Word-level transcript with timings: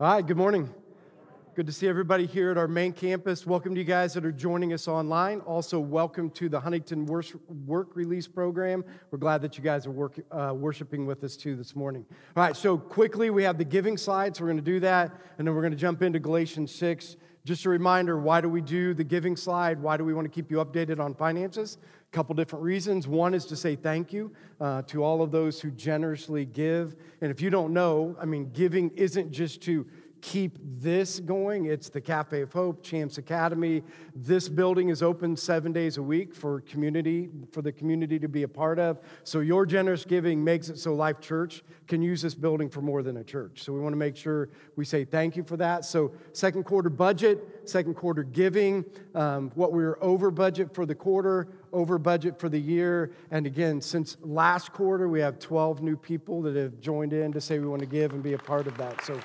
All 0.00 0.10
right, 0.10 0.26
good 0.26 0.38
morning. 0.38 0.72
Good 1.54 1.66
to 1.66 1.72
see 1.74 1.86
everybody 1.86 2.24
here 2.24 2.50
at 2.50 2.56
our 2.56 2.66
main 2.66 2.94
campus. 2.94 3.44
Welcome 3.44 3.74
to 3.74 3.80
you 3.82 3.84
guys 3.84 4.14
that 4.14 4.24
are 4.24 4.32
joining 4.32 4.72
us 4.72 4.88
online. 4.88 5.40
Also, 5.40 5.78
welcome 5.78 6.30
to 6.30 6.48
the 6.48 6.58
Huntington 6.58 7.04
Work 7.04 7.94
Release 7.94 8.26
Program. 8.26 8.82
We're 9.10 9.18
glad 9.18 9.42
that 9.42 9.58
you 9.58 9.62
guys 9.62 9.86
are 9.86 9.90
work, 9.90 10.18
uh, 10.30 10.54
worshiping 10.56 11.04
with 11.04 11.22
us 11.22 11.36
too 11.36 11.54
this 11.54 11.76
morning. 11.76 12.06
All 12.34 12.42
right, 12.42 12.56
so 12.56 12.78
quickly, 12.78 13.28
we 13.28 13.42
have 13.42 13.58
the 13.58 13.64
giving 13.64 13.98
slide, 13.98 14.34
so 14.34 14.42
we're 14.42 14.52
going 14.52 14.56
to 14.56 14.62
do 14.62 14.80
that, 14.80 15.12
and 15.36 15.46
then 15.46 15.54
we're 15.54 15.60
going 15.60 15.74
to 15.74 15.76
jump 15.76 16.00
into 16.00 16.18
Galatians 16.18 16.74
6. 16.74 17.18
Just 17.44 17.66
a 17.66 17.68
reminder 17.68 18.18
why 18.18 18.40
do 18.40 18.48
we 18.48 18.62
do 18.62 18.94
the 18.94 19.04
giving 19.04 19.36
slide? 19.36 19.82
Why 19.82 19.98
do 19.98 20.04
we 20.06 20.14
want 20.14 20.24
to 20.24 20.30
keep 20.30 20.50
you 20.50 20.64
updated 20.64 20.98
on 20.98 21.14
finances? 21.14 21.76
A 22.12 22.16
couple 22.16 22.34
different 22.34 22.64
reasons. 22.64 23.06
One 23.06 23.34
is 23.34 23.44
to 23.46 23.56
say 23.56 23.76
thank 23.76 24.12
you 24.12 24.32
uh, 24.60 24.82
to 24.82 25.04
all 25.04 25.22
of 25.22 25.30
those 25.30 25.60
who 25.60 25.70
generously 25.70 26.44
give. 26.44 26.96
And 27.20 27.30
if 27.30 27.40
you 27.40 27.50
don't 27.50 27.72
know, 27.72 28.16
I 28.20 28.24
mean, 28.24 28.50
giving 28.52 28.90
isn't 28.96 29.30
just 29.30 29.62
to 29.62 29.86
keep 30.20 30.58
this 30.60 31.20
going. 31.20 31.66
It's 31.66 31.88
the 31.88 32.00
Cafe 32.00 32.42
of 32.42 32.52
Hope, 32.52 32.82
Champs 32.82 33.18
Academy. 33.18 33.82
This 34.14 34.48
building 34.48 34.88
is 34.88 35.02
open 35.02 35.36
seven 35.36 35.72
days 35.72 35.96
a 35.96 36.02
week 36.02 36.34
for 36.34 36.60
community, 36.62 37.30
for 37.52 37.62
the 37.62 37.72
community 37.72 38.18
to 38.18 38.28
be 38.28 38.42
a 38.42 38.48
part 38.48 38.78
of. 38.78 39.00
So 39.24 39.40
your 39.40 39.64
generous 39.64 40.04
giving 40.04 40.42
makes 40.42 40.68
it 40.68 40.78
so 40.78 40.94
Life 40.94 41.20
Church 41.20 41.62
can 41.86 42.02
use 42.02 42.22
this 42.22 42.34
building 42.34 42.68
for 42.68 42.82
more 42.82 43.02
than 43.02 43.18
a 43.18 43.24
church. 43.24 43.62
So 43.62 43.72
we 43.72 43.80
want 43.80 43.92
to 43.92 43.98
make 43.98 44.16
sure 44.16 44.50
we 44.76 44.84
say 44.84 45.04
thank 45.04 45.36
you 45.36 45.42
for 45.42 45.56
that. 45.56 45.84
So 45.84 46.12
second 46.32 46.64
quarter 46.64 46.90
budget, 46.90 47.68
second 47.68 47.94
quarter 47.94 48.22
giving, 48.22 48.84
um, 49.14 49.50
what 49.54 49.72
we 49.72 49.82
were 49.82 50.02
over 50.02 50.30
budget 50.30 50.74
for 50.74 50.86
the 50.86 50.94
quarter, 50.94 51.48
over 51.72 51.98
budget 51.98 52.38
for 52.38 52.48
the 52.48 52.60
year. 52.60 53.12
And 53.30 53.46
again, 53.46 53.80
since 53.80 54.16
last 54.22 54.72
quarter, 54.72 55.08
we 55.08 55.20
have 55.20 55.38
12 55.38 55.82
new 55.82 55.96
people 55.96 56.42
that 56.42 56.56
have 56.56 56.80
joined 56.80 57.12
in 57.12 57.32
to 57.32 57.40
say 57.40 57.58
we 57.58 57.66
want 57.66 57.80
to 57.80 57.86
give 57.86 58.12
and 58.12 58.22
be 58.22 58.32
a 58.32 58.38
part 58.38 58.66
of 58.66 58.76
that. 58.78 59.04
So 59.04 59.18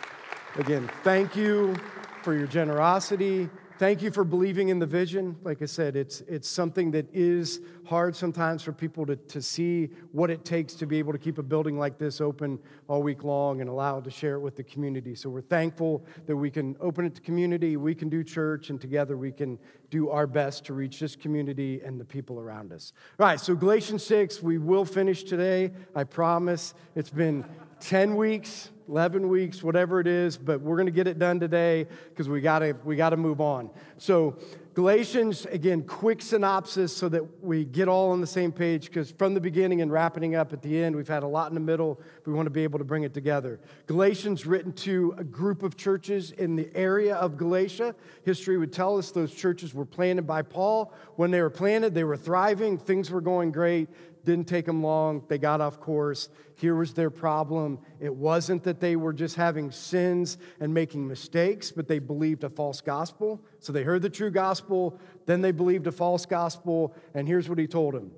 Again, 0.58 0.90
thank 1.04 1.36
you 1.36 1.76
for 2.24 2.34
your 2.34 2.48
generosity. 2.48 3.50
Thank 3.78 4.02
you 4.02 4.10
for 4.10 4.24
believing 4.24 4.70
in 4.70 4.80
the 4.80 4.86
vision. 4.86 5.36
Like 5.44 5.62
I 5.62 5.66
said, 5.66 5.98
it's, 5.98 6.22
it's 6.30 6.48
something 6.48 6.92
that 6.92 7.14
is 7.14 7.60
hard 7.86 8.16
sometimes 8.16 8.64
for 8.64 8.72
people 8.72 9.06
to, 9.06 9.18
to 9.18 9.42
see 9.42 9.90
what 10.14 10.30
it 10.30 10.46
takes 10.46 10.76
to 10.76 10.86
be 10.86 10.98
able 10.98 11.12
to 11.12 11.20
keep 11.20 11.40
a 11.40 11.44
building 11.44 11.78
like 11.78 11.98
this 11.98 12.22
open 12.22 12.58
all 12.88 13.04
week 13.04 13.26
long 13.26 13.60
and 13.60 13.70
allow 13.70 14.00
to 14.00 14.10
share 14.10 14.36
it 14.36 14.40
with 14.40 14.56
the 14.56 14.64
community. 14.64 15.14
So 15.14 15.30
we're 15.30 15.42
thankful 15.42 16.06
that 16.26 16.38
we 16.38 16.50
can 16.50 16.78
open 16.80 17.04
it 17.04 17.16
to 17.16 17.22
community, 17.22 17.76
we 17.76 17.94
can 17.94 18.08
do 18.08 18.24
church, 18.24 18.70
and 18.70 18.80
together 18.80 19.18
we 19.18 19.34
can 19.34 19.60
do 19.90 20.10
our 20.10 20.26
best 20.26 20.64
to 20.66 20.74
reach 20.74 21.02
this 21.02 21.18
community 21.18 21.82
and 21.84 22.00
the 22.00 22.06
people 22.06 22.40
around 22.40 22.72
us. 22.72 22.94
All 23.20 23.26
right, 23.26 23.42
so 23.42 23.56
Galatians 23.56 24.06
6, 24.06 24.42
we 24.42 24.58
will 24.58 24.86
finish 24.86 25.26
today. 25.26 25.74
I 25.94 26.06
promise. 26.06 26.76
It's 26.96 27.10
been 27.10 27.44
10 27.80 28.16
weeks 28.16 28.70
11 28.88 29.28
weeks, 29.30 29.64
whatever 29.64 30.00
it 30.00 30.08
is, 30.08 30.38
but 30.38 30.62
we're 30.62 30.76
going 30.76 30.86
to 30.86 30.92
get 30.92 31.08
it 31.08 31.18
done 31.18 31.40
today 31.40 31.88
because 32.10 32.30
we 32.30 32.40
got 32.42 32.60
to 32.60 32.76
we 32.84 32.96
got 32.96 33.10
to 33.10 33.18
move 33.18 33.42
on. 33.42 33.70
So, 33.98 34.38
Galatians 34.76 35.46
again, 35.48 35.84
quick 35.84 36.22
synopsis 36.22 36.96
so 36.96 37.08
that 37.10 37.44
we 37.44 37.64
get 37.64 37.88
all 37.88 38.12
on 38.12 38.22
the 38.22 38.28
same 38.28 38.52
page 38.52 38.88
because 38.88 39.10
from 39.12 39.34
the 39.34 39.40
beginning 39.40 39.82
and 39.82 39.92
wrapping 39.92 40.36
up 40.36 40.54
at 40.54 40.62
the 40.62 40.84
end, 40.84 40.96
we've 40.96 41.08
had 41.08 41.24
a 41.24 41.28
lot 41.28 41.50
in 41.50 41.56
the 41.56 41.62
middle. 41.62 42.00
We 42.26 42.34
want 42.34 42.46
to 42.46 42.52
be 42.52 42.64
able 42.64 42.78
to 42.78 42.86
bring 42.86 43.04
it 43.04 43.14
together. 43.14 43.60
Galatians 43.88 44.46
written 44.46 44.74
to 44.74 45.16
a 45.18 45.24
group 45.24 45.64
of 45.64 45.78
churches 45.78 46.32
in 46.32 46.56
the 46.56 46.70
area 46.76 47.16
of 47.16 47.38
Galatia. 47.38 47.96
History 48.24 48.58
would 48.58 48.74
tell 48.74 48.98
us 48.98 49.12
those 49.12 49.34
churches 49.34 49.74
were 49.74 49.86
planted 49.86 50.28
by 50.28 50.42
Paul. 50.42 50.94
When 51.16 51.32
they 51.32 51.42
were 51.42 51.50
planted, 51.50 51.94
they 51.94 52.04
were 52.04 52.18
thriving, 52.18 52.78
things 52.78 53.10
were 53.10 53.22
going 53.22 53.52
great. 53.52 53.90
Didn't 54.26 54.48
take 54.48 54.66
them 54.66 54.84
long. 54.84 55.24
They 55.28 55.38
got 55.38 55.62
off 55.62 55.80
course. 55.80 56.30
Here 56.56 56.76
was 56.76 56.94
their 56.94 57.12
problem. 57.12 57.80
It 58.00 58.14
wasn't 58.14 58.64
that 58.64 58.80
they 58.80 58.96
were 58.96 59.14
just 59.14 59.36
having 59.36 59.72
sins 59.72 60.38
and 60.60 60.74
making 60.74 61.08
mistakes, 61.08 61.72
but 61.72 61.88
they 61.88 62.00
believed 62.00 62.44
a 62.44 62.50
false 62.50 62.82
gospel. 62.82 63.40
So 63.60 63.72
they 63.72 63.84
heard 63.84 64.02
the 64.02 64.10
true 64.10 64.32
gospel, 64.32 65.00
then 65.26 65.42
they 65.42 65.52
believed 65.52 65.88
a 65.88 65.92
false 65.92 66.26
gospel. 66.26 66.94
And 67.14 67.28
here's 67.28 67.48
what 67.48 67.60
he 67.60 67.68
told 67.68 67.94
them 67.94 68.12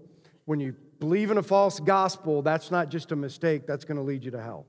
when 0.46 0.62
you 0.62 0.74
believe 1.00 1.30
in 1.30 1.38
a 1.38 1.44
false 1.44 1.80
gospel, 1.80 2.42
that's 2.42 2.72
not 2.72 2.90
just 2.90 3.12
a 3.12 3.16
mistake, 3.16 3.68
that's 3.68 3.84
going 3.84 3.98
to 3.98 4.04
lead 4.04 4.24
you 4.24 4.32
to 4.32 4.42
hell. 4.42 4.66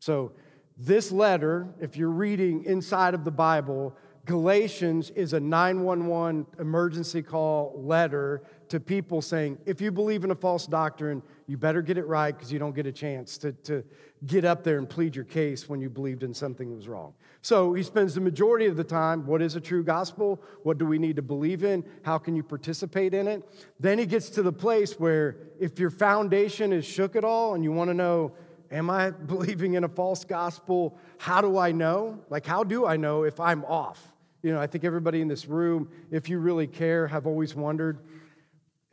So, 0.00 0.32
this 0.76 1.12
letter, 1.12 1.68
if 1.78 1.96
you're 1.96 2.08
reading 2.08 2.64
inside 2.64 3.12
of 3.12 3.24
the 3.24 3.30
Bible, 3.30 3.94
Galatians 4.24 5.10
is 5.10 5.32
a 5.32 5.40
911 5.40 6.46
emergency 6.58 7.22
call 7.22 7.74
letter 7.76 8.42
to 8.70 8.78
people 8.78 9.20
saying, 9.20 9.58
if 9.66 9.80
you 9.80 9.90
believe 9.90 10.22
in 10.22 10.30
a 10.30 10.34
false 10.34 10.66
doctrine, 10.66 11.22
you 11.46 11.56
better 11.56 11.82
get 11.82 11.98
it 11.98 12.06
right 12.06 12.34
because 12.34 12.52
you 12.52 12.58
don't 12.58 12.74
get 12.74 12.86
a 12.86 12.92
chance 12.92 13.36
to, 13.38 13.52
to 13.52 13.84
get 14.26 14.44
up 14.44 14.62
there 14.62 14.78
and 14.78 14.88
plead 14.88 15.16
your 15.16 15.24
case 15.24 15.68
when 15.68 15.80
you 15.80 15.90
believed 15.90 16.22
in 16.22 16.32
something 16.32 16.70
that 16.70 16.76
was 16.76 16.86
wrong. 16.86 17.12
So 17.42 17.74
he 17.74 17.82
spends 17.82 18.14
the 18.14 18.20
majority 18.20 18.66
of 18.66 18.76
the 18.76 18.84
time, 18.84 19.26
what 19.26 19.42
is 19.42 19.56
a 19.56 19.60
true 19.60 19.82
gospel? 19.82 20.40
What 20.62 20.78
do 20.78 20.86
we 20.86 20.98
need 20.98 21.16
to 21.16 21.22
believe 21.22 21.64
in? 21.64 21.84
How 22.02 22.16
can 22.16 22.36
you 22.36 22.44
participate 22.44 23.12
in 23.12 23.26
it? 23.26 23.42
Then 23.80 23.98
he 23.98 24.06
gets 24.06 24.30
to 24.30 24.42
the 24.42 24.52
place 24.52 25.00
where 25.00 25.36
if 25.58 25.80
your 25.80 25.90
foundation 25.90 26.72
is 26.72 26.84
shook 26.84 27.16
at 27.16 27.24
all 27.24 27.54
and 27.54 27.64
you 27.64 27.72
want 27.72 27.90
to 27.90 27.94
know, 27.94 28.32
am 28.70 28.88
I 28.88 29.10
believing 29.32 29.74
in 29.74 29.82
a 29.82 29.88
false 29.88 30.24
gospel? 30.24 30.96
How 31.18 31.40
do 31.40 31.58
I 31.58 31.72
know? 31.72 32.20
Like, 32.30 32.46
how 32.46 32.62
do 32.62 32.86
I 32.86 32.96
know 32.96 33.24
if 33.24 33.40
I'm 33.40 33.64
off? 33.64 34.00
You 34.42 34.52
know, 34.52 34.60
I 34.60 34.66
think 34.66 34.84
everybody 34.84 35.20
in 35.20 35.28
this 35.28 35.46
room, 35.46 35.90
if 36.10 36.28
you 36.28 36.38
really 36.38 36.66
care, 36.66 37.06
have 37.08 37.26
always 37.26 37.54
wondered, 37.54 37.98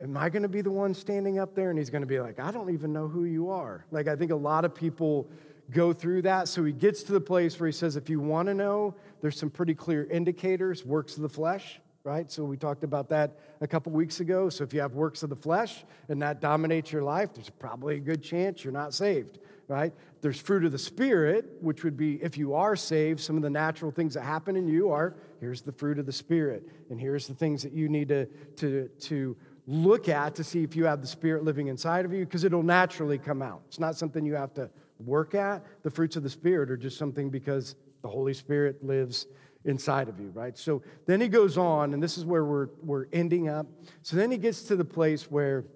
am 0.00 0.16
I 0.16 0.28
going 0.28 0.42
to 0.42 0.48
be 0.48 0.60
the 0.60 0.70
one 0.70 0.94
standing 0.94 1.38
up 1.38 1.54
there? 1.54 1.70
And 1.70 1.78
he's 1.78 1.90
going 1.90 2.02
to 2.02 2.06
be 2.06 2.20
like, 2.20 2.38
I 2.38 2.50
don't 2.50 2.70
even 2.70 2.92
know 2.92 3.08
who 3.08 3.24
you 3.24 3.50
are. 3.50 3.84
Like, 3.90 4.08
I 4.08 4.16
think 4.16 4.30
a 4.30 4.36
lot 4.36 4.64
of 4.64 4.74
people 4.74 5.28
go 5.70 5.92
through 5.92 6.22
that. 6.22 6.48
So 6.48 6.64
he 6.64 6.72
gets 6.72 7.02
to 7.04 7.12
the 7.12 7.20
place 7.20 7.58
where 7.58 7.66
he 7.66 7.72
says, 7.72 7.96
if 7.96 8.08
you 8.08 8.20
want 8.20 8.46
to 8.48 8.54
know, 8.54 8.94
there's 9.20 9.38
some 9.38 9.50
pretty 9.50 9.74
clear 9.74 10.04
indicators, 10.04 10.84
works 10.84 11.16
of 11.16 11.22
the 11.22 11.28
flesh, 11.28 11.80
right? 12.04 12.30
So 12.30 12.44
we 12.44 12.56
talked 12.56 12.84
about 12.84 13.08
that 13.10 13.38
a 13.60 13.66
couple 13.66 13.92
weeks 13.92 14.20
ago. 14.20 14.48
So 14.48 14.64
if 14.64 14.72
you 14.72 14.80
have 14.80 14.94
works 14.94 15.22
of 15.22 15.30
the 15.30 15.36
flesh 15.36 15.84
and 16.08 16.22
that 16.22 16.40
dominates 16.40 16.92
your 16.92 17.02
life, 17.02 17.34
there's 17.34 17.50
probably 17.50 17.96
a 17.96 18.00
good 18.00 18.22
chance 18.22 18.64
you're 18.64 18.72
not 18.72 18.94
saved 18.94 19.38
right? 19.68 19.92
There's 20.22 20.40
fruit 20.40 20.64
of 20.64 20.72
the 20.72 20.78
Spirit, 20.78 21.58
which 21.60 21.84
would 21.84 21.96
be 21.96 22.14
if 22.22 22.36
you 22.36 22.54
are 22.54 22.74
saved, 22.74 23.20
some 23.20 23.36
of 23.36 23.42
the 23.42 23.50
natural 23.50 23.90
things 23.90 24.14
that 24.14 24.22
happen 24.22 24.56
in 24.56 24.66
you 24.66 24.90
are 24.90 25.14
here's 25.40 25.60
the 25.60 25.72
fruit 25.72 25.98
of 25.98 26.06
the 26.06 26.12
Spirit, 26.12 26.66
and 26.90 26.98
here's 26.98 27.28
the 27.28 27.34
things 27.34 27.62
that 27.62 27.72
you 27.72 27.88
need 27.88 28.08
to, 28.08 28.26
to, 28.56 28.88
to 28.98 29.36
look 29.70 30.08
at 30.08 30.34
to 30.34 30.42
see 30.42 30.64
if 30.64 30.74
you 30.74 30.86
have 30.86 31.02
the 31.02 31.06
Spirit 31.06 31.44
living 31.44 31.66
inside 31.66 32.06
of 32.06 32.12
you, 32.12 32.24
because 32.24 32.42
it'll 32.42 32.62
naturally 32.62 33.18
come 33.18 33.42
out. 33.42 33.60
It's 33.68 33.78
not 33.78 33.96
something 33.96 34.24
you 34.24 34.34
have 34.34 34.54
to 34.54 34.70
work 34.98 35.34
at. 35.34 35.62
The 35.82 35.90
fruits 35.90 36.16
of 36.16 36.22
the 36.22 36.30
Spirit 36.30 36.70
are 36.70 36.76
just 36.76 36.96
something 36.96 37.28
because 37.28 37.76
the 38.00 38.08
Holy 38.08 38.32
Spirit 38.32 38.82
lives 38.82 39.26
inside 39.66 40.08
of 40.08 40.18
you, 40.18 40.30
right? 40.30 40.56
So 40.56 40.82
then 41.04 41.20
he 41.20 41.28
goes 41.28 41.58
on, 41.58 41.92
and 41.92 42.02
this 42.02 42.16
is 42.16 42.24
where 42.24 42.46
we're, 42.46 42.68
we're 42.82 43.06
ending 43.12 43.50
up. 43.50 43.66
So 44.00 44.16
then 44.16 44.30
he 44.30 44.38
gets 44.38 44.62
to 44.64 44.76
the 44.76 44.86
place 44.86 45.30
where 45.30 45.66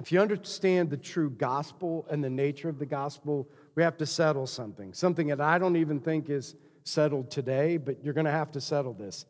if 0.00 0.12
you 0.12 0.20
understand 0.20 0.90
the 0.90 0.96
true 0.96 1.30
gospel 1.30 2.06
and 2.10 2.22
the 2.22 2.30
nature 2.30 2.68
of 2.68 2.78
the 2.78 2.86
gospel, 2.86 3.48
we 3.74 3.82
have 3.82 3.96
to 3.96 4.06
settle 4.06 4.46
something, 4.46 4.92
something 4.92 5.26
that 5.26 5.40
I 5.40 5.58
don't 5.58 5.76
even 5.76 5.98
think 5.98 6.30
is 6.30 6.54
settled 6.84 7.32
today, 7.32 7.78
but 7.78 8.04
you're 8.04 8.14
going 8.14 8.26
to 8.26 8.30
have 8.30 8.52
to 8.52 8.60
settle 8.60 8.92
this. 8.92 9.26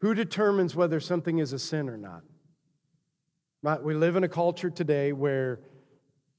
Who 0.00 0.12
determines 0.12 0.76
whether 0.76 1.00
something 1.00 1.38
is 1.38 1.54
a 1.54 1.58
sin 1.58 1.88
or 1.88 1.96
not? 1.96 2.22
Right? 3.62 3.80
We 3.80 3.94
live 3.94 4.16
in 4.16 4.24
a 4.24 4.28
culture 4.28 4.70
today 4.70 5.12
where 5.12 5.60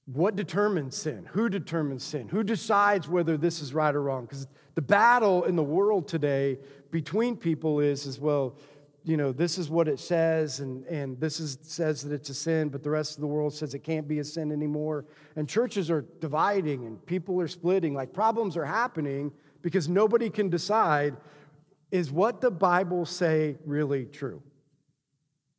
what 0.05 0.35
determines 0.35 0.97
sin? 0.97 1.25
Who 1.31 1.47
determines 1.47 2.03
sin? 2.03 2.27
Who 2.27 2.43
decides 2.43 3.07
whether 3.07 3.37
this 3.37 3.61
is 3.61 3.73
right 3.73 3.95
or 3.95 4.01
wrong? 4.01 4.25
Because 4.25 4.47
the 4.75 4.81
battle 4.81 5.45
in 5.45 5.55
the 5.55 5.63
world 5.63 6.07
today 6.07 6.59
between 6.91 7.37
people 7.37 7.79
is, 7.79 8.05
as 8.05 8.19
well, 8.19 8.57
you 9.05 9.15
know, 9.15 9.31
this 9.31 9.57
is 9.57 9.69
what 9.69 9.87
it 9.87 9.99
says, 9.99 10.59
and, 10.59 10.85
and 10.85 11.19
this 11.19 11.39
is, 11.39 11.57
says 11.61 12.01
that 12.03 12.13
it's 12.13 12.29
a 12.29 12.33
sin, 12.33 12.67
but 12.69 12.83
the 12.83 12.89
rest 12.89 13.15
of 13.15 13.21
the 13.21 13.27
world 13.27 13.53
says 13.53 13.73
it 13.73 13.79
can't 13.79 14.07
be 14.07 14.19
a 14.19 14.23
sin 14.23 14.51
anymore. 14.51 15.05
And 15.37 15.47
churches 15.47 15.89
are 15.89 16.05
dividing 16.19 16.85
and 16.85 17.05
people 17.05 17.39
are 17.39 17.47
splitting. 17.47 17.93
Like 17.93 18.11
problems 18.13 18.57
are 18.57 18.65
happening 18.65 19.31
because 19.61 19.87
nobody 19.87 20.29
can 20.29 20.49
decide 20.49 21.15
is 21.91 22.11
what 22.11 22.41
the 22.41 22.51
Bible 22.51 23.05
say 23.05 23.55
really 23.65 24.05
true? 24.05 24.41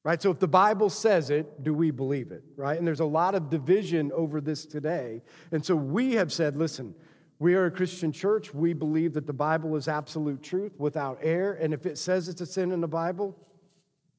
Right? 0.04 0.20
So 0.20 0.30
if 0.30 0.38
the 0.38 0.46
Bible 0.46 0.90
says 0.90 1.30
it, 1.30 1.64
do 1.64 1.72
we 1.72 1.90
believe 1.90 2.30
it? 2.30 2.44
Right? 2.56 2.78
And 2.78 2.86
there's 2.86 3.00
a 3.00 3.06
lot 3.06 3.34
of 3.34 3.48
division 3.48 4.12
over 4.12 4.40
this 4.40 4.66
today. 4.66 5.22
And 5.50 5.64
so 5.64 5.74
we 5.74 6.12
have 6.12 6.30
said, 6.30 6.58
listen, 6.58 6.94
we 7.38 7.54
are 7.54 7.66
a 7.66 7.70
Christian 7.70 8.12
church. 8.12 8.54
We 8.54 8.74
believe 8.74 9.14
that 9.14 9.26
the 9.26 9.32
Bible 9.32 9.74
is 9.76 9.88
absolute 9.88 10.42
truth 10.42 10.72
without 10.78 11.18
error. 11.22 11.54
And 11.54 11.72
if 11.72 11.86
it 11.86 11.96
says 11.96 12.28
it's 12.28 12.42
a 12.42 12.46
sin 12.46 12.70
in 12.70 12.82
the 12.82 12.88
Bible, 12.88 13.34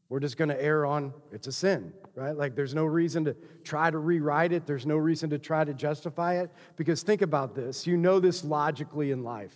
we're 0.09 0.19
just 0.19 0.37
going 0.37 0.49
to 0.49 0.61
err 0.61 0.85
on 0.87 1.13
it's 1.31 1.47
a 1.47 1.51
sin, 1.51 1.93
right? 2.15 2.35
Like 2.35 2.55
there's 2.55 2.73
no 2.73 2.85
reason 2.85 3.25
to 3.25 3.35
try 3.63 3.91
to 3.91 3.97
rewrite 3.99 4.53
it. 4.53 4.65
There's 4.65 4.85
no 4.85 4.97
reason 4.97 5.29
to 5.31 5.39
try 5.39 5.63
to 5.63 5.73
justify 5.73 6.39
it. 6.39 6.51
Because 6.77 7.03
think 7.03 7.21
about 7.21 7.55
this 7.55 7.85
you 7.85 7.97
know 7.97 8.19
this 8.19 8.43
logically 8.43 9.11
in 9.11 9.23
life. 9.23 9.55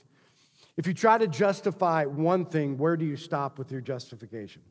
If 0.77 0.87
you 0.87 0.93
try 0.93 1.17
to 1.17 1.27
justify 1.27 2.05
one 2.05 2.45
thing, 2.45 2.77
where 2.77 2.95
do 2.97 3.05
you 3.05 3.17
stop 3.17 3.59
with 3.59 3.71
your 3.71 3.81
justification? 3.81 4.61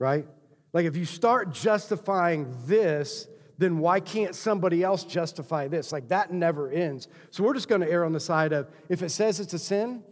Right? 0.00 0.26
Like 0.72 0.86
if 0.86 0.96
you 0.96 1.04
start 1.04 1.52
justifying 1.52 2.52
this, 2.66 3.28
then 3.58 3.78
why 3.78 4.00
can't 4.00 4.34
somebody 4.34 4.82
else 4.82 5.04
justify 5.04 5.68
this? 5.68 5.92
Like 5.92 6.08
that 6.08 6.32
never 6.32 6.70
ends. 6.70 7.06
So 7.30 7.44
we're 7.44 7.54
just 7.54 7.68
going 7.68 7.82
to 7.82 7.88
err 7.88 8.04
on 8.04 8.12
the 8.12 8.20
side 8.20 8.52
of 8.52 8.68
if 8.88 9.02
it 9.02 9.10
says 9.10 9.38
it's 9.38 9.54
a 9.54 9.58
sin, 9.58 10.02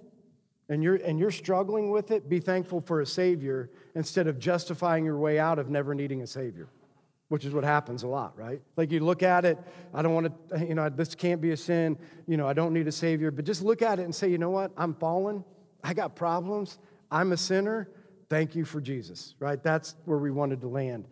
and 0.68 0.82
you're, 0.82 0.96
and 0.96 1.18
you're 1.18 1.30
struggling 1.30 1.90
with 1.90 2.10
it, 2.10 2.28
be 2.28 2.40
thankful 2.40 2.80
for 2.82 3.00
a 3.00 3.06
Savior 3.06 3.70
instead 3.94 4.26
of 4.26 4.38
justifying 4.38 5.04
your 5.04 5.16
way 5.16 5.38
out 5.38 5.58
of 5.58 5.70
never 5.70 5.94
needing 5.94 6.20
a 6.20 6.26
Savior, 6.26 6.68
which 7.28 7.46
is 7.46 7.54
what 7.54 7.64
happens 7.64 8.02
a 8.02 8.06
lot, 8.06 8.36
right? 8.36 8.60
Like 8.76 8.92
you 8.92 9.00
look 9.00 9.22
at 9.22 9.46
it, 9.46 9.58
I 9.94 10.02
don't 10.02 10.12
want 10.12 10.50
to, 10.50 10.66
you 10.66 10.74
know, 10.74 10.90
this 10.90 11.14
can't 11.14 11.40
be 11.40 11.52
a 11.52 11.56
sin, 11.56 11.96
you 12.26 12.36
know, 12.36 12.46
I 12.46 12.52
don't 12.52 12.74
need 12.74 12.86
a 12.86 12.92
Savior, 12.92 13.30
but 13.30 13.46
just 13.46 13.62
look 13.62 13.80
at 13.80 13.98
it 13.98 14.02
and 14.02 14.14
say, 14.14 14.28
you 14.28 14.36
know 14.36 14.50
what? 14.50 14.70
I'm 14.76 14.92
fallen, 14.92 15.42
I 15.82 15.94
got 15.94 16.14
problems, 16.14 16.78
I'm 17.10 17.32
a 17.32 17.38
sinner. 17.38 17.88
Thank 18.30 18.54
you 18.54 18.64
for 18.64 18.80
Jesus, 18.80 19.34
right? 19.38 19.62
That's 19.62 19.94
where 20.04 20.18
we 20.18 20.30
wanted 20.30 20.60
to 20.60 20.68
land. 20.68 21.06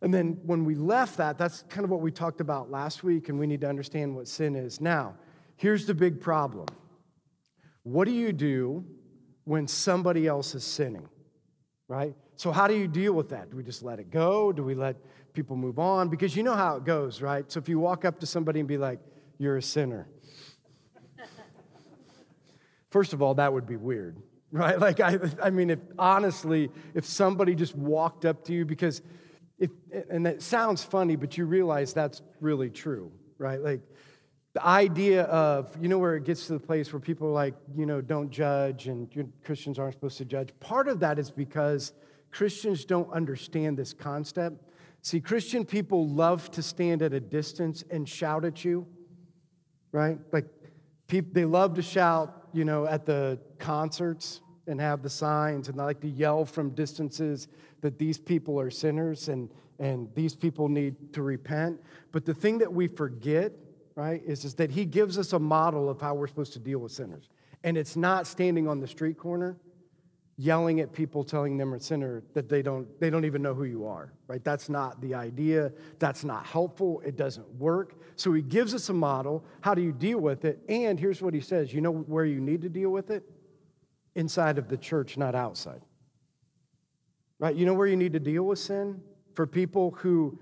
And 0.00 0.12
then 0.12 0.38
when 0.44 0.64
we 0.64 0.74
left 0.74 1.16
that, 1.18 1.38
that's 1.38 1.62
kind 1.68 1.84
of 1.84 1.90
what 1.90 2.00
we 2.00 2.10
talked 2.10 2.40
about 2.40 2.70
last 2.70 3.04
week, 3.04 3.28
and 3.28 3.38
we 3.38 3.46
need 3.46 3.60
to 3.60 3.68
understand 3.68 4.14
what 4.14 4.28
sin 4.28 4.56
is. 4.56 4.80
Now, 4.80 5.14
here's 5.56 5.86
the 5.86 5.94
big 5.94 6.20
problem 6.20 6.66
what 7.84 8.04
do 8.06 8.12
you 8.12 8.32
do 8.32 8.84
when 9.44 9.66
somebody 9.66 10.26
else 10.26 10.54
is 10.54 10.64
sinning? 10.64 11.08
Right? 11.88 12.14
So, 12.36 12.52
how 12.52 12.66
do 12.66 12.74
you 12.74 12.88
deal 12.88 13.12
with 13.12 13.28
that? 13.30 13.50
Do 13.50 13.56
we 13.56 13.62
just 13.62 13.82
let 13.82 13.98
it 13.98 14.10
go? 14.10 14.52
Do 14.52 14.62
we 14.62 14.74
let 14.74 14.96
people 15.32 15.56
move 15.56 15.78
on? 15.78 16.08
Because 16.08 16.36
you 16.36 16.42
know 16.42 16.54
how 16.54 16.76
it 16.76 16.84
goes, 16.84 17.20
right? 17.20 17.50
So, 17.50 17.58
if 17.58 17.68
you 17.68 17.78
walk 17.78 18.04
up 18.04 18.20
to 18.20 18.26
somebody 18.26 18.60
and 18.60 18.68
be 18.68 18.78
like, 18.78 18.98
You're 19.38 19.56
a 19.56 19.62
sinner, 19.62 20.08
first 22.90 23.12
of 23.12 23.22
all, 23.22 23.34
that 23.34 23.52
would 23.52 23.66
be 23.66 23.76
weird, 23.76 24.16
right? 24.52 24.78
Like, 24.80 25.00
I, 25.00 25.18
I 25.42 25.50
mean, 25.50 25.70
if 25.70 25.80
honestly, 25.98 26.70
if 26.94 27.04
somebody 27.04 27.54
just 27.54 27.74
walked 27.74 28.24
up 28.24 28.44
to 28.44 28.52
you, 28.52 28.64
because 28.64 29.02
if, 29.58 29.70
and 30.10 30.26
that 30.26 30.42
sounds 30.42 30.84
funny, 30.84 31.16
but 31.16 31.36
you 31.36 31.46
realize 31.46 31.92
that's 31.92 32.22
really 32.40 32.70
true, 32.70 33.10
right? 33.38 33.60
Like, 33.60 33.80
the 34.54 34.66
idea 34.66 35.22
of, 35.24 35.74
you 35.80 35.88
know, 35.88 35.98
where 35.98 36.14
it 36.16 36.24
gets 36.24 36.46
to 36.46 36.52
the 36.52 36.60
place 36.60 36.92
where 36.92 37.00
people 37.00 37.28
are 37.28 37.32
like, 37.32 37.54
you 37.74 37.86
know, 37.86 38.02
don't 38.02 38.30
judge 38.30 38.86
and 38.86 39.08
Christians 39.44 39.78
aren't 39.78 39.94
supposed 39.94 40.18
to 40.18 40.26
judge. 40.26 40.50
Part 40.60 40.88
of 40.88 41.00
that 41.00 41.18
is 41.18 41.30
because 41.30 41.94
Christians 42.30 42.84
don't 42.84 43.10
understand 43.12 43.78
this 43.78 43.94
concept. 43.94 44.62
See, 45.00 45.20
Christian 45.20 45.64
people 45.64 46.06
love 46.06 46.50
to 46.50 46.62
stand 46.62 47.00
at 47.02 47.14
a 47.14 47.20
distance 47.20 47.82
and 47.90 48.06
shout 48.06 48.44
at 48.44 48.62
you, 48.62 48.86
right? 49.90 50.18
Like, 50.32 50.46
people, 51.08 51.30
they 51.32 51.44
love 51.44 51.74
to 51.74 51.82
shout, 51.82 52.48
you 52.52 52.64
know, 52.64 52.86
at 52.86 53.06
the 53.06 53.38
concerts 53.58 54.40
and 54.66 54.80
have 54.80 55.02
the 55.02 55.10
signs, 55.10 55.68
and 55.68 55.78
they 55.78 55.82
like 55.82 56.00
to 56.00 56.08
yell 56.08 56.44
from 56.44 56.70
distances 56.70 57.48
that 57.80 57.98
these 57.98 58.18
people 58.18 58.60
are 58.60 58.70
sinners 58.70 59.28
and, 59.28 59.50
and 59.78 60.08
these 60.14 60.34
people 60.34 60.68
need 60.68 61.12
to 61.12 61.22
repent. 61.22 61.80
But 62.12 62.24
the 62.24 62.34
thing 62.34 62.58
that 62.58 62.72
we 62.72 62.86
forget 62.86 63.52
right, 63.94 64.22
is, 64.24 64.44
is 64.44 64.54
that 64.54 64.70
he 64.70 64.84
gives 64.84 65.18
us 65.18 65.32
a 65.32 65.38
model 65.38 65.88
of 65.88 66.00
how 66.00 66.14
we're 66.14 66.26
supposed 66.26 66.52
to 66.54 66.58
deal 66.58 66.78
with 66.78 66.92
sinners. 66.92 67.28
And 67.64 67.76
it's 67.76 67.96
not 67.96 68.26
standing 68.26 68.66
on 68.68 68.80
the 68.80 68.86
street 68.86 69.18
corner 69.18 69.56
yelling 70.36 70.80
at 70.80 70.92
people 70.92 71.22
telling 71.24 71.56
them 71.56 71.72
are 71.72 71.78
sinner 71.78 72.22
that 72.34 72.48
they 72.48 72.62
don't 72.62 72.88
they 73.00 73.10
don't 73.10 73.24
even 73.24 73.42
know 73.42 73.54
who 73.54 73.64
you 73.64 73.86
are 73.86 74.12
right? 74.32 74.42
That's 74.42 74.70
not 74.70 74.98
the 75.02 75.14
idea. 75.14 75.70
That's 75.98 76.24
not 76.24 76.46
helpful. 76.46 77.02
It 77.04 77.16
doesn't 77.16 77.46
work. 77.56 78.00
So 78.16 78.32
he 78.32 78.40
gives 78.40 78.72
us 78.72 78.88
a 78.88 78.94
model. 78.94 79.44
How 79.60 79.74
do 79.74 79.82
you 79.82 79.92
deal 79.92 80.20
with 80.20 80.46
it? 80.46 80.58
And 80.70 80.98
here's 80.98 81.20
what 81.20 81.34
he 81.34 81.40
says. 81.40 81.74
You 81.74 81.82
know 81.82 81.92
where 81.92 82.24
you 82.24 82.40
need 82.40 82.62
to 82.62 82.70
deal 82.70 82.88
with 82.88 83.10
it? 83.10 83.30
Inside 84.14 84.56
of 84.56 84.68
the 84.68 84.78
church 84.78 85.18
not 85.18 85.34
outside. 85.34 85.82
Right? 87.38 87.54
You 87.54 87.66
know 87.66 87.74
where 87.74 87.86
you 87.86 87.96
need 87.96 88.14
to 88.14 88.20
deal 88.20 88.44
with 88.44 88.58
sin? 88.58 89.02
For 89.34 89.46
people 89.46 89.90
who 89.98 90.38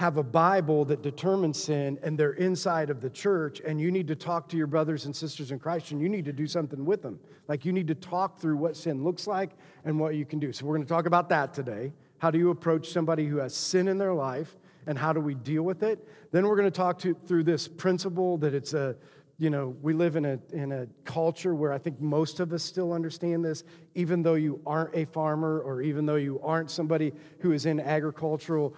have 0.00 0.16
a 0.16 0.22
Bible 0.22 0.86
that 0.86 1.02
determines 1.02 1.62
sin 1.62 1.98
and 2.02 2.16
they're 2.16 2.32
inside 2.32 2.88
of 2.88 3.02
the 3.02 3.10
church, 3.10 3.60
and 3.66 3.78
you 3.78 3.90
need 3.90 4.08
to 4.08 4.16
talk 4.16 4.48
to 4.48 4.56
your 4.56 4.66
brothers 4.66 5.04
and 5.04 5.14
sisters 5.14 5.50
in 5.50 5.58
Christ 5.58 5.90
and 5.90 6.00
you 6.00 6.08
need 6.08 6.24
to 6.24 6.32
do 6.32 6.46
something 6.46 6.86
with 6.86 7.02
them. 7.02 7.20
Like 7.48 7.66
you 7.66 7.72
need 7.72 7.86
to 7.88 7.94
talk 7.94 8.38
through 8.38 8.56
what 8.56 8.78
sin 8.78 9.04
looks 9.04 9.26
like 9.26 9.50
and 9.84 10.00
what 10.00 10.14
you 10.14 10.24
can 10.24 10.38
do. 10.38 10.54
So, 10.54 10.64
we're 10.64 10.76
going 10.76 10.86
to 10.86 10.88
talk 10.88 11.04
about 11.04 11.28
that 11.28 11.52
today. 11.52 11.92
How 12.16 12.30
do 12.30 12.38
you 12.38 12.48
approach 12.48 12.88
somebody 12.88 13.26
who 13.26 13.36
has 13.36 13.54
sin 13.54 13.88
in 13.88 13.98
their 13.98 14.14
life 14.14 14.56
and 14.86 14.96
how 14.96 15.12
do 15.12 15.20
we 15.20 15.34
deal 15.34 15.64
with 15.64 15.82
it? 15.82 16.08
Then 16.32 16.46
we're 16.46 16.56
going 16.56 16.64
to 16.64 16.70
talk 16.70 16.98
to, 17.00 17.12
through 17.26 17.42
this 17.42 17.68
principle 17.68 18.38
that 18.38 18.54
it's 18.54 18.72
a 18.72 18.96
you 19.40 19.48
know, 19.48 19.74
we 19.80 19.94
live 19.94 20.16
in 20.16 20.26
a, 20.26 20.38
in 20.52 20.70
a 20.70 20.86
culture 21.06 21.54
where 21.54 21.72
I 21.72 21.78
think 21.78 21.98
most 21.98 22.40
of 22.40 22.52
us 22.52 22.62
still 22.62 22.92
understand 22.92 23.42
this, 23.42 23.64
even 23.94 24.22
though 24.22 24.34
you 24.34 24.60
aren't 24.66 24.94
a 24.94 25.06
farmer 25.06 25.60
or 25.60 25.80
even 25.80 26.04
though 26.04 26.16
you 26.16 26.38
aren't 26.44 26.70
somebody 26.70 27.14
who 27.38 27.52
is 27.52 27.64
in 27.64 27.80
agricultural 27.80 28.76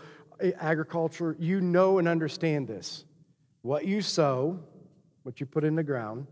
agriculture, 0.58 1.36
you 1.38 1.60
know 1.60 1.98
and 1.98 2.08
understand 2.08 2.68
this. 2.68 3.04
What 3.62 3.84
you 3.84 4.02
sow, 4.02 4.58
what 5.22 5.40
you 5.40 5.46
put 5.46 5.64
in 5.64 5.76
the 5.76 5.84
ground, 5.84 6.26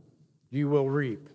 you 0.51 0.69
will 0.69 0.91
reap. 0.91 1.29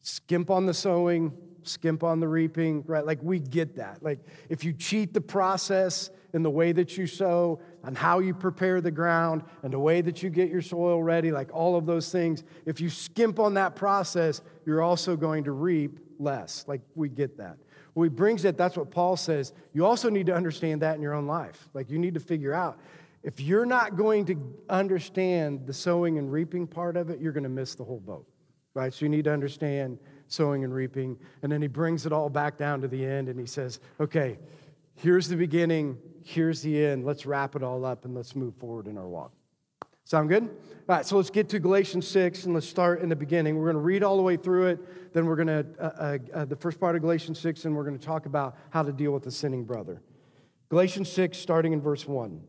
Skimp 0.00 0.50
on 0.50 0.66
the 0.66 0.74
sowing, 0.74 1.32
skimp 1.62 2.02
on 2.02 2.20
the 2.20 2.28
reaping, 2.28 2.82
right? 2.86 3.04
Like 3.04 3.22
we 3.22 3.38
get 3.38 3.76
that. 3.76 4.02
Like 4.02 4.20
if 4.48 4.64
you 4.64 4.72
cheat 4.72 5.12
the 5.12 5.20
process 5.20 6.10
in 6.34 6.42
the 6.42 6.50
way 6.50 6.72
that 6.72 6.96
you 6.96 7.06
sow 7.06 7.60
and 7.84 7.96
how 7.96 8.18
you 8.18 8.34
prepare 8.34 8.80
the 8.80 8.90
ground 8.90 9.42
and 9.62 9.72
the 9.72 9.78
way 9.78 10.00
that 10.00 10.22
you 10.22 10.30
get 10.30 10.48
your 10.48 10.62
soil 10.62 11.02
ready, 11.02 11.30
like 11.30 11.50
all 11.52 11.76
of 11.76 11.86
those 11.86 12.10
things, 12.10 12.42
if 12.66 12.80
you 12.80 12.88
skimp 12.88 13.38
on 13.38 13.54
that 13.54 13.76
process, 13.76 14.40
you're 14.66 14.82
also 14.82 15.16
going 15.16 15.44
to 15.44 15.52
reap 15.52 16.00
less. 16.18 16.64
Like 16.66 16.80
we 16.94 17.08
get 17.08 17.36
that. 17.38 17.56
Well, 17.98 18.04
he 18.04 18.10
brings 18.10 18.44
it, 18.44 18.56
that's 18.56 18.76
what 18.76 18.92
Paul 18.92 19.16
says. 19.16 19.52
You 19.72 19.84
also 19.84 20.08
need 20.08 20.26
to 20.26 20.32
understand 20.32 20.82
that 20.82 20.94
in 20.94 21.02
your 21.02 21.14
own 21.14 21.26
life. 21.26 21.68
Like, 21.74 21.90
you 21.90 21.98
need 21.98 22.14
to 22.14 22.20
figure 22.20 22.54
out 22.54 22.78
if 23.24 23.40
you're 23.40 23.66
not 23.66 23.96
going 23.96 24.24
to 24.26 24.54
understand 24.70 25.66
the 25.66 25.72
sowing 25.72 26.16
and 26.16 26.30
reaping 26.30 26.68
part 26.68 26.96
of 26.96 27.10
it, 27.10 27.18
you're 27.18 27.32
going 27.32 27.42
to 27.42 27.48
miss 27.48 27.74
the 27.74 27.82
whole 27.82 27.98
boat, 27.98 28.24
right? 28.72 28.94
So, 28.94 29.04
you 29.04 29.08
need 29.08 29.24
to 29.24 29.32
understand 29.32 29.98
sowing 30.28 30.62
and 30.62 30.72
reaping. 30.72 31.18
And 31.42 31.50
then 31.50 31.60
he 31.60 31.66
brings 31.66 32.06
it 32.06 32.12
all 32.12 32.30
back 32.30 32.56
down 32.56 32.80
to 32.82 32.86
the 32.86 33.04
end 33.04 33.28
and 33.28 33.40
he 33.40 33.46
says, 33.46 33.80
okay, 33.98 34.38
here's 34.94 35.26
the 35.26 35.34
beginning, 35.34 35.98
here's 36.22 36.62
the 36.62 36.80
end. 36.80 37.04
Let's 37.04 37.26
wrap 37.26 37.56
it 37.56 37.64
all 37.64 37.84
up 37.84 38.04
and 38.04 38.14
let's 38.14 38.36
move 38.36 38.54
forward 38.54 38.86
in 38.86 38.96
our 38.96 39.08
walk. 39.08 39.32
Sound 40.08 40.30
good? 40.30 40.44
All 40.44 40.50
right, 40.96 41.04
so 41.04 41.18
let's 41.18 41.28
get 41.28 41.50
to 41.50 41.58
Galatians 41.58 42.08
6 42.08 42.44
and 42.44 42.54
let's 42.54 42.66
start 42.66 43.02
in 43.02 43.10
the 43.10 43.16
beginning. 43.16 43.58
We're 43.58 43.70
going 43.70 43.74
to 43.74 43.82
read 43.82 44.02
all 44.02 44.16
the 44.16 44.22
way 44.22 44.38
through 44.38 44.68
it. 44.68 45.12
Then 45.12 45.26
we're 45.26 45.36
going 45.36 45.48
to, 45.48 45.66
uh, 45.78 45.84
uh, 45.84 46.18
uh, 46.32 46.44
the 46.46 46.56
first 46.56 46.80
part 46.80 46.96
of 46.96 47.02
Galatians 47.02 47.38
6, 47.38 47.66
and 47.66 47.76
we're 47.76 47.84
going 47.84 47.98
to 47.98 48.06
talk 48.06 48.24
about 48.24 48.56
how 48.70 48.82
to 48.82 48.90
deal 48.90 49.12
with 49.12 49.22
the 49.22 49.30
sinning 49.30 49.64
brother. 49.64 50.00
Galatians 50.70 51.12
6, 51.12 51.36
starting 51.36 51.74
in 51.74 51.82
verse 51.82 52.08
1. 52.08 52.40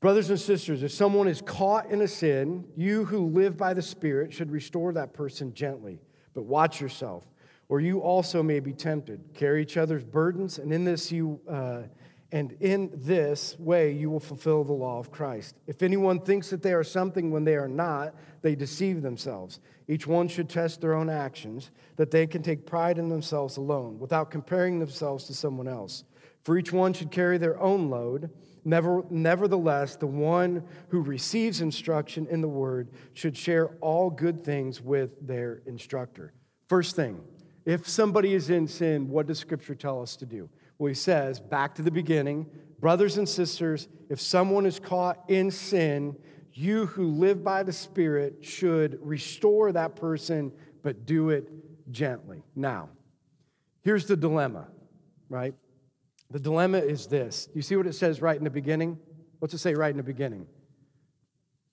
Brothers 0.00 0.30
and 0.30 0.40
sisters, 0.40 0.82
if 0.82 0.90
someone 0.90 1.28
is 1.28 1.42
caught 1.42 1.90
in 1.90 2.00
a 2.00 2.08
sin, 2.08 2.64
you 2.78 3.04
who 3.04 3.26
live 3.26 3.58
by 3.58 3.74
the 3.74 3.82
Spirit 3.82 4.32
should 4.32 4.50
restore 4.50 4.94
that 4.94 5.12
person 5.12 5.52
gently. 5.52 6.00
But 6.32 6.44
watch 6.44 6.80
yourself, 6.80 7.26
or 7.68 7.82
you 7.82 8.00
also 8.00 8.42
may 8.42 8.60
be 8.60 8.72
tempted. 8.72 9.34
Carry 9.34 9.60
each 9.60 9.76
other's 9.76 10.04
burdens, 10.04 10.56
and 10.56 10.72
in 10.72 10.82
this 10.82 11.12
you. 11.12 11.42
Uh, 11.46 11.82
and 12.32 12.52
in 12.60 12.90
this 12.94 13.58
way 13.58 13.92
you 13.92 14.10
will 14.10 14.20
fulfill 14.20 14.64
the 14.64 14.72
law 14.72 14.98
of 14.98 15.10
Christ. 15.10 15.56
If 15.66 15.82
anyone 15.82 16.20
thinks 16.20 16.50
that 16.50 16.62
they 16.62 16.72
are 16.72 16.84
something 16.84 17.30
when 17.30 17.44
they 17.44 17.56
are 17.56 17.68
not, 17.68 18.14
they 18.42 18.54
deceive 18.54 19.02
themselves. 19.02 19.60
Each 19.88 20.06
one 20.06 20.28
should 20.28 20.48
test 20.48 20.80
their 20.80 20.94
own 20.94 21.10
actions, 21.10 21.70
that 21.96 22.10
they 22.10 22.26
can 22.26 22.42
take 22.42 22.66
pride 22.66 22.98
in 22.98 23.08
themselves 23.08 23.56
alone, 23.56 23.98
without 23.98 24.30
comparing 24.30 24.78
themselves 24.78 25.24
to 25.24 25.34
someone 25.34 25.66
else. 25.66 26.04
For 26.44 26.56
each 26.56 26.72
one 26.72 26.92
should 26.92 27.10
carry 27.10 27.38
their 27.38 27.60
own 27.60 27.90
load. 27.90 28.30
Never, 28.64 29.04
nevertheless, 29.10 29.96
the 29.96 30.06
one 30.06 30.62
who 30.88 31.00
receives 31.00 31.60
instruction 31.60 32.26
in 32.30 32.40
the 32.40 32.48
word 32.48 32.90
should 33.14 33.36
share 33.36 33.68
all 33.80 34.10
good 34.10 34.44
things 34.44 34.80
with 34.80 35.26
their 35.26 35.62
instructor. 35.66 36.32
First 36.68 36.94
thing, 36.94 37.20
if 37.64 37.88
somebody 37.88 38.34
is 38.34 38.48
in 38.48 38.68
sin, 38.68 39.08
what 39.08 39.26
does 39.26 39.38
Scripture 39.38 39.74
tell 39.74 40.00
us 40.00 40.16
to 40.16 40.26
do? 40.26 40.48
Well, 40.80 40.88
he 40.88 40.94
says, 40.94 41.40
back 41.40 41.74
to 41.74 41.82
the 41.82 41.90
beginning, 41.90 42.46
brothers 42.80 43.18
and 43.18 43.28
sisters, 43.28 43.86
if 44.08 44.18
someone 44.18 44.64
is 44.64 44.80
caught 44.80 45.22
in 45.28 45.50
sin, 45.50 46.16
you 46.54 46.86
who 46.86 47.08
live 47.08 47.44
by 47.44 47.64
the 47.64 47.72
Spirit 47.72 48.38
should 48.40 48.98
restore 49.02 49.72
that 49.72 49.94
person, 49.94 50.50
but 50.82 51.04
do 51.04 51.28
it 51.28 51.50
gently. 51.90 52.44
Now, 52.56 52.88
here's 53.82 54.06
the 54.06 54.16
dilemma, 54.16 54.68
right? 55.28 55.52
The 56.30 56.40
dilemma 56.40 56.78
is 56.78 57.06
this. 57.06 57.50
You 57.54 57.60
see 57.60 57.76
what 57.76 57.86
it 57.86 57.94
says 57.94 58.22
right 58.22 58.38
in 58.38 58.44
the 58.44 58.48
beginning? 58.48 58.98
What's 59.38 59.52
it 59.52 59.58
say 59.58 59.74
right 59.74 59.90
in 59.90 59.98
the 59.98 60.02
beginning? 60.02 60.46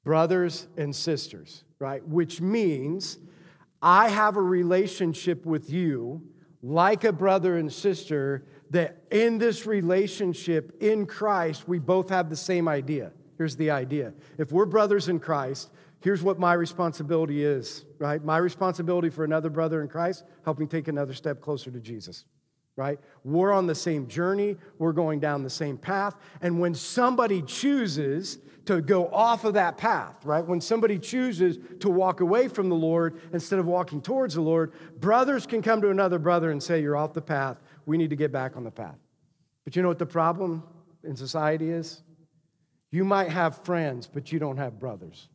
Brothers 0.03 0.67
and 0.75 0.93
sisters, 0.93 1.63
right? 1.79 2.05
Which 2.05 2.41
means 2.41 3.19
I 3.81 4.09
have 4.09 4.35
a 4.35 4.41
relationship 4.41 5.45
with 5.45 5.69
you 5.69 6.23
like 6.61 7.05
a 7.05 7.13
brother 7.13 7.55
and 7.57 7.71
sister 7.71 8.43
that 8.71 8.97
in 9.11 9.37
this 9.37 9.65
relationship 9.65 10.77
in 10.81 11.05
Christ, 11.05 11.67
we 11.67 11.79
both 11.79 12.09
have 12.09 12.29
the 12.29 12.35
same 12.35 12.67
idea. 12.67 13.11
Here's 13.37 13.55
the 13.55 13.71
idea 13.71 14.13
if 14.37 14.51
we're 14.51 14.65
brothers 14.65 15.09
in 15.09 15.19
Christ, 15.19 15.69
here's 16.01 16.23
what 16.23 16.39
my 16.39 16.53
responsibility 16.53 17.43
is, 17.43 17.85
right? 17.99 18.23
My 18.23 18.37
responsibility 18.37 19.09
for 19.09 19.23
another 19.23 19.49
brother 19.49 19.81
in 19.81 19.87
Christ, 19.87 20.23
helping 20.43 20.67
take 20.67 20.87
another 20.87 21.13
step 21.13 21.41
closer 21.41 21.71
to 21.71 21.79
Jesus. 21.79 22.25
right? 22.77 22.99
We're 23.23 23.51
on 23.51 23.67
the 23.67 23.75
same 23.75 24.07
journey, 24.07 24.55
we're 24.77 24.93
going 24.93 25.19
down 25.19 25.43
the 25.43 25.49
same 25.49 25.77
path. 25.77 26.15
And 26.41 26.59
when 26.59 26.75
somebody 26.75 27.41
chooses 27.41 28.37
to 28.65 28.81
go 28.81 29.07
off 29.07 29.45
of 29.45 29.55
that 29.55 29.77
path, 29.77 30.23
right? 30.25 30.45
When 30.45 30.61
somebody 30.61 30.99
chooses 30.99 31.57
to 31.79 31.89
walk 31.89 32.21
away 32.21 32.47
from 32.47 32.69
the 32.69 32.75
Lord 32.75 33.19
instead 33.33 33.59
of 33.59 33.65
walking 33.65 34.01
towards 34.01 34.35
the 34.35 34.41
Lord, 34.41 34.73
brothers 34.99 35.47
can 35.47 35.61
come 35.61 35.81
to 35.81 35.89
another 35.89 36.19
brother 36.19 36.51
and 36.51 36.61
say, 36.61 36.81
You're 36.81 36.97
off 36.97 37.13
the 37.13 37.21
path. 37.21 37.57
We 37.87 37.97
need 37.97 38.11
to 38.11 38.15
get 38.15 38.31
back 38.31 38.55
on 38.55 38.63
the 38.63 38.69
path. 38.69 38.99
But 39.63 39.75
you 39.75 39.81
know 39.81 39.87
what 39.87 39.97
the 39.97 40.05
problem 40.05 40.61
in 41.03 41.15
society 41.15 41.71
is? 41.71 42.03
You 42.91 43.03
might 43.03 43.29
have 43.29 43.63
friends, 43.65 44.07
but 44.07 44.31
you 44.31 44.37
don't 44.37 44.57
have 44.57 44.77
brothers. 44.77 45.29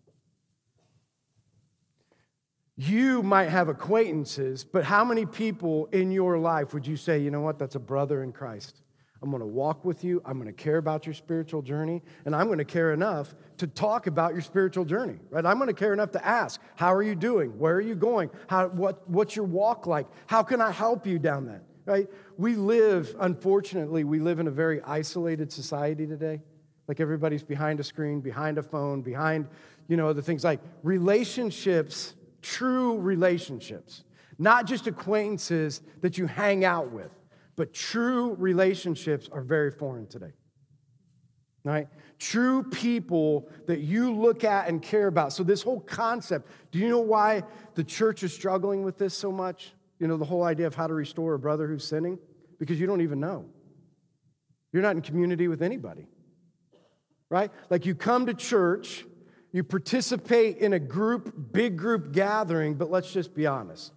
You 2.77 3.23
might 3.23 3.49
have 3.49 3.69
acquaintances, 3.69 4.65
but 4.65 4.85
how 4.85 5.05
many 5.05 5.27
people 5.27 5.87
in 5.93 6.11
your 6.11 6.39
life 6.39 6.73
would 6.73 6.87
you 6.87 6.97
say, 6.97 7.19
you 7.19 7.31
know 7.31 7.41
what, 7.41 7.59
that's 7.59 7.75
a 7.75 7.81
brother 7.81 8.23
in 8.23 8.33
Christ? 8.33 8.81
I'm 9.23 9.31
going 9.31 9.41
to 9.41 9.47
walk 9.47 9.85
with 9.85 10.03
you. 10.03 10.21
I'm 10.25 10.35
going 10.35 10.53
to 10.53 10.63
care 10.63 10.79
about 10.79 11.07
your 11.07 11.15
spiritual 11.15 11.63
journey. 11.63 12.03
And 12.25 12.35
I'm 12.35 12.47
going 12.47 12.59
to 12.59 12.65
care 12.65 12.93
enough 12.93 13.35
to 13.59 13.67
talk 13.67 14.09
about 14.09 14.33
your 14.33 14.43
spiritual 14.43 14.85
journey, 14.85 15.21
right? 15.31 15.47
I'm 15.47 15.59
going 15.59 15.69
to 15.69 15.75
care 15.75 15.93
enough 15.93 16.11
to 16.13 16.27
ask, 16.27 16.61
how 16.75 16.93
are 16.93 17.03
you 17.03 17.15
doing? 17.15 17.57
Where 17.59 17.77
are 17.77 17.81
you 17.81 17.95
going? 17.95 18.31
How, 18.49 18.69
what, 18.69 19.09
what's 19.09 19.37
your 19.37 19.45
walk 19.45 19.87
like? 19.87 20.07
How 20.27 20.43
can 20.43 20.61
I 20.61 20.73
help 20.73 21.07
you 21.07 21.19
down 21.19 21.47
that, 21.47 21.63
right? 21.85 22.09
We 22.37 22.55
live, 22.55 23.15
unfortunately, 23.19 24.05
we 24.05 24.21
live 24.21 24.39
in 24.39 24.47
a 24.47 24.51
very 24.51 24.81
isolated 24.83 25.53
society 25.53 26.07
today. 26.07 26.41
Like 26.89 27.01
everybody's 27.01 27.43
behind 27.43 27.81
a 27.81 27.85
screen, 27.85 28.21
behind 28.21 28.59
a 28.59 28.63
phone, 28.63 29.03
behind, 29.03 29.47
you 29.89 29.97
know, 29.97 30.09
other 30.09 30.23
things 30.23 30.45
like 30.45 30.61
relationships 30.83 32.15
true 32.43 32.99
relationships, 32.99 34.05
not 34.39 34.67
just 34.67 34.87
acquaintances 34.87 35.81
that 36.03 36.19
you 36.19 36.27
hang 36.27 36.65
out 36.65 36.91
with, 36.91 37.11
but 37.57 37.73
true 37.73 38.35
relationships 38.35 39.29
are 39.33 39.43
very 39.43 39.71
foreign 39.71 40.07
today. 40.07 40.33
Right? 41.65 41.87
True 42.19 42.65
people 42.65 43.49
that 43.67 43.81
you 43.81 44.13
look 44.13 44.43
at 44.43 44.69
and 44.69 44.83
care 44.83 45.07
about. 45.07 45.33
So, 45.33 45.45
this 45.45 45.63
whole 45.63 45.81
concept, 45.81 46.51
do 46.73 46.81
you 46.81 46.89
know 46.89 46.99
why 46.99 47.45
the 47.75 47.85
church 47.85 48.25
is 48.25 48.35
struggling 48.35 48.83
with 48.83 48.99
this 48.99 49.15
so 49.15 49.31
much? 49.31 49.73
You 50.03 50.09
know, 50.09 50.19
the 50.19 50.27
whole 50.27 50.43
idea 50.43 50.67
of 50.67 50.75
how 50.75 50.87
to 50.87 50.93
restore 50.93 51.33
a 51.33 51.39
brother 51.39 51.67
who's 51.67 51.85
sinning? 51.85 52.19
Because 52.59 52.79
you 52.79 52.87
don't 52.87 53.01
even 53.01 53.21
know. 53.21 53.47
You're 54.73 54.83
not 54.83 54.97
in 54.97 55.03
community 55.03 55.49
with 55.49 55.63
anybody. 55.63 56.07
Right? 57.31 57.51
Like 57.71 57.87
you 57.87 57.95
come 57.95 58.27
to 58.27 58.35
church 58.35 59.07
you 59.53 59.63
participate 59.63 60.57
in 60.59 60.73
a 60.73 60.79
group, 60.79 61.53
big 61.53 61.77
group 61.77 62.13
gathering, 62.13 62.75
but 62.75 62.91
let's 62.91 63.13
just 63.13 63.35
be 63.35 63.47
honest. 63.47 63.93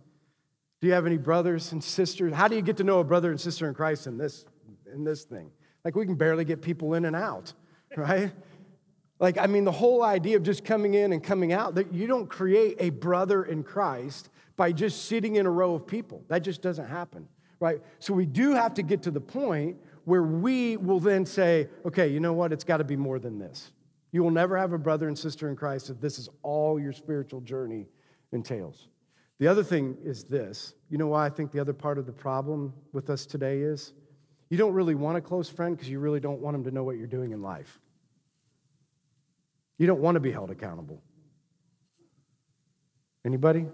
Do 0.81 0.87
you 0.87 0.93
have 0.93 1.05
any 1.05 1.17
brothers 1.17 1.71
and 1.71 1.81
sisters? 1.81 2.33
How 2.33 2.49
do 2.49 2.55
you 2.57 2.61
get 2.61 2.77
to 2.77 2.83
know 2.83 2.99
a 2.99 3.05
brother 3.05 3.31
and 3.31 3.39
sister 3.39 3.67
in 3.67 3.73
Christ 3.73 4.05
in 4.05 4.17
this, 4.17 4.45
in 4.93 5.05
this 5.05 5.23
thing? 5.23 5.49
Like, 5.85 5.95
we 5.95 6.05
can 6.05 6.15
barely 6.15 6.43
get 6.43 6.61
people 6.61 6.93
in 6.93 7.05
and 7.05 7.15
out, 7.15 7.53
right? 7.97 8.33
Like, 9.19 9.37
I 9.37 9.47
mean, 9.47 9.63
the 9.63 9.71
whole 9.71 10.03
idea 10.03 10.35
of 10.35 10.43
just 10.43 10.65
coming 10.65 10.93
in 10.93 11.13
and 11.13 11.23
coming 11.23 11.53
out, 11.53 11.75
that 11.75 11.93
you 11.93 12.05
don't 12.05 12.27
create 12.27 12.75
a 12.79 12.89
brother 12.89 13.43
in 13.43 13.63
Christ 13.63 14.29
by 14.57 14.71
just 14.71 15.05
sitting 15.05 15.37
in 15.37 15.45
a 15.45 15.51
row 15.51 15.73
of 15.73 15.87
people. 15.87 16.23
That 16.27 16.39
just 16.39 16.61
doesn't 16.61 16.87
happen, 16.87 17.27
right? 17.59 17.81
So 17.99 18.13
we 18.13 18.25
do 18.25 18.51
have 18.53 18.73
to 18.75 18.83
get 18.83 19.03
to 19.03 19.11
the 19.11 19.21
point 19.21 19.77
where 20.03 20.23
we 20.23 20.77
will 20.77 20.99
then 20.99 21.25
say, 21.25 21.69
okay, 21.85 22.07
you 22.07 22.19
know 22.19 22.33
what? 22.33 22.53
It's 22.53 22.63
got 22.63 22.77
to 22.77 22.83
be 22.83 22.95
more 22.95 23.19
than 23.19 23.39
this. 23.39 23.71
You 24.11 24.23
will 24.23 24.31
never 24.31 24.57
have 24.57 24.71
a 24.71 24.77
brother 24.77 25.07
and 25.07 25.17
sister 25.17 25.49
in 25.49 25.55
Christ 25.55 25.89
if 25.89 25.99
this 25.99 26.19
is 26.19 26.29
all 26.43 26.79
your 26.79 26.93
spiritual 26.93 27.41
journey 27.41 27.87
entails. 28.31 28.87
The 29.39 29.47
other 29.47 29.63
thing 29.63 29.97
is 30.03 30.23
this. 30.23 30.73
You 30.89 30.97
know 30.97 31.07
why 31.07 31.25
I 31.25 31.29
think 31.29 31.51
the 31.51 31.59
other 31.59 31.73
part 31.73 31.97
of 31.97 32.05
the 32.05 32.13
problem 32.13 32.73
with 32.93 33.09
us 33.09 33.25
today 33.25 33.59
is? 33.59 33.93
You 34.49 34.57
don't 34.57 34.73
really 34.73 34.95
want 34.95 35.17
a 35.17 35.21
close 35.21 35.49
friend 35.49 35.75
because 35.75 35.89
you 35.89 35.99
really 35.99 36.19
don't 36.19 36.39
want 36.39 36.53
them 36.53 36.63
to 36.65 36.71
know 36.71 36.83
what 36.83 36.97
you're 36.97 37.07
doing 37.07 37.31
in 37.31 37.41
life. 37.41 37.79
You 39.77 39.87
don't 39.87 40.01
want 40.01 40.15
to 40.15 40.19
be 40.19 40.31
held 40.31 40.51
accountable. 40.51 41.01
Anybody? 43.25 43.65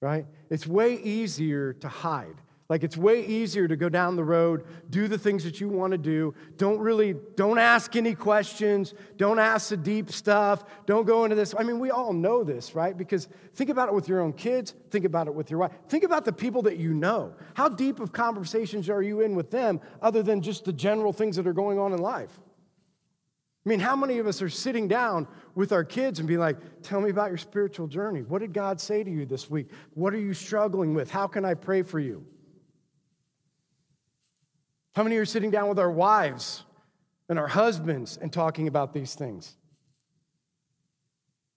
Right? 0.00 0.26
It's 0.50 0.66
way 0.66 0.94
easier 0.94 1.72
to 1.74 1.88
hide. 1.88 2.36
Like 2.68 2.82
it's 2.82 2.96
way 2.96 3.24
easier 3.24 3.68
to 3.68 3.76
go 3.76 3.88
down 3.88 4.16
the 4.16 4.24
road, 4.24 4.64
do 4.90 5.06
the 5.06 5.18
things 5.18 5.44
that 5.44 5.60
you 5.60 5.68
want 5.68 5.92
to 5.92 5.98
do. 5.98 6.34
Don't 6.56 6.80
really, 6.80 7.14
don't 7.36 7.58
ask 7.58 7.94
any 7.94 8.14
questions. 8.14 8.92
Don't 9.16 9.38
ask 9.38 9.68
the 9.68 9.76
deep 9.76 10.10
stuff. 10.10 10.64
Don't 10.84 11.06
go 11.06 11.22
into 11.22 11.36
this. 11.36 11.54
I 11.56 11.62
mean, 11.62 11.78
we 11.78 11.92
all 11.92 12.12
know 12.12 12.42
this, 12.42 12.74
right? 12.74 12.96
Because 12.96 13.28
think 13.54 13.70
about 13.70 13.88
it 13.88 13.94
with 13.94 14.08
your 14.08 14.20
own 14.20 14.32
kids. 14.32 14.74
Think 14.90 15.04
about 15.04 15.28
it 15.28 15.34
with 15.34 15.48
your 15.48 15.60
wife. 15.60 15.72
Think 15.88 16.02
about 16.02 16.24
the 16.24 16.32
people 16.32 16.62
that 16.62 16.76
you 16.76 16.92
know. 16.92 17.34
How 17.54 17.68
deep 17.68 18.00
of 18.00 18.12
conversations 18.12 18.90
are 18.90 19.02
you 19.02 19.20
in 19.20 19.36
with 19.36 19.52
them 19.52 19.80
other 20.02 20.24
than 20.24 20.42
just 20.42 20.64
the 20.64 20.72
general 20.72 21.12
things 21.12 21.36
that 21.36 21.46
are 21.46 21.52
going 21.52 21.78
on 21.78 21.92
in 21.92 22.00
life? 22.00 22.40
I 23.66 23.68
mean, 23.68 23.80
how 23.80 23.96
many 23.96 24.18
of 24.18 24.28
us 24.28 24.40
are 24.42 24.48
sitting 24.48 24.86
down 24.86 25.26
with 25.56 25.72
our 25.72 25.82
kids 25.82 26.20
and 26.20 26.28
being 26.28 26.38
like, 26.38 26.56
tell 26.82 27.00
me 27.00 27.10
about 27.10 27.30
your 27.30 27.36
spiritual 27.36 27.88
journey? 27.88 28.22
What 28.22 28.38
did 28.38 28.52
God 28.52 28.80
say 28.80 29.02
to 29.02 29.10
you 29.10 29.26
this 29.26 29.50
week? 29.50 29.70
What 29.94 30.14
are 30.14 30.20
you 30.20 30.34
struggling 30.34 30.94
with? 30.94 31.10
How 31.10 31.26
can 31.26 31.44
I 31.44 31.54
pray 31.54 31.82
for 31.82 31.98
you? 31.98 32.24
How 34.94 35.02
many 35.02 35.16
are 35.16 35.24
sitting 35.24 35.50
down 35.50 35.68
with 35.68 35.80
our 35.80 35.90
wives 35.90 36.62
and 37.28 37.40
our 37.40 37.48
husbands 37.48 38.16
and 38.16 38.32
talking 38.32 38.68
about 38.68 38.94
these 38.94 39.16
things? 39.16 39.56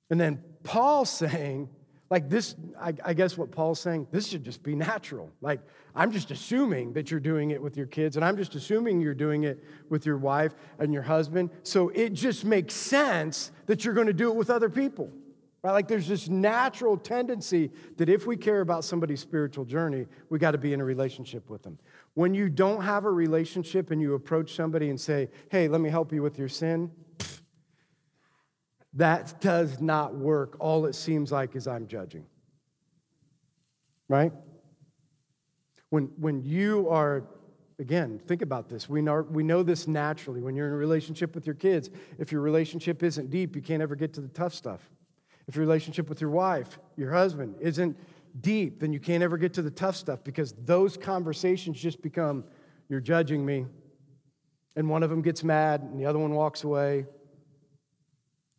And 0.09 0.19
then 0.19 0.43
Paul 0.63 1.05
saying, 1.05 1.69
like 2.09 2.29
this, 2.29 2.55
I, 2.79 2.93
I, 3.05 3.13
guess 3.13 3.37
what 3.37 3.51
Paul's 3.51 3.79
saying, 3.79 4.07
this 4.11 4.27
should 4.27 4.43
just 4.43 4.63
be 4.63 4.75
natural. 4.75 5.29
Like, 5.41 5.59
I'm 5.95 6.11
just 6.11 6.31
assuming 6.31 6.93
that 6.93 7.11
you're 7.11 7.19
doing 7.19 7.51
it 7.51 7.61
with 7.61 7.77
your 7.77 7.85
kids, 7.85 8.15
and 8.15 8.25
I'm 8.25 8.35
just 8.35 8.55
assuming 8.55 8.99
you're 8.99 9.13
doing 9.13 9.43
it 9.43 9.63
with 9.89 10.05
your 10.05 10.17
wife 10.17 10.55
and 10.79 10.91
your 10.91 11.03
husband. 11.03 11.51
So 11.63 11.89
it 11.89 12.13
just 12.13 12.45
makes 12.45 12.73
sense 12.73 13.51
that 13.67 13.85
you're 13.85 13.93
going 13.93 14.07
to 14.07 14.13
do 14.13 14.29
it 14.29 14.35
with 14.35 14.49
other 14.49 14.69
people. 14.69 15.11
Right? 15.61 15.71
Like 15.71 15.87
there's 15.87 16.07
this 16.07 16.29
natural 16.29 16.97
tendency 16.97 17.69
that 17.97 18.09
if 18.09 18.25
we 18.25 18.37
care 18.37 18.61
about 18.61 18.83
somebody's 18.85 19.19
spiritual 19.19 19.65
journey, 19.65 20.07
we 20.29 20.39
got 20.39 20.51
to 20.51 20.57
be 20.57 20.73
in 20.73 20.81
a 20.81 20.85
relationship 20.85 21.49
with 21.49 21.63
them. 21.63 21.77
When 22.13 22.33
you 22.33 22.49
don't 22.49 22.81
have 22.81 23.05
a 23.05 23.11
relationship 23.11 23.91
and 23.91 24.01
you 24.01 24.13
approach 24.13 24.55
somebody 24.55 24.89
and 24.89 24.99
say, 24.99 25.29
hey, 25.49 25.67
let 25.67 25.81
me 25.81 25.89
help 25.89 26.13
you 26.13 26.21
with 26.21 26.39
your 26.39 26.49
sin, 26.49 26.89
that 28.93 29.39
does 29.39 29.79
not 29.79 30.15
work. 30.15 30.57
All 30.59 30.85
it 30.85 30.95
seems 30.95 31.31
like 31.31 31.55
is 31.55 31.67
I'm 31.67 31.87
judging. 31.87 32.25
Right? 34.07 34.33
When, 35.89 36.11
when 36.17 36.43
you 36.43 36.89
are, 36.89 37.23
again, 37.77 38.19
think 38.27 38.41
about 38.41 38.69
this. 38.69 38.89
We 38.89 39.01
know, 39.01 39.21
we 39.29 39.43
know 39.43 39.63
this 39.63 39.87
naturally. 39.87 40.41
When 40.41 40.55
you're 40.55 40.67
in 40.67 40.73
a 40.73 40.77
relationship 40.77 41.35
with 41.35 41.45
your 41.45 41.55
kids, 41.55 41.89
if 42.17 42.31
your 42.31 42.41
relationship 42.41 43.03
isn't 43.03 43.29
deep, 43.29 43.55
you 43.55 43.61
can't 43.61 43.81
ever 43.81 43.95
get 43.95 44.13
to 44.13 44.21
the 44.21 44.27
tough 44.27 44.53
stuff. 44.53 44.81
If 45.47 45.55
your 45.55 45.65
relationship 45.65 46.09
with 46.09 46.21
your 46.21 46.29
wife, 46.29 46.79
your 46.95 47.11
husband, 47.11 47.55
isn't 47.59 47.97
deep, 48.41 48.79
then 48.79 48.93
you 48.93 48.99
can't 48.99 49.23
ever 49.23 49.37
get 49.37 49.53
to 49.55 49.61
the 49.61 49.71
tough 49.71 49.95
stuff 49.95 50.23
because 50.23 50.53
those 50.65 50.95
conversations 50.97 51.79
just 51.79 52.01
become 52.01 52.43
you're 52.87 52.99
judging 52.99 53.45
me. 53.45 53.67
And 54.75 54.89
one 54.89 55.03
of 55.03 55.09
them 55.09 55.21
gets 55.21 55.43
mad 55.43 55.81
and 55.81 55.99
the 55.99 56.05
other 56.05 56.19
one 56.19 56.33
walks 56.33 56.63
away. 56.63 57.05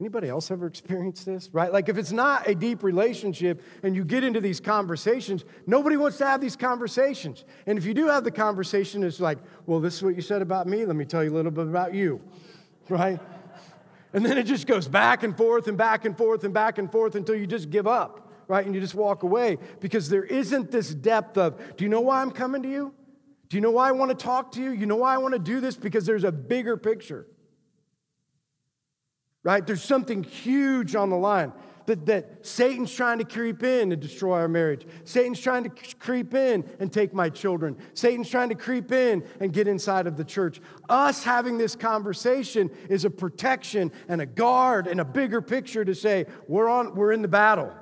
Anybody 0.01 0.29
else 0.29 0.51
ever 0.51 0.67
experienced 0.67 1.27
this? 1.27 1.51
Right? 1.53 1.73
Like 1.73 1.89
if 1.89 1.99
it's 1.99 2.11
not 2.11 2.49
a 2.49 2.55
deep 2.55 2.83
relationship 2.83 3.63
and 3.83 3.95
you 3.95 4.05
get 4.05 4.25
into 4.25 4.41
these 4.41 4.59
conversations, 4.59 5.45
nobody 5.67 5.97
wants 5.97 6.17
to 6.19 6.27
have 6.27 6.41
these 6.41 6.57
conversations. 6.57 7.45
And 7.67 7.79
if 7.79 7.85
you 7.85 7.93
do 7.93 8.07
have 8.09 8.25
the 8.25 8.31
conversation, 8.31 9.05
it's 9.05 9.21
like, 9.21 9.39
well, 9.67 9.79
this 9.79 9.95
is 9.97 10.03
what 10.03 10.17
you 10.17 10.23
said 10.23 10.41
about 10.41 10.67
me. 10.67 10.87
Let 10.87 10.97
me 10.97 11.05
tell 11.05 11.23
you 11.23 11.31
a 11.31 11.37
little 11.37 11.51
bit 11.51 11.67
about 11.67 11.95
you. 11.95 12.21
Right? 12.89 13.21
And 14.13 14.27
then 14.27 14.39
it 14.39 14.45
just 14.45 14.67
goes 14.67 14.89
back 14.89 15.23
and 15.23 15.37
forth 15.37 15.69
and 15.69 15.79
back 15.79 16.05
and 16.05 16.17
forth 16.17 16.43
and 16.45 16.53
back 16.53 16.79
and 16.79 16.91
forth 16.91 17.15
until 17.15 17.37
you 17.37 17.47
just 17.47 17.71
give 17.71 17.87
up 17.87 18.27
right? 18.51 18.67
And 18.67 18.75
you 18.75 18.81
just 18.81 18.97
walk 18.97 19.23
away 19.23 19.59
because 19.79 20.09
there 20.09 20.25
isn't 20.25 20.73
this 20.73 20.93
depth 20.93 21.39
of, 21.39 21.77
do 21.77 21.85
you 21.85 21.89
know 21.89 22.01
why 22.01 22.21
I'm 22.21 22.33
coming 22.33 22.65
to 22.65 22.69
you? 22.69 22.93
Do 23.49 23.57
you 23.57 23.61
know 23.61 23.71
why 23.71 23.89
I 23.89 23.93
want 23.93 24.11
to 24.11 24.17
talk 24.17 24.51
to 24.53 24.63
you? 24.63 24.71
You 24.71 24.87
know 24.87 24.97
why 24.97 25.15
I 25.15 25.19
want 25.19 25.35
to 25.35 25.39
do 25.39 25.61
this? 25.61 25.77
Because 25.77 26.05
there's 26.05 26.25
a 26.25 26.33
bigger 26.33 26.77
picture, 26.77 27.27
right? 29.43 29.67
There's 29.67 29.83
something 29.83 30.23
huge 30.23 30.95
on 30.95 31.11
the 31.11 31.17
line. 31.17 31.53
That, 31.87 32.07
that 32.07 32.47
Satan's 32.47 32.95
trying 32.95 33.19
to 33.19 33.25
creep 33.25 33.65
in 33.65 33.91
and 33.91 34.01
destroy 34.01 34.39
our 34.39 34.49
marriage. 34.49 34.87
Satan's 35.05 35.41
trying 35.41 35.65
to 35.65 35.71
creep 35.99 36.35
in 36.35 36.63
and 36.79 36.93
take 36.93 37.13
my 37.13 37.31
children. 37.31 37.77
Satan's 37.95 38.29
trying 38.29 38.51
to 38.51 38.55
creep 38.55 38.93
in 38.93 39.25
and 39.41 39.53
get 39.53 39.67
inside 39.67 40.07
of 40.07 40.17
the 40.17 40.23
church. 40.23 40.61
Us 40.89 41.25
having 41.25 41.59
this 41.59 41.75
conversation 41.75 42.71
is 42.89 43.05
a 43.05 43.11
protection 43.11 43.91
and 44.09 44.21
a 44.21 44.27
guard 44.27 44.87
and 44.87 45.01
a 45.01 45.05
bigger 45.05 45.43
picture 45.43 45.85
to 45.85 45.95
say, 45.95 46.27
we're, 46.47 46.69
on, 46.69 46.95
we're 46.95 47.11
in 47.11 47.23
the 47.23 47.29
battle. 47.29 47.73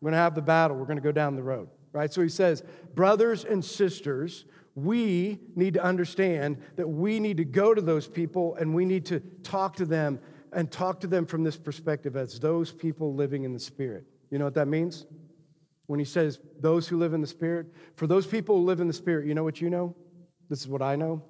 We're 0.00 0.06
going 0.06 0.12
to 0.12 0.18
have 0.18 0.34
the 0.34 0.42
battle. 0.42 0.78
We're 0.78 0.86
going 0.86 0.96
to 0.96 1.02
go 1.02 1.12
down 1.12 1.36
the 1.36 1.42
road, 1.42 1.68
right? 1.92 2.10
So 2.10 2.22
he 2.22 2.30
says, 2.30 2.62
brothers 2.94 3.44
and 3.44 3.62
sisters, 3.62 4.46
we 4.74 5.40
need 5.54 5.74
to 5.74 5.82
understand 5.82 6.62
that 6.76 6.88
we 6.88 7.20
need 7.20 7.36
to 7.36 7.44
go 7.44 7.74
to 7.74 7.82
those 7.82 8.08
people 8.08 8.54
and 8.54 8.74
we 8.74 8.86
need 8.86 9.04
to 9.06 9.20
talk 9.42 9.76
to 9.76 9.84
them 9.84 10.20
and 10.52 10.70
talk 10.70 11.00
to 11.00 11.06
them 11.06 11.26
from 11.26 11.44
this 11.44 11.56
perspective 11.56 12.16
as 12.16 12.40
those 12.40 12.72
people 12.72 13.14
living 13.14 13.44
in 13.44 13.52
the 13.52 13.60
Spirit. 13.60 14.04
You 14.30 14.38
know 14.38 14.44
what 14.44 14.54
that 14.54 14.68
means? 14.68 15.06
when 15.90 15.98
he 15.98 16.04
says 16.04 16.38
those 16.60 16.86
who 16.86 16.96
live 16.96 17.14
in 17.14 17.20
the 17.20 17.26
Spirit, 17.26 17.66
for 17.96 18.06
those 18.06 18.24
people 18.24 18.58
who 18.58 18.64
live 18.64 18.78
in 18.78 18.86
the 18.86 18.92
Spirit, 18.92 19.26
you 19.26 19.34
know 19.34 19.42
what 19.42 19.60
you 19.60 19.68
know? 19.68 19.96
This 20.48 20.60
is 20.60 20.68
what 20.68 20.82
I 20.82 20.94
know. 20.94 21.20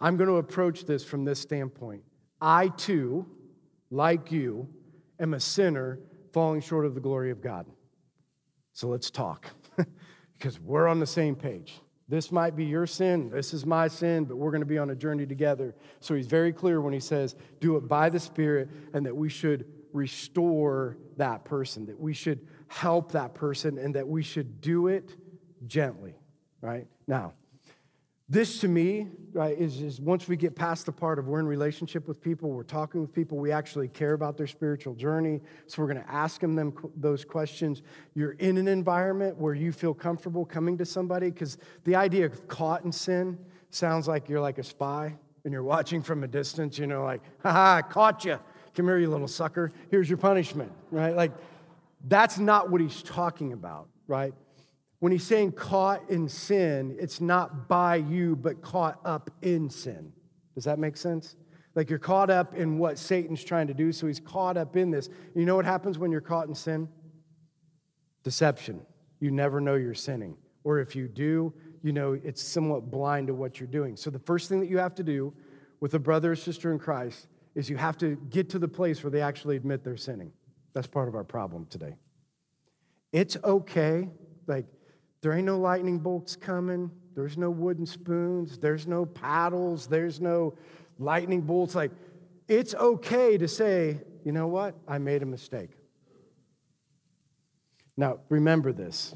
I'm 0.00 0.16
going 0.16 0.30
to 0.30 0.36
approach 0.36 0.86
this 0.86 1.04
from 1.04 1.26
this 1.26 1.38
standpoint. 1.38 2.02
I 2.40 2.68
too, 2.68 3.26
like 3.90 4.32
you, 4.32 4.70
am 5.20 5.34
a 5.34 5.38
sinner 5.38 5.98
falling 6.32 6.62
short 6.62 6.86
of 6.86 6.94
the 6.94 7.00
glory 7.02 7.30
of 7.30 7.42
God. 7.42 7.66
So 8.72 8.88
let's 8.88 9.10
talk 9.10 9.50
because 10.32 10.58
we're 10.58 10.88
on 10.88 10.98
the 10.98 11.06
same 11.06 11.36
page. 11.36 11.78
This 12.12 12.30
might 12.30 12.54
be 12.54 12.66
your 12.66 12.86
sin, 12.86 13.30
this 13.30 13.54
is 13.54 13.64
my 13.64 13.88
sin, 13.88 14.26
but 14.26 14.36
we're 14.36 14.50
going 14.50 14.60
to 14.60 14.66
be 14.66 14.76
on 14.76 14.90
a 14.90 14.94
journey 14.94 15.24
together. 15.24 15.74
So 16.00 16.14
he's 16.14 16.26
very 16.26 16.52
clear 16.52 16.78
when 16.82 16.92
he 16.92 17.00
says, 17.00 17.34
do 17.58 17.78
it 17.78 17.88
by 17.88 18.10
the 18.10 18.20
Spirit, 18.20 18.68
and 18.92 19.06
that 19.06 19.16
we 19.16 19.30
should 19.30 19.64
restore 19.94 20.98
that 21.16 21.46
person, 21.46 21.86
that 21.86 21.98
we 21.98 22.12
should 22.12 22.46
help 22.68 23.12
that 23.12 23.32
person, 23.32 23.78
and 23.78 23.94
that 23.94 24.06
we 24.06 24.22
should 24.22 24.60
do 24.60 24.88
it 24.88 25.16
gently, 25.66 26.14
right? 26.60 26.86
Now, 27.06 27.32
this 28.32 28.60
to 28.60 28.68
me 28.68 29.08
right, 29.34 29.58
is, 29.58 29.82
is 29.82 30.00
once 30.00 30.26
we 30.26 30.36
get 30.36 30.56
past 30.56 30.86
the 30.86 30.92
part 30.92 31.18
of 31.18 31.28
we're 31.28 31.38
in 31.38 31.46
relationship 31.46 32.08
with 32.08 32.18
people, 32.22 32.50
we're 32.50 32.62
talking 32.62 33.02
with 33.02 33.12
people, 33.12 33.36
we 33.36 33.52
actually 33.52 33.88
care 33.88 34.14
about 34.14 34.38
their 34.38 34.46
spiritual 34.46 34.94
journey. 34.94 35.40
So 35.66 35.82
we're 35.82 35.92
going 35.92 36.02
to 36.02 36.10
ask 36.10 36.40
them, 36.40 36.54
them 36.54 36.74
those 36.96 37.26
questions. 37.26 37.82
You're 38.14 38.32
in 38.32 38.56
an 38.56 38.68
environment 38.68 39.36
where 39.36 39.52
you 39.52 39.70
feel 39.70 39.92
comfortable 39.92 40.46
coming 40.46 40.78
to 40.78 40.86
somebody 40.86 41.30
because 41.30 41.58
the 41.84 41.94
idea 41.94 42.24
of 42.24 42.48
caught 42.48 42.84
in 42.84 42.92
sin 42.92 43.38
sounds 43.68 44.08
like 44.08 44.30
you're 44.30 44.40
like 44.40 44.56
a 44.56 44.64
spy 44.64 45.14
and 45.44 45.52
you're 45.52 45.62
watching 45.62 46.02
from 46.02 46.24
a 46.24 46.28
distance, 46.28 46.78
you 46.78 46.86
know, 46.86 47.04
like, 47.04 47.20
ha, 47.42 47.76
I 47.76 47.82
caught 47.82 48.24
you. 48.24 48.38
Come 48.74 48.86
here, 48.86 48.96
you 48.96 49.10
little 49.10 49.28
sucker. 49.28 49.72
Here's 49.90 50.08
your 50.08 50.16
punishment, 50.16 50.72
right? 50.90 51.14
Like, 51.14 51.32
that's 52.08 52.38
not 52.38 52.70
what 52.70 52.80
he's 52.80 53.02
talking 53.02 53.52
about, 53.52 53.88
right? 54.06 54.32
When 55.02 55.10
he's 55.10 55.24
saying 55.24 55.52
caught 55.54 56.08
in 56.10 56.28
sin, 56.28 56.96
it's 56.96 57.20
not 57.20 57.66
by 57.66 57.96
you, 57.96 58.36
but 58.36 58.62
caught 58.62 59.00
up 59.04 59.32
in 59.42 59.68
sin. 59.68 60.12
Does 60.54 60.62
that 60.62 60.78
make 60.78 60.96
sense? 60.96 61.34
Like 61.74 61.90
you're 61.90 61.98
caught 61.98 62.30
up 62.30 62.54
in 62.54 62.78
what 62.78 62.98
Satan's 62.98 63.42
trying 63.42 63.66
to 63.66 63.74
do, 63.74 63.90
so 63.90 64.06
he's 64.06 64.20
caught 64.20 64.56
up 64.56 64.76
in 64.76 64.92
this. 64.92 65.08
You 65.34 65.44
know 65.44 65.56
what 65.56 65.64
happens 65.64 65.98
when 65.98 66.12
you're 66.12 66.20
caught 66.20 66.46
in 66.46 66.54
sin? 66.54 66.88
Deception. 68.22 68.80
You 69.18 69.32
never 69.32 69.60
know 69.60 69.74
you're 69.74 69.92
sinning. 69.92 70.36
Or 70.62 70.78
if 70.78 70.94
you 70.94 71.08
do, 71.08 71.52
you 71.82 71.92
know 71.92 72.12
it's 72.22 72.40
somewhat 72.40 72.88
blind 72.88 73.26
to 73.26 73.34
what 73.34 73.58
you're 73.58 73.66
doing. 73.66 73.96
So 73.96 74.08
the 74.08 74.20
first 74.20 74.48
thing 74.48 74.60
that 74.60 74.70
you 74.70 74.78
have 74.78 74.94
to 74.94 75.02
do 75.02 75.34
with 75.80 75.94
a 75.94 75.98
brother 75.98 76.30
or 76.30 76.36
sister 76.36 76.70
in 76.70 76.78
Christ 76.78 77.26
is 77.56 77.68
you 77.68 77.76
have 77.76 77.98
to 77.98 78.14
get 78.30 78.50
to 78.50 78.60
the 78.60 78.68
place 78.68 79.02
where 79.02 79.10
they 79.10 79.20
actually 79.20 79.56
admit 79.56 79.82
they're 79.82 79.96
sinning. 79.96 80.30
That's 80.74 80.86
part 80.86 81.08
of 81.08 81.16
our 81.16 81.24
problem 81.24 81.66
today. 81.66 81.96
It's 83.10 83.36
okay, 83.42 84.08
like, 84.46 84.66
there 85.22 85.32
ain't 85.32 85.46
no 85.46 85.58
lightning 85.58 85.98
bolts 85.98 86.36
coming. 86.36 86.90
There's 87.14 87.38
no 87.38 87.50
wooden 87.50 87.86
spoons. 87.86 88.58
There's 88.58 88.86
no 88.86 89.06
paddles. 89.06 89.86
There's 89.86 90.20
no 90.20 90.54
lightning 90.98 91.40
bolts. 91.40 91.74
Like, 91.74 91.92
it's 92.48 92.74
okay 92.74 93.38
to 93.38 93.46
say, 93.48 94.00
you 94.24 94.32
know 94.32 94.48
what? 94.48 94.74
I 94.86 94.98
made 94.98 95.22
a 95.22 95.26
mistake. 95.26 95.70
Now, 97.96 98.18
remember 98.28 98.72
this, 98.72 99.14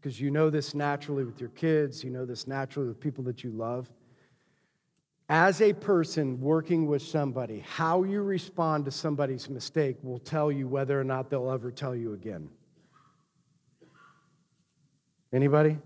because 0.00 0.20
you 0.20 0.30
know 0.30 0.48
this 0.48 0.74
naturally 0.74 1.24
with 1.24 1.40
your 1.40 1.50
kids, 1.50 2.02
you 2.02 2.10
know 2.10 2.24
this 2.24 2.46
naturally 2.46 2.88
with 2.88 3.00
people 3.00 3.24
that 3.24 3.44
you 3.44 3.50
love. 3.50 3.90
As 5.28 5.60
a 5.60 5.72
person 5.72 6.40
working 6.40 6.86
with 6.86 7.02
somebody, 7.02 7.60
how 7.60 8.04
you 8.04 8.22
respond 8.22 8.84
to 8.84 8.90
somebody's 8.90 9.50
mistake 9.50 9.96
will 10.02 10.18
tell 10.18 10.52
you 10.52 10.68
whether 10.68 10.98
or 10.98 11.04
not 11.04 11.30
they'll 11.30 11.50
ever 11.50 11.70
tell 11.70 11.94
you 11.94 12.12
again. 12.12 12.48
Anybody? 15.32 15.78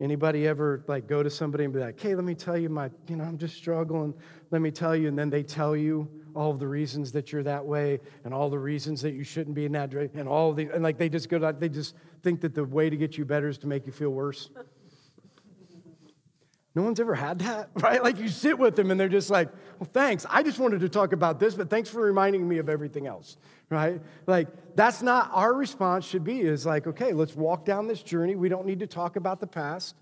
Anybody 0.00 0.48
ever 0.48 0.84
like 0.88 1.06
go 1.06 1.22
to 1.22 1.30
somebody 1.30 1.64
and 1.64 1.72
be 1.72 1.78
like, 1.78 2.00
"Hey, 2.00 2.14
let 2.14 2.24
me 2.24 2.34
tell 2.34 2.58
you 2.58 2.68
my, 2.68 2.90
you 3.08 3.16
know, 3.16 3.24
I'm 3.24 3.38
just 3.38 3.54
struggling. 3.56 4.12
Let 4.50 4.60
me 4.60 4.70
tell 4.70 4.96
you," 4.96 5.08
and 5.08 5.16
then 5.16 5.30
they 5.30 5.44
tell 5.44 5.76
you 5.76 6.08
all 6.34 6.54
the 6.54 6.66
reasons 6.66 7.12
that 7.12 7.32
you're 7.32 7.42
that 7.44 7.64
way 7.64 8.00
and 8.24 8.34
all 8.34 8.50
the 8.50 8.58
reasons 8.58 9.00
that 9.02 9.12
you 9.12 9.22
shouldn't 9.22 9.54
be 9.54 9.64
in 9.64 9.72
that 9.72 9.92
and 9.94 10.28
all 10.28 10.52
the 10.52 10.68
and 10.74 10.82
like 10.82 10.98
they 10.98 11.08
just 11.08 11.28
go 11.28 11.38
to, 11.38 11.54
they 11.58 11.68
just 11.68 11.94
think 12.22 12.40
that 12.40 12.54
the 12.54 12.64
way 12.64 12.90
to 12.90 12.96
get 12.96 13.16
you 13.16 13.24
better 13.24 13.48
is 13.48 13.58
to 13.58 13.66
make 13.66 13.86
you 13.86 13.92
feel 13.92 14.10
worse. 14.10 14.50
No 16.74 16.82
one's 16.82 17.00
ever 17.00 17.14
had 17.14 17.40
that, 17.40 17.70
right? 17.74 18.02
Like 18.02 18.18
you 18.18 18.28
sit 18.28 18.58
with 18.58 18.76
them 18.76 18.90
and 18.90 18.98
they're 18.98 19.08
just 19.08 19.30
like, 19.30 19.50
well, 19.78 19.88
thanks. 19.92 20.24
I 20.28 20.42
just 20.42 20.58
wanted 20.58 20.80
to 20.80 20.88
talk 20.88 21.12
about 21.12 21.38
this, 21.38 21.54
but 21.54 21.68
thanks 21.68 21.90
for 21.90 22.00
reminding 22.00 22.48
me 22.48 22.58
of 22.58 22.68
everything 22.68 23.06
else, 23.06 23.36
right? 23.68 24.00
Like 24.26 24.48
that's 24.74 25.02
not 25.02 25.30
our 25.32 25.52
response 25.52 26.04
should 26.04 26.24
be 26.24 26.40
is 26.40 26.64
like, 26.64 26.86
okay, 26.86 27.12
let's 27.12 27.36
walk 27.36 27.64
down 27.64 27.88
this 27.88 28.02
journey. 28.02 28.36
We 28.36 28.48
don't 28.48 28.66
need 28.66 28.80
to 28.80 28.86
talk 28.86 29.16
about 29.16 29.40
the 29.40 29.46
past, 29.46 29.96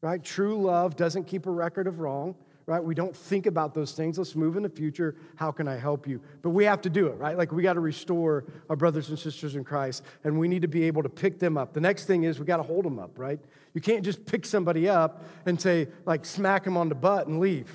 right? 0.00 0.22
True 0.22 0.60
love 0.60 0.96
doesn't 0.96 1.24
keep 1.24 1.46
a 1.46 1.50
record 1.50 1.86
of 1.86 2.00
wrong 2.00 2.34
right? 2.66 2.82
We 2.82 2.94
don't 2.94 3.14
think 3.14 3.46
about 3.46 3.74
those 3.74 3.92
things. 3.92 4.16
Let's 4.16 4.34
move 4.34 4.56
in 4.56 4.62
the 4.62 4.68
future. 4.68 5.16
How 5.36 5.52
can 5.52 5.68
I 5.68 5.76
help 5.76 6.06
you? 6.06 6.20
But 6.42 6.50
we 6.50 6.64
have 6.64 6.80
to 6.82 6.90
do 6.90 7.08
it, 7.08 7.18
right? 7.18 7.36
Like 7.36 7.52
we 7.52 7.62
got 7.62 7.74
to 7.74 7.80
restore 7.80 8.44
our 8.70 8.76
brothers 8.76 9.10
and 9.10 9.18
sisters 9.18 9.56
in 9.56 9.64
Christ, 9.64 10.02
and 10.24 10.38
we 10.38 10.48
need 10.48 10.62
to 10.62 10.68
be 10.68 10.84
able 10.84 11.02
to 11.02 11.08
pick 11.08 11.38
them 11.38 11.58
up. 11.58 11.74
The 11.74 11.80
next 11.80 12.06
thing 12.06 12.24
is 12.24 12.38
we 12.38 12.46
got 12.46 12.56
to 12.56 12.62
hold 12.62 12.84
them 12.84 12.98
up, 12.98 13.18
right? 13.18 13.38
You 13.74 13.80
can't 13.80 14.04
just 14.04 14.24
pick 14.24 14.46
somebody 14.46 14.88
up 14.88 15.24
and 15.46 15.60
say, 15.60 15.88
like, 16.06 16.24
smack 16.24 16.64
them 16.64 16.76
on 16.76 16.88
the 16.88 16.94
butt 16.94 17.26
and 17.26 17.40
leave, 17.40 17.70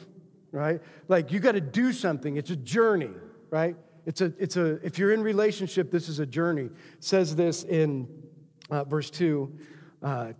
right? 0.52 0.82
Like 1.08 1.32
you 1.32 1.40
got 1.40 1.54
to 1.54 1.62
do 1.62 1.94
something. 1.94 2.38
It's 2.38 2.50
a 2.50 2.56
journey, 2.56 3.12
right? 3.50 3.76
It's 4.06 4.22
a, 4.22 4.34
it's 4.40 4.58
a, 4.58 4.84
if 4.84 4.98
you're 4.98 5.14
in 5.14 5.22
relationship, 5.22 5.92
this 5.92 6.10
is 6.10 6.20
a 6.20 6.26
journey. 6.26 6.64
It 6.64 7.04
says 7.04 7.36
this 7.36 7.64
in 7.64 8.08
uh, 8.72 8.84
verse 8.86 9.10
2 9.10 9.52
uh, 10.02 10.34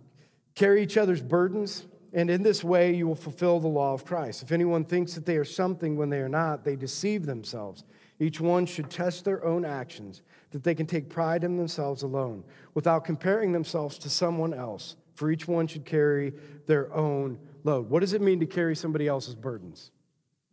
carry 0.54 0.82
each 0.82 0.96
other's 0.96 1.20
burdens 1.20 1.84
and 2.12 2.30
in 2.30 2.42
this 2.42 2.64
way, 2.64 2.94
you 2.94 3.06
will 3.06 3.14
fulfill 3.14 3.60
the 3.60 3.68
law 3.68 3.94
of 3.94 4.04
Christ. 4.04 4.42
If 4.42 4.52
anyone 4.52 4.84
thinks 4.84 5.14
that 5.14 5.26
they 5.26 5.36
are 5.36 5.44
something 5.44 5.96
when 5.96 6.10
they 6.10 6.18
are 6.18 6.28
not, 6.28 6.64
they 6.64 6.76
deceive 6.76 7.24
themselves. 7.24 7.84
Each 8.18 8.40
one 8.40 8.66
should 8.66 8.90
test 8.90 9.24
their 9.24 9.44
own 9.44 9.64
actions, 9.64 10.22
that 10.50 10.64
they 10.64 10.74
can 10.74 10.86
take 10.86 11.08
pride 11.08 11.44
in 11.44 11.56
themselves 11.56 12.02
alone, 12.02 12.44
without 12.74 13.04
comparing 13.04 13.52
themselves 13.52 13.96
to 13.98 14.10
someone 14.10 14.52
else. 14.52 14.96
For 15.14 15.30
each 15.30 15.46
one 15.46 15.66
should 15.66 15.84
carry 15.84 16.32
their 16.66 16.92
own 16.94 17.38
load. 17.64 17.88
What 17.88 18.00
does 18.00 18.12
it 18.12 18.22
mean 18.22 18.40
to 18.40 18.46
carry 18.46 18.74
somebody 18.74 19.06
else's 19.06 19.34
burdens? 19.34 19.90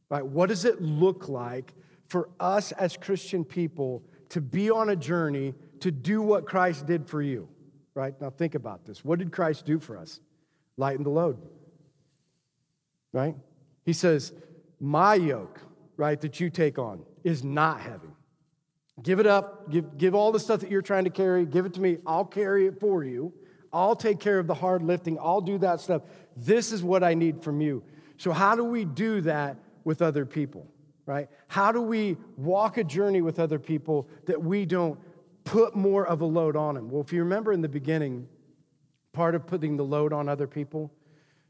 Right? 0.10 0.26
What 0.26 0.50
does 0.50 0.66
it 0.66 0.82
look 0.82 1.28
like 1.28 1.74
for 2.08 2.30
us 2.40 2.72
as 2.74 2.96
Christian 2.96 3.44
people 3.44 4.04
to 4.30 4.42
be 4.42 4.70
on 4.70 4.90
a 4.90 4.96
journey 4.96 5.54
to 5.80 5.92
do 5.92 6.22
what 6.22 6.46
Christ 6.46 6.86
did 6.86 7.08
for 7.08 7.22
you? 7.22 7.50
Right? 7.94 8.20
Now 8.22 8.30
think 8.30 8.56
about 8.56 8.86
this. 8.86 9.04
What 9.04 9.20
did 9.20 9.32
Christ 9.32 9.66
do 9.66 9.80
for 9.80 9.98
us? 9.98 10.20
Lighten 10.78 11.04
the 11.04 11.10
load. 11.10 11.38
Right? 13.12 13.36
He 13.84 13.94
says, 13.94 14.34
My 14.80 15.16
yoke, 15.16 15.62
right, 15.98 16.20
that 16.22 16.40
you 16.40 16.50
take 16.50 16.78
on 16.78 17.04
is 17.24 17.44
not 17.44 17.82
heavy. 17.82 18.10
Give 19.02 19.20
it 19.20 19.28
up. 19.28 19.70
Give, 19.70 19.98
give 19.98 20.16
all 20.16 20.32
the 20.32 20.40
stuff 20.40 20.62
that 20.62 20.72
you're 20.72 20.82
trying 20.82 21.04
to 21.04 21.10
carry. 21.10 21.46
Give 21.46 21.66
it 21.66 21.74
to 21.76 21.82
me. 21.82 21.98
I'll 22.06 22.26
carry 22.26 22.68
it 22.68 22.80
for 22.80 23.04
you. 23.04 23.34
I'll 23.72 23.96
take 23.96 24.20
care 24.20 24.40
of 24.40 24.48
the 24.48 24.54
hard 24.54 24.82
lifting. 24.82 25.20
I'll 25.20 25.42
do 25.42 25.58
that 25.60 25.82
stuff. 25.82 26.02
This 26.36 26.72
is 26.72 26.82
what 26.82 27.04
I 27.04 27.14
need 27.14 27.44
from 27.44 27.62
you. 27.62 27.84
So, 28.18 28.32
how 28.32 28.56
do 28.56 28.64
we 28.64 28.86
do 28.86 29.22
that 29.22 29.58
with 29.84 30.02
other 30.02 30.26
people, 30.26 30.68
right? 31.06 31.30
How 31.48 31.72
do 31.72 31.82
we 31.82 32.18
walk 32.38 32.78
a 32.78 32.84
journey 32.84 33.22
with 33.22 33.40
other 33.40 33.60
people 33.60 34.10
that 34.26 34.42
we 34.42 34.66
don't 34.66 35.00
put 35.44 35.76
more 35.76 36.08
of 36.08 36.22
a 36.22 36.26
load 36.26 36.56
on 36.56 36.76
them? 36.76 36.90
Well, 36.90 37.02
if 37.02 37.14
you 37.14 37.20
remember 37.20 37.54
in 37.54 37.62
the 37.62 37.70
beginning, 37.70 38.28
part 39.14 39.36
of 39.36 39.48
putting 39.48 39.78
the 39.78 39.84
load 39.84 40.14
on 40.14 40.30
other 40.30 40.48
people, 40.48 40.92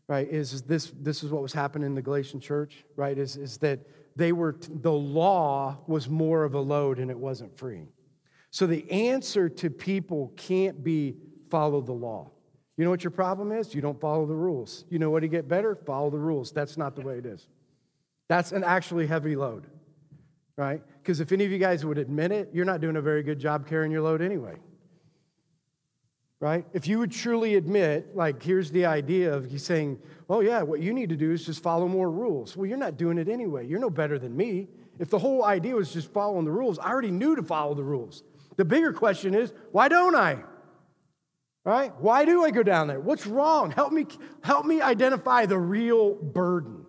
right, 0.08 0.28
is 0.28 0.62
this, 0.63 0.91
this 1.00 1.24
is 1.24 1.32
what 1.32 1.41
was 1.41 1.54
happening 1.54 1.88
in 1.88 1.96
the 1.96 2.02
Galatian 2.02 2.39
church, 2.39 2.86
right, 2.96 3.17
is, 3.17 3.36
is 3.36 3.58
that 3.58 3.80
they 4.15 4.32
were, 4.32 4.56
the 4.60 4.91
law 4.91 5.78
was 5.88 6.10
more 6.10 6.43
of 6.43 6.54
a 6.54 6.60
load 6.60 7.00
and 7.00 7.12
it 7.12 7.17
wasn't 7.17 7.56
free. 7.58 7.84
So 8.52 8.65
the 8.65 8.89
answer 8.89 9.50
to 9.50 9.70
people 9.70 10.34
can't 10.38 10.84
be 10.84 11.17
follow 11.50 11.82
the 11.82 11.93
law. 11.93 12.32
You 12.78 12.86
know 12.86 12.89
what 12.89 13.04
your 13.04 13.12
problem 13.12 13.52
is? 13.52 13.74
You 13.76 13.82
don't 13.82 14.00
follow 14.00 14.26
the 14.26 14.36
rules. 14.36 14.86
You 14.89 15.00
know 15.00 15.10
what 15.10 15.22
to 15.22 15.28
get 15.28 15.48
better? 15.48 15.76
Follow 15.76 16.10
the 16.10 16.20
rules. 16.20 16.52
That's 16.52 16.78
not 16.78 16.96
the 16.96 17.02
way 17.02 17.17
it 17.17 17.26
is. 17.26 17.48
That's 18.30 18.52
an 18.52 18.63
actually 18.63 19.08
heavy 19.08 19.36
load, 19.36 19.67
right? 20.58 20.82
Because 21.02 21.20
if 21.20 21.32
any 21.32 21.46
of 21.46 21.52
you 21.52 21.58
guys 21.58 21.86
would 21.86 21.98
admit 21.98 22.32
it, 22.32 22.50
you're 22.54 22.65
not 22.65 22.82
doing 22.82 22.98
a 22.98 23.02
very 23.02 23.24
good 23.24 23.39
job 23.39 23.67
carrying 23.67 23.91
your 23.91 24.02
load 24.02 24.22
anyway 24.22 24.56
right? 26.39 26.65
If 26.73 26.88
you 26.88 27.00
would 27.00 27.12
truly 27.12 27.56
admit, 27.56 28.15
like, 28.15 28.41
here's 28.43 28.71
the 28.71 28.86
idea 28.86 29.34
of 29.34 29.50
he's 29.50 29.63
saying, 29.63 30.00
oh, 30.30 30.41
yeah, 30.41 30.62
what 30.62 30.82
you 30.82 30.93
need 30.93 31.10
to 31.10 31.15
do 31.15 31.32
is 31.32 31.45
just 31.45 31.63
follow 31.63 31.88
more 31.88 32.12
rules. 32.12 32.56
Well, 32.56 32.67
you're 32.67 32.78
not 32.78 32.97
doing 32.97 33.17
it 33.17 33.28
anyway. 33.28 33.65
You're 33.65 33.80
no 33.80 33.89
better 33.89 34.19
than 34.19 34.36
me. 34.36 34.67
If 35.00 35.10
the 35.10 35.19
whole 35.19 35.43
idea 35.43 35.76
was 35.76 35.91
just 35.91 36.12
following 36.12 36.45
the 36.45 36.52
rules, 36.52 36.80
I 36.80 36.89
already 36.89 37.12
knew 37.12 37.36
to 37.36 37.43
follow 37.43 37.73
the 37.73 37.84
rules. 37.84 38.23
The 38.56 38.65
bigger 38.65 38.93
question 38.93 39.34
is, 39.34 39.54
why 39.71 39.88
don't 39.88 40.15
I? 40.15 40.43
Right? 41.63 41.91
Why 42.00 42.26
do 42.26 42.43
I 42.43 42.52
go 42.52 42.63
down 42.63 42.88
there? 42.88 43.00
What's 43.00 43.28
wrong? 43.28 43.71
Help 43.71 43.91
me, 43.91 44.08
help 44.41 44.65
me 44.65 44.82
identify 44.82 45.45
the 45.45 45.58
real 45.58 46.15
burden. 46.15 46.86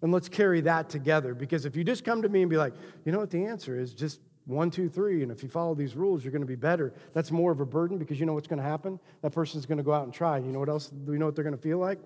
And 0.00 0.10
let's 0.10 0.28
carry 0.28 0.62
that 0.62 0.88
together. 0.88 1.34
Because 1.34 1.64
if 1.64 1.76
you 1.76 1.84
just 1.84 2.04
come 2.04 2.22
to 2.22 2.28
me 2.28 2.40
and 2.40 2.50
be 2.50 2.56
like, 2.56 2.72
you 3.04 3.12
know 3.12 3.18
what 3.18 3.30
the 3.30 3.44
answer 3.44 3.78
is, 3.78 3.94
just 3.94 4.20
one, 4.44 4.70
two, 4.70 4.88
three, 4.88 5.22
and 5.22 5.30
if 5.30 5.42
you 5.42 5.48
follow 5.48 5.74
these 5.74 5.94
rules, 5.94 6.24
you're 6.24 6.32
going 6.32 6.42
to 6.42 6.46
be 6.46 6.56
better. 6.56 6.92
That's 7.12 7.30
more 7.30 7.52
of 7.52 7.60
a 7.60 7.66
burden 7.66 7.98
because 7.98 8.18
you 8.18 8.26
know 8.26 8.34
what's 8.34 8.48
going 8.48 8.60
to 8.60 8.68
happen? 8.68 8.98
That 9.22 9.30
person's 9.30 9.66
going 9.66 9.78
to 9.78 9.84
go 9.84 9.92
out 9.92 10.04
and 10.04 10.12
try. 10.12 10.38
You 10.38 10.50
know 10.50 10.58
what 10.58 10.68
else? 10.68 10.88
Do 10.88 11.12
you 11.12 11.18
know 11.18 11.26
what 11.26 11.36
they're 11.36 11.44
going 11.44 11.56
to 11.56 11.62
feel 11.62 11.78
like? 11.78 11.98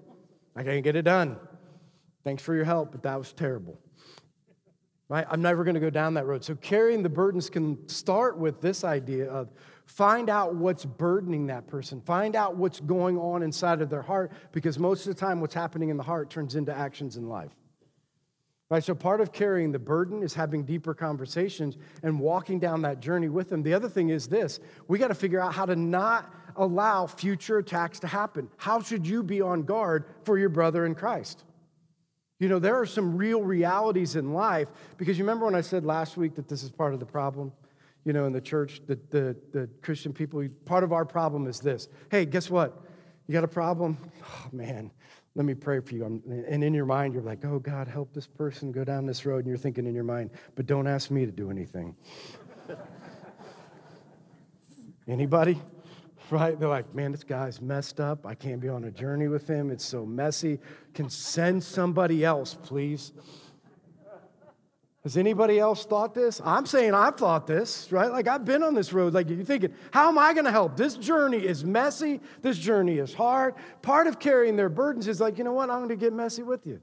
I 0.55 0.63
can't 0.63 0.85
get 0.85 0.97
it 0.97 1.03
done. 1.03 1.39
Thanks 2.25 2.43
for 2.43 2.55
your 2.55 2.65
help, 2.65 2.93
but 2.93 3.03
that 3.05 3.19
was 3.19 3.33
terrible. 3.33 3.79
Right? 5.09 5.27
I'm 5.31 5.41
never 5.41 5.63
going 5.63 5.75
to 5.75 5.81
go 5.81 5.91
down 5.91 6.15
that 6.15 6.27
road. 6.27 6.45
So 6.45 6.57
carrying 6.57 7.03
the 7.03 7.09
burdens 7.09 7.49
can 7.49 7.89
start 7.89 8.37
with 8.39 8.61
this 8.61 8.83
idea 8.83 9.31
of 9.31 9.53
find 9.87 10.29
out 10.29 10.57
what's 10.57 10.85
burdening 10.85 11.47
that 11.47 11.69
person. 11.69 12.01
Find 12.01 12.35
out 12.35 12.57
what's 12.57 12.81
going 12.81 13.17
on 13.17 13.43
inside 13.45 13.81
of 13.81 13.89
their 13.89 14.03
heart 14.03 14.33
because 14.51 14.79
most 14.79 15.07
of 15.07 15.15
the 15.15 15.21
time 15.21 15.41
what's 15.41 15.55
happening 15.55 15.91
in 15.91 15.97
the 15.97 16.03
heart 16.03 16.29
turns 16.29 16.57
into 16.57 16.77
actions 16.77 17.17
in 17.17 17.29
life. 17.29 17.53
Right, 18.69 18.83
so 18.83 18.97
part 18.97 19.21
of 19.21 19.33
carrying 19.33 19.71
the 19.71 19.79
burden 19.79 20.25
is 20.25 20.35
having 20.35 20.65
deeper 20.65 20.93
conversations 20.93 21.77
and 22.03 22.19
walking 22.19 22.59
down 22.59 22.83
that 22.83 22.99
journey 22.99 23.29
with 23.29 23.49
them. 23.49 23.63
The 23.63 23.75
other 23.75 23.89
thing 23.89 24.09
is 24.09 24.27
this 24.27 24.59
we 24.89 24.99
got 24.99 25.09
to 25.09 25.15
figure 25.15 25.41
out 25.41 25.55
how 25.55 25.67
to 25.67 25.77
not 25.77 26.33
allow 26.57 27.07
future 27.07 27.59
attacks 27.59 28.01
to 28.01 28.09
happen. 28.09 28.49
How 28.57 28.81
should 28.81 29.07
you 29.07 29.23
be 29.23 29.41
on 29.41 29.63
guard 29.63 30.07
for 30.25 30.37
your 30.37 30.49
brother 30.49 30.85
in 30.85 30.97
Christ? 30.97 31.45
You 32.41 32.49
know, 32.49 32.59
there 32.59 32.79
are 32.79 32.87
some 32.87 33.17
real 33.17 33.43
realities 33.43 34.17
in 34.17 34.33
life 34.35 34.69
because 34.97 35.17
you 35.17 35.25
remember 35.25 35.47
when 35.47 35.55
I 35.55 35.61
said 35.61 35.85
last 35.85 36.17
week 36.17 36.35
that 36.35 36.49
this 36.49 36.63
is 36.63 36.71
part 36.71 36.93
of 36.93 37.01
the 37.01 37.07
problem? 37.07 37.53
You 38.05 38.13
know, 38.13 38.27
in 38.27 38.33
the 38.33 38.41
church, 38.41 38.83
the, 38.87 38.99
the, 39.11 39.37
the 39.53 39.69
Christian 39.81 40.13
people, 40.13 40.47
part 40.65 40.85
of 40.85 40.93
our 40.93 41.05
problem 41.05 41.47
is 41.47 41.61
this. 41.61 41.89
Hey, 42.11 42.25
guess 42.25 42.51
what? 42.51 42.83
You 43.27 43.33
got 43.33 43.45
a 43.45 43.49
problem? 43.49 43.97
Oh, 44.29 44.49
man, 44.51 44.91
let 45.37 45.45
me 45.45 45.53
pray 45.53 45.81
for 45.81 45.95
you. 45.95 46.05
And 46.05 46.65
in 46.65 46.73
your 46.73 46.87
mind, 46.87 47.13
you're 47.13 47.23
like, 47.23 47.45
oh, 47.45 47.59
God, 47.59 47.87
help 47.87 48.15
this 48.15 48.27
person 48.27 48.73
go 48.73 48.85
down 48.85 49.05
this 49.05 49.27
road. 49.27 49.41
And 49.41 49.49
you're 49.49 49.59
thinking 49.59 49.87
in 49.87 49.95
your 49.95 50.03
mind, 50.03 50.31
but 50.55 50.65
don't 50.65 50.87
ask 50.87 51.11
me 51.11 51.27
to 51.27 51.31
do 51.31 51.51
anything. 51.51 51.95
Anybody? 55.07 55.61
Right? 56.31 56.59
They're 56.59 56.71
like, 56.71 56.93
man, 56.95 57.13
this 57.13 57.23
guy's 57.23 57.61
messed 57.61 58.01
up. 58.01 58.25
I 58.25 58.35
can't 58.35 58.61
be 58.61 58.71
on 58.71 58.85
a 58.85 58.91
journey 58.91 59.29
with 59.29 59.47
him. 59.47 59.71
It's 59.71 59.85
so 59.85 60.07
messy. 60.07 60.59
Can 60.95 61.11
send 61.11 61.63
somebody 61.63 62.25
else, 62.25 62.55
please. 62.55 63.13
Has 65.07 65.17
anybody 65.17 65.61
else 65.61 65.87
thought 65.87 66.15
this? 66.15 66.41
I'm 66.45 66.67
saying 66.67 66.93
I've 66.93 67.15
thought 67.15 67.47
this, 67.47 67.93
right? 67.93 68.11
Like 68.11 68.27
I've 68.27 68.45
been 68.45 68.65
on 68.65 68.75
this 68.75 68.93
road. 68.93 69.15
Like 69.15 69.31
you're 69.31 69.45
thinking, 69.45 69.73
how 69.93 70.09
am 70.09 70.19
I 70.19 70.33
going 70.33 70.47
to 70.47 70.51
help? 70.51 70.77
This 70.77 70.97
journey 70.97 71.37
is 71.37 71.65
messy. 71.65 72.21
This 72.43 72.59
journey 72.59 72.99
is 72.99 73.15
hard. 73.15 73.55
Part 73.83 74.09
of 74.09 74.19
carrying 74.19 74.57
their 74.57 74.69
burdens 74.69 75.07
is 75.07 75.21
like, 75.21 75.39
you 75.39 75.45
know 75.45 75.53
what? 75.53 75.71
I'm 75.71 75.79
going 75.79 75.91
to 75.91 75.95
get 75.97 76.13
messy 76.13 76.43
with 76.43 76.67
you. 76.67 76.81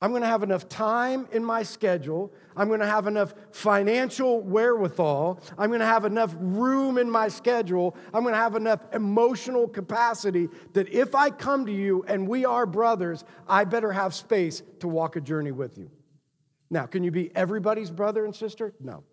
I'm 0.00 0.10
going 0.10 0.22
to 0.22 0.28
have 0.28 0.44
enough 0.44 0.68
time 0.68 1.26
in 1.32 1.44
my 1.44 1.64
schedule. 1.64 2.32
I'm 2.56 2.68
going 2.68 2.78
to 2.78 2.86
have 2.86 3.08
enough 3.08 3.34
financial 3.50 4.40
wherewithal. 4.40 5.40
I'm 5.58 5.70
going 5.70 5.80
to 5.80 5.86
have 5.86 6.04
enough 6.04 6.32
room 6.38 6.96
in 6.96 7.10
my 7.10 7.26
schedule. 7.26 7.96
I'm 8.14 8.22
going 8.22 8.34
to 8.34 8.40
have 8.40 8.54
enough 8.54 8.82
emotional 8.92 9.66
capacity 9.66 10.48
that 10.74 10.88
if 10.90 11.16
I 11.16 11.30
come 11.30 11.66
to 11.66 11.72
you 11.72 12.04
and 12.06 12.28
we 12.28 12.44
are 12.44 12.66
brothers, 12.66 13.24
I 13.48 13.64
better 13.64 13.90
have 13.90 14.14
space 14.14 14.62
to 14.78 14.86
walk 14.86 15.16
a 15.16 15.20
journey 15.20 15.50
with 15.50 15.76
you. 15.76 15.90
Now, 16.70 16.86
can 16.86 17.02
you 17.04 17.10
be 17.10 17.34
everybody's 17.34 17.90
brother 17.90 18.24
and 18.24 18.34
sister? 18.34 18.74
No. 18.80 19.04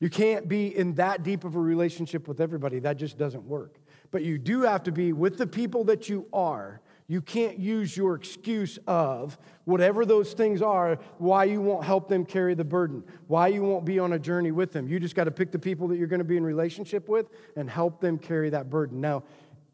You 0.00 0.10
can't 0.10 0.48
be 0.48 0.76
in 0.76 0.94
that 0.94 1.22
deep 1.22 1.44
of 1.44 1.56
a 1.56 1.60
relationship 1.60 2.28
with 2.28 2.40
everybody. 2.40 2.78
That 2.80 2.96
just 2.98 3.16
doesn't 3.16 3.44
work. 3.44 3.78
But 4.10 4.22
you 4.22 4.38
do 4.38 4.62
have 4.62 4.82
to 4.84 4.92
be 4.92 5.12
with 5.12 5.38
the 5.38 5.46
people 5.46 5.84
that 5.84 6.08
you 6.08 6.26
are. 6.32 6.82
You 7.06 7.20
can't 7.20 7.58
use 7.58 7.96
your 7.96 8.14
excuse 8.14 8.78
of 8.86 9.38
whatever 9.64 10.04
those 10.04 10.32
things 10.32 10.62
are, 10.62 10.98
why 11.18 11.44
you 11.44 11.60
won't 11.60 11.84
help 11.84 12.08
them 12.08 12.24
carry 12.24 12.54
the 12.54 12.64
burden, 12.64 13.04
why 13.26 13.48
you 13.48 13.62
won't 13.62 13.84
be 13.84 13.98
on 13.98 14.14
a 14.14 14.18
journey 14.18 14.52
with 14.52 14.72
them. 14.72 14.88
You 14.88 14.98
just 14.98 15.14
got 15.14 15.24
to 15.24 15.30
pick 15.30 15.52
the 15.52 15.58
people 15.58 15.88
that 15.88 15.96
you're 15.96 16.06
going 16.06 16.18
to 16.18 16.24
be 16.24 16.36
in 16.36 16.44
relationship 16.44 17.08
with 17.08 17.26
and 17.56 17.68
help 17.68 18.00
them 18.00 18.18
carry 18.18 18.50
that 18.50 18.70
burden. 18.70 19.00
Now, 19.00 19.22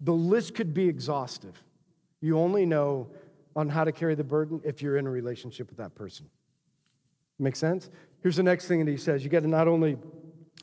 the 0.00 0.12
list 0.12 0.54
could 0.54 0.74
be 0.74 0.88
exhaustive. 0.88 1.62
You 2.20 2.38
only 2.38 2.66
know 2.66 3.08
on 3.56 3.68
how 3.68 3.84
to 3.84 3.92
carry 3.92 4.14
the 4.14 4.24
burden 4.24 4.60
if 4.64 4.82
you're 4.82 4.96
in 4.96 5.06
a 5.06 5.10
relationship 5.10 5.68
with 5.68 5.78
that 5.78 5.94
person. 5.94 6.26
Make 7.38 7.56
sense? 7.56 7.90
Here's 8.22 8.36
the 8.36 8.42
next 8.42 8.68
thing 8.68 8.84
that 8.84 8.90
he 8.90 8.96
says 8.96 9.24
you 9.24 9.30
got 9.30 9.42
to 9.42 9.48
not 9.48 9.66
only 9.66 9.96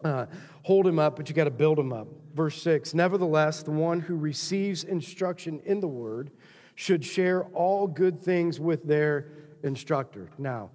uh, 0.03 0.27
hold 0.63 0.85
him 0.85 0.99
up, 0.99 1.15
but 1.15 1.27
you 1.27 1.35
got 1.35 1.45
to 1.45 1.51
build 1.51 1.79
him 1.79 1.91
up. 1.91 2.07
Verse 2.33 2.61
6 2.61 2.93
Nevertheless, 2.93 3.63
the 3.63 3.71
one 3.71 3.99
who 3.99 4.15
receives 4.15 4.83
instruction 4.83 5.59
in 5.65 5.79
the 5.79 5.87
word 5.87 6.31
should 6.75 7.03
share 7.03 7.45
all 7.45 7.87
good 7.87 8.21
things 8.21 8.59
with 8.59 8.83
their 8.83 9.29
instructor. 9.63 10.29
Now, 10.37 10.69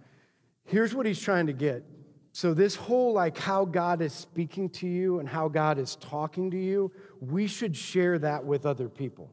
here's 0.65 0.95
what 0.95 1.07
he's 1.07 1.21
trying 1.21 1.47
to 1.47 1.53
get. 1.53 1.85
So, 2.33 2.55
this 2.55 2.75
whole 2.75 3.13
like 3.13 3.39
how 3.39 3.65
God 3.65 4.03
is 4.03 4.13
speaking 4.13 4.71
to 4.71 4.89
you 4.89 5.21
and 5.21 5.29
how 5.29 5.49
God 5.49 5.79
is 5.79 5.97
talking 5.97 6.51
to 6.51 6.59
you, 6.59 6.91
we 7.21 7.47
should 7.47 7.77
share 7.77 8.19
that 8.19 8.45
with 8.45 8.67
other 8.67 8.89
people. 8.89 9.31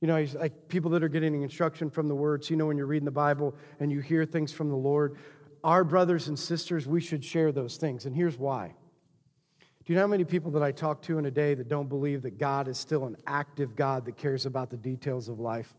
You 0.00 0.06
know, 0.08 0.24
like 0.34 0.68
people 0.68 0.90
that 0.92 1.02
are 1.02 1.08
getting 1.08 1.42
instruction 1.42 1.90
from 1.90 2.08
the 2.08 2.14
words, 2.14 2.50
you 2.50 2.56
know, 2.56 2.66
when 2.66 2.76
you're 2.76 2.86
reading 2.86 3.04
the 3.04 3.10
Bible 3.10 3.54
and 3.80 3.90
you 3.90 4.00
hear 4.00 4.24
things 4.24 4.52
from 4.52 4.68
the 4.68 4.76
Lord, 4.76 5.16
our 5.64 5.82
brothers 5.82 6.28
and 6.28 6.38
sisters, 6.38 6.86
we 6.86 7.00
should 7.00 7.24
share 7.24 7.50
those 7.50 7.76
things. 7.76 8.06
And 8.06 8.14
here's 8.14 8.38
why. 8.38 8.74
Do 9.58 9.92
you 9.92 9.96
know 9.96 10.02
how 10.02 10.08
many 10.08 10.24
people 10.24 10.50
that 10.52 10.62
I 10.62 10.70
talk 10.70 11.02
to 11.02 11.18
in 11.18 11.26
a 11.26 11.30
day 11.30 11.54
that 11.54 11.68
don't 11.68 11.88
believe 11.88 12.22
that 12.22 12.38
God 12.38 12.68
is 12.68 12.78
still 12.78 13.06
an 13.06 13.16
active 13.26 13.74
God 13.74 14.04
that 14.04 14.16
cares 14.16 14.46
about 14.46 14.70
the 14.70 14.76
details 14.76 15.28
of 15.28 15.40
life? 15.40 15.74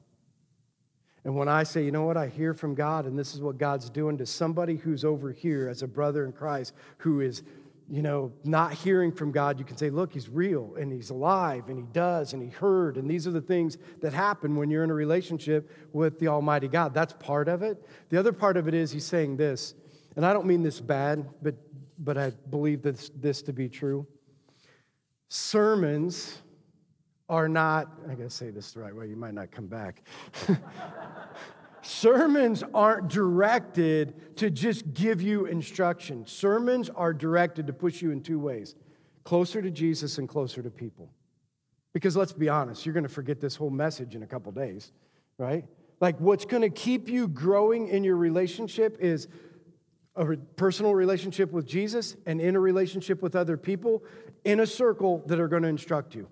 And 1.23 1.35
when 1.35 1.47
I 1.47 1.63
say, 1.63 1.83
you 1.83 1.91
know 1.91 2.05
what, 2.05 2.17
I 2.17 2.27
hear 2.27 2.53
from 2.53 2.75
God 2.75 3.05
and 3.05 3.17
this 3.17 3.35
is 3.35 3.41
what 3.41 3.57
God's 3.57 3.89
doing 3.89 4.17
to 4.17 4.25
somebody 4.25 4.77
who's 4.77 5.05
over 5.05 5.31
here 5.31 5.67
as 5.69 5.83
a 5.83 5.87
brother 5.87 6.25
in 6.25 6.31
Christ 6.31 6.73
who 6.97 7.21
is 7.21 7.43
you 7.91 8.03
know, 8.03 8.31
not 8.43 8.73
hearing 8.73 9.11
from 9.11 9.31
God, 9.31 9.57
you 9.57 9.65
can 9.65 9.75
say, 9.75 9.89
look, 9.89 10.13
he's 10.13 10.29
real 10.29 10.75
and 10.79 10.91
he's 10.91 11.09
alive 11.09 11.69
and 11.69 11.77
he 11.77 11.85
does 11.91 12.33
and 12.33 12.43
he 12.43 12.49
heard. 12.49 12.97
And 12.97 13.09
these 13.09 13.25
are 13.25 13.31
the 13.31 13.41
things 13.41 13.77
that 14.01 14.13
happen 14.13 14.55
when 14.55 14.69
you're 14.69 14.83
in 14.83 14.91
a 14.91 14.95
relationship 14.95 15.71
with 15.91 16.19
the 16.19 16.27
Almighty 16.27 16.67
God. 16.67 16.93
That's 16.93 17.13
part 17.13 17.47
of 17.47 17.63
it. 17.63 17.83
The 18.09 18.19
other 18.19 18.31
part 18.31 18.57
of 18.57 18.67
it 18.67 18.75
is 18.75 18.91
he's 18.91 19.05
saying 19.05 19.37
this, 19.37 19.73
and 20.15 20.25
I 20.25 20.33
don't 20.33 20.45
mean 20.45 20.61
this 20.61 20.79
bad, 20.79 21.27
but, 21.41 21.55
but 21.97 22.17
I 22.17 22.31
believe 22.51 22.83
this, 22.83 23.09
this 23.15 23.41
to 23.43 23.53
be 23.53 23.67
true. 23.67 24.05
Sermons 25.29 26.41
are 27.27 27.49
not, 27.49 27.91
I 28.07 28.13
gotta 28.13 28.29
say 28.29 28.51
this 28.51 28.71
the 28.73 28.81
right 28.81 28.95
way, 28.95 29.07
you 29.07 29.15
might 29.15 29.33
not 29.33 29.51
come 29.51 29.67
back. 29.67 30.03
Sermons 31.89 32.63
aren't 32.71 33.09
directed 33.09 34.37
to 34.37 34.51
just 34.51 34.93
give 34.93 35.23
you 35.23 35.47
instruction. 35.47 36.23
Sermons 36.27 36.87
are 36.91 37.13
directed 37.13 37.65
to 37.65 37.73
push 37.73 37.99
you 37.99 38.11
in 38.11 38.21
two 38.21 38.39
ways 38.39 38.75
closer 39.23 39.59
to 39.59 39.71
Jesus 39.71 40.19
and 40.19 40.29
closer 40.29 40.61
to 40.61 40.69
people. 40.69 41.09
Because 41.91 42.15
let's 42.15 42.31
be 42.31 42.47
honest, 42.47 42.85
you're 42.85 42.93
going 42.93 43.03
to 43.03 43.09
forget 43.09 43.41
this 43.41 43.55
whole 43.55 43.71
message 43.71 44.13
in 44.13 44.21
a 44.21 44.27
couple 44.27 44.51
days, 44.51 44.91
right? 45.39 45.65
Like 45.99 46.19
what's 46.19 46.45
going 46.45 46.61
to 46.61 46.69
keep 46.69 47.09
you 47.09 47.27
growing 47.27 47.87
in 47.87 48.03
your 48.03 48.17
relationship 48.17 48.97
is 48.99 49.27
a 50.15 50.37
personal 50.57 50.93
relationship 50.93 51.51
with 51.51 51.65
Jesus 51.65 52.15
and 52.27 52.39
in 52.39 52.55
a 52.55 52.59
relationship 52.59 53.23
with 53.23 53.35
other 53.35 53.57
people 53.57 54.03
in 54.45 54.59
a 54.59 54.67
circle 54.67 55.23
that 55.25 55.39
are 55.39 55.47
going 55.47 55.63
to 55.63 55.69
instruct 55.69 56.13
you. 56.13 56.27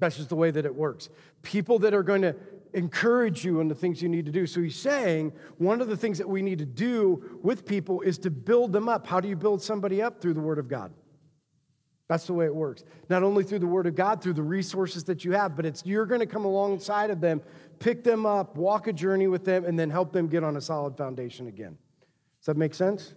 That's 0.00 0.16
just 0.16 0.28
the 0.28 0.36
way 0.36 0.50
that 0.50 0.66
it 0.66 0.74
works. 0.74 1.08
People 1.40 1.78
that 1.78 1.94
are 1.94 2.02
going 2.02 2.22
to 2.22 2.36
encourage 2.74 3.44
you 3.44 3.60
in 3.60 3.68
the 3.68 3.74
things 3.74 4.02
you 4.02 4.08
need 4.08 4.26
to 4.26 4.32
do. 4.32 4.46
So 4.46 4.60
he's 4.60 4.76
saying 4.76 5.32
one 5.58 5.80
of 5.80 5.88
the 5.88 5.96
things 5.96 6.18
that 6.18 6.28
we 6.28 6.42
need 6.42 6.58
to 6.58 6.66
do 6.66 7.38
with 7.42 7.64
people 7.64 8.00
is 8.00 8.18
to 8.18 8.30
build 8.30 8.72
them 8.72 8.88
up. 8.88 9.06
How 9.06 9.20
do 9.20 9.28
you 9.28 9.36
build 9.36 9.62
somebody 9.62 10.02
up? 10.02 10.20
Through 10.20 10.34
the 10.34 10.40
Word 10.40 10.58
of 10.58 10.68
God. 10.68 10.92
That's 12.08 12.26
the 12.26 12.34
way 12.34 12.44
it 12.44 12.54
works. 12.54 12.84
Not 13.08 13.22
only 13.22 13.44
through 13.44 13.60
the 13.60 13.66
Word 13.66 13.86
of 13.86 13.94
God, 13.94 14.22
through 14.22 14.34
the 14.34 14.42
resources 14.42 15.04
that 15.04 15.24
you 15.24 15.32
have, 15.32 15.56
but 15.56 15.64
it's 15.64 15.86
you're 15.86 16.04
going 16.04 16.20
to 16.20 16.26
come 16.26 16.44
alongside 16.44 17.10
of 17.10 17.20
them, 17.20 17.40
pick 17.78 18.04
them 18.04 18.26
up, 18.26 18.56
walk 18.56 18.88
a 18.88 18.92
journey 18.92 19.26
with 19.26 19.44
them, 19.44 19.64
and 19.64 19.78
then 19.78 19.88
help 19.88 20.12
them 20.12 20.26
get 20.26 20.44
on 20.44 20.56
a 20.56 20.60
solid 20.60 20.96
foundation 20.98 21.48
again. 21.48 21.78
Does 22.40 22.46
that 22.46 22.56
make 22.58 22.74
sense? 22.74 23.14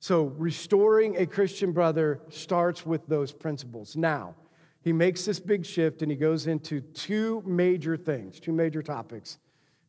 So, 0.00 0.24
restoring 0.36 1.16
a 1.16 1.26
Christian 1.26 1.72
brother 1.72 2.20
starts 2.28 2.86
with 2.86 3.06
those 3.06 3.32
principles. 3.32 3.96
Now, 3.96 4.34
he 4.82 4.92
makes 4.92 5.24
this 5.24 5.40
big 5.40 5.66
shift 5.66 6.02
and 6.02 6.10
he 6.10 6.16
goes 6.16 6.46
into 6.46 6.80
two 6.80 7.42
major 7.44 7.96
things, 7.96 8.40
two 8.40 8.52
major 8.52 8.82
topics. 8.82 9.38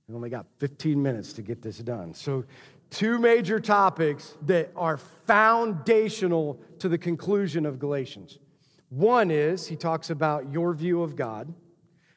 I 0.09 0.13
only 0.13 0.29
got 0.29 0.47
15 0.57 1.01
minutes 1.01 1.33
to 1.33 1.41
get 1.41 1.61
this 1.61 1.77
done. 1.77 2.13
So, 2.13 2.43
two 2.89 3.19
major 3.19 3.59
topics 3.59 4.35
that 4.47 4.71
are 4.75 4.97
foundational 4.97 6.59
to 6.79 6.89
the 6.89 6.97
conclusion 6.97 7.65
of 7.65 7.77
Galatians. 7.77 8.39
One 8.89 9.29
is 9.29 9.67
he 9.67 9.75
talks 9.75 10.09
about 10.09 10.51
your 10.51 10.73
view 10.73 11.03
of 11.03 11.15
God, 11.15 11.53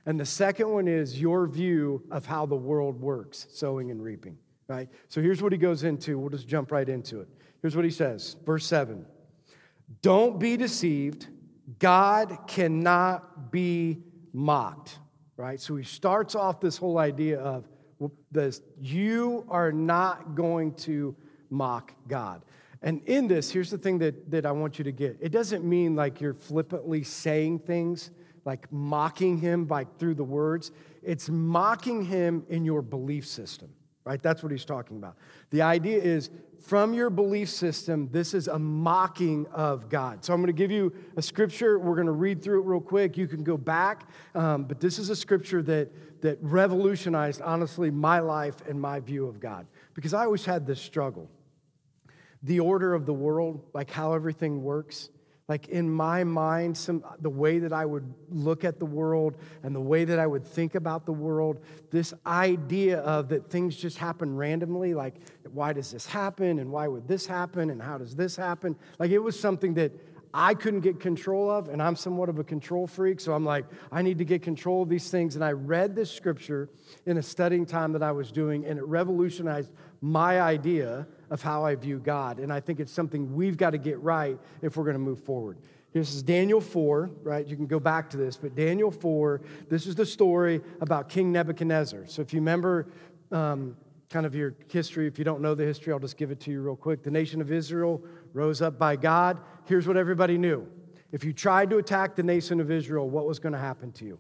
and 0.07 0.19
the 0.19 0.27
second 0.27 0.71
one 0.71 0.89
is 0.89 1.21
your 1.21 1.47
view 1.47 2.03
of 2.11 2.25
how 2.25 2.47
the 2.47 2.57
world 2.57 3.01
works, 3.01 3.47
sowing 3.51 3.91
and 3.91 4.03
reaping, 4.03 4.39
right? 4.69 4.89
So 5.09 5.21
here's 5.21 5.43
what 5.43 5.53
he 5.53 5.59
goes 5.59 5.85
into. 5.85 6.19
We'll 6.19 6.31
just 6.31 6.49
jump 6.49 6.73
right 6.73 6.89
into 6.89 7.21
it. 7.21 7.29
Here's 7.61 7.77
what 7.77 7.85
he 7.85 7.91
says, 7.91 8.37
verse 8.47 8.67
7. 8.67 9.05
Don't 10.01 10.39
be 10.39 10.57
deceived. 10.57 11.29
God 11.79 12.39
cannot 12.47 13.51
be 13.51 13.99
mocked, 14.33 14.99
right? 15.37 15.61
So 15.61 15.77
he 15.77 15.85
starts 15.85 16.35
off 16.35 16.61
this 16.61 16.77
whole 16.77 16.99
idea 16.99 17.39
of 17.41 17.69
this 18.33 18.61
you 18.81 19.45
are 19.49 19.71
not 19.71 20.35
going 20.35 20.75
to 20.75 21.15
mock 21.51 21.93
God. 22.09 22.43
And 22.83 23.01
in 23.05 23.29
this, 23.29 23.51
here's 23.51 23.71
the 23.71 23.79
thing 23.79 23.99
that, 23.99 24.31
that 24.31 24.45
I 24.45 24.51
want 24.51 24.79
you 24.79 24.85
to 24.85 24.93
get 24.93 25.19
it 25.21 25.31
doesn't 25.31 25.65
mean 25.65 25.95
like 25.95 26.21
you're 26.21 26.35
flippantly 26.35 27.05
saying 27.05 27.61
things, 27.61 28.11
like 28.45 28.71
mocking 28.73 29.39
him 29.39 29.65
by, 29.67 29.85
through 29.99 30.15
the 30.15 30.25
words. 30.25 30.73
It's 31.03 31.29
mocking 31.29 32.05
him 32.05 32.45
in 32.49 32.65
your 32.65 32.83
belief 32.83 33.27
system, 33.27 33.71
right? 34.05 34.23
That's 34.23 34.43
what 34.43 34.51
he's 34.51 34.65
talking 34.65 34.97
about. 34.97 35.17
The 35.51 35.63
idea 35.63 35.99
is 35.99 36.31
from 36.61 36.95
your 36.95 37.11
belief 37.11 37.49
system, 37.49 38.09
this 38.13 38.35
is 38.35 38.49
a 38.49 38.59
mocking 38.59 39.47
of 39.53 39.89
God. 39.89 40.25
So 40.25 40.33
I'm 40.33 40.41
going 40.41 40.49
to 40.49 40.53
give 40.53 40.71
you 40.71 40.93
a 41.17 41.23
scripture. 41.23 41.79
We're 41.79 41.95
going 41.95 42.07
to 42.07 42.13
read 42.13 42.43
through 42.43 42.63
it 42.63 42.67
real 42.67 42.81
quick. 42.81 43.17
You 43.17 43.27
can 43.27 43.43
go 43.43 43.57
back, 43.57 44.09
um, 44.35 44.65
but 44.65 44.81
this 44.81 44.99
is 44.99 45.11
a 45.11 45.17
scripture 45.17 45.63
that, 45.63 46.23
that 46.23 46.39
revolutionized, 46.41 47.43
honestly, 47.43 47.91
my 47.91 48.21
life 48.21 48.57
and 48.69 48.81
my 48.81 49.01
view 49.01 49.27
of 49.27 49.41
God. 49.41 49.67
Because 49.95 50.15
I 50.15 50.25
always 50.25 50.45
had 50.45 50.67
this 50.67 50.81
struggle 50.81 51.29
the 52.45 52.59
order 52.59 52.93
of 52.93 53.07
the 53.07 53.13
world, 53.13 53.63
like 53.73 53.89
how 53.89 54.15
everything 54.15 54.65
works. 54.65 55.11
Like 55.49 55.69
in 55.69 55.91
my 55.91 56.25
mind, 56.25 56.77
some, 56.77 57.05
the 57.21 57.31
way 57.31 57.59
that 57.59 57.73
I 57.73 57.85
would 57.85 58.13
look 58.31 58.65
at 58.65 58.79
the 58.79 58.87
world 58.87 59.37
and 59.63 59.75
the 59.75 59.81
way 59.81 60.05
that 60.05 60.19
I 60.19 60.27
would 60.27 60.47
think 60.47 60.75
about 60.75 61.05
the 61.05 61.13
world, 61.13 61.61
this 61.91 62.15
idea 62.27 63.01
of 63.01 63.29
that 63.31 63.51
things 63.51 63.77
just 63.77 63.99
happen 63.99 64.37
randomly, 64.37 64.95
like 64.95 65.17
why 65.51 65.73
does 65.73 65.91
this 65.91 66.07
happen 66.07 66.59
and 66.61 66.71
why 66.71 66.89
would 66.89 67.09
this 67.09 67.27
happen 67.27 67.71
and 67.71 67.83
how 67.83 67.99
does 67.99 68.15
this 68.15 68.37
happen? 68.37 68.77
Like 68.99 69.11
it 69.11 69.19
was 69.19 69.39
something 69.39 69.75
that 69.75 69.93
I 70.35 70.55
couldn't 70.55 70.81
get 70.81 70.99
control 70.99 71.51
of, 71.51 71.69
and 71.69 71.83
I'm 71.83 71.95
somewhat 71.95 72.31
of 72.31 72.39
a 72.39 72.45
control 72.45 72.87
freak, 72.87 73.21
so 73.21 73.35
I'm 73.35 73.45
like, 73.45 73.67
I 73.91 74.01
need 74.01 74.17
to 74.19 74.25
get 74.25 74.41
control 74.41 74.83
of 74.83 74.89
these 74.89 75.11
things. 75.11 75.35
And 75.35 75.45
I 75.45 75.53
read 75.53 75.95
this 75.95 76.11
scripture 76.11 76.71
in 77.05 77.19
a 77.19 77.23
studying 77.23 77.67
time 77.67 77.93
that 77.93 78.03
I 78.03 78.13
was 78.13 78.33
doing, 78.33 78.65
and 78.65 78.79
it 78.79 78.85
revolutionized 78.87 79.71
my 80.01 80.41
idea 80.41 81.07
of 81.33 81.41
how 81.41 81.65
I 81.65 81.75
view 81.75 81.99
God. 81.99 82.39
And 82.39 82.53
I 82.53 82.61
think 82.61 82.79
it's 82.79 82.93
something 82.93 83.35
we've 83.35 83.57
got 83.57 83.71
to 83.71 83.79
get 83.79 83.99
right 84.01 84.39
if 84.61 84.77
we're 84.77 84.85
going 84.85 84.95
to 84.95 85.01
move 85.01 85.21
forward. 85.21 85.57
This 85.95 86.15
is 86.15 86.23
Daniel 86.23 86.61
4, 86.61 87.11
right? 87.23 87.47
You 87.47 87.57
can 87.57 87.67
go 87.67 87.81
back 87.81 88.11
to 88.11 88.19
this, 88.19 88.37
but 88.37 88.55
Daniel 88.55 88.91
4, 88.91 89.41
this 89.71 89.87
is 89.87 89.95
the 89.95 90.05
story 90.05 90.61
about 90.83 91.09
King 91.09 91.33
Nebuchadnezzar. 91.33 92.07
So 92.07 92.21
if 92.21 92.35
you 92.35 92.41
remember 92.41 92.89
um, 93.31 93.79
kind 94.11 94.27
of 94.27 94.35
your 94.35 94.55
history, 94.71 95.07
if 95.07 95.19
you 95.19 95.25
don't 95.25 95.41
know 95.41 95.55
the 95.55 95.65
history, 95.65 95.95
I'll 95.95 95.99
just 95.99 96.19
give 96.19 96.31
it 96.31 96.41
to 96.41 96.51
you 96.51 96.61
real 96.61 96.77
quick. 96.77 97.03
The 97.03 97.11
nation 97.11 97.41
of 97.41 97.51
Israel 97.51 98.03
rose 98.35 98.61
up 98.61 98.79
by 98.79 98.97
God. 98.97 99.41
Here's 99.65 99.89
what 99.89 99.97
everybody 99.97 100.37
knew 100.37 100.69
if 101.13 101.25
you 101.25 101.33
tried 101.33 101.71
to 101.71 101.79
attack 101.79 102.15
the 102.15 102.23
nation 102.23 102.61
of 102.61 102.71
Israel, 102.71 103.09
what 103.09 103.27
was 103.27 103.39
going 103.39 103.55
to 103.55 103.59
happen 103.59 103.91
to 103.93 104.05
you? 104.05 104.19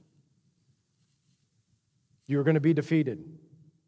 You 2.26 2.38
were 2.38 2.44
going 2.44 2.54
to 2.54 2.60
be 2.60 2.72
defeated, 2.72 3.22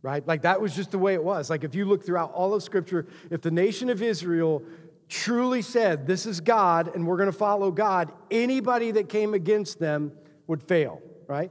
right? 0.04 0.26
Like 0.28 0.42
that 0.42 0.60
was 0.60 0.76
just 0.76 0.90
the 0.90 0.98
way 0.98 1.14
it 1.14 1.24
was. 1.24 1.48
Like 1.48 1.64
if 1.64 1.74
you 1.74 1.86
look 1.86 2.04
throughout 2.04 2.30
all 2.34 2.52
of 2.52 2.62
Scripture, 2.62 3.06
if 3.30 3.40
the 3.40 3.50
nation 3.50 3.88
of 3.88 4.02
Israel 4.02 4.62
truly 5.08 5.62
said, 5.62 6.06
This 6.06 6.26
is 6.26 6.42
God 6.42 6.94
and 6.94 7.06
we're 7.06 7.16
going 7.16 7.32
to 7.32 7.36
follow 7.36 7.70
God, 7.70 8.12
anybody 8.30 8.90
that 8.90 9.08
came 9.08 9.32
against 9.32 9.78
them 9.78 10.12
would 10.46 10.62
fail, 10.62 11.00
right? 11.26 11.50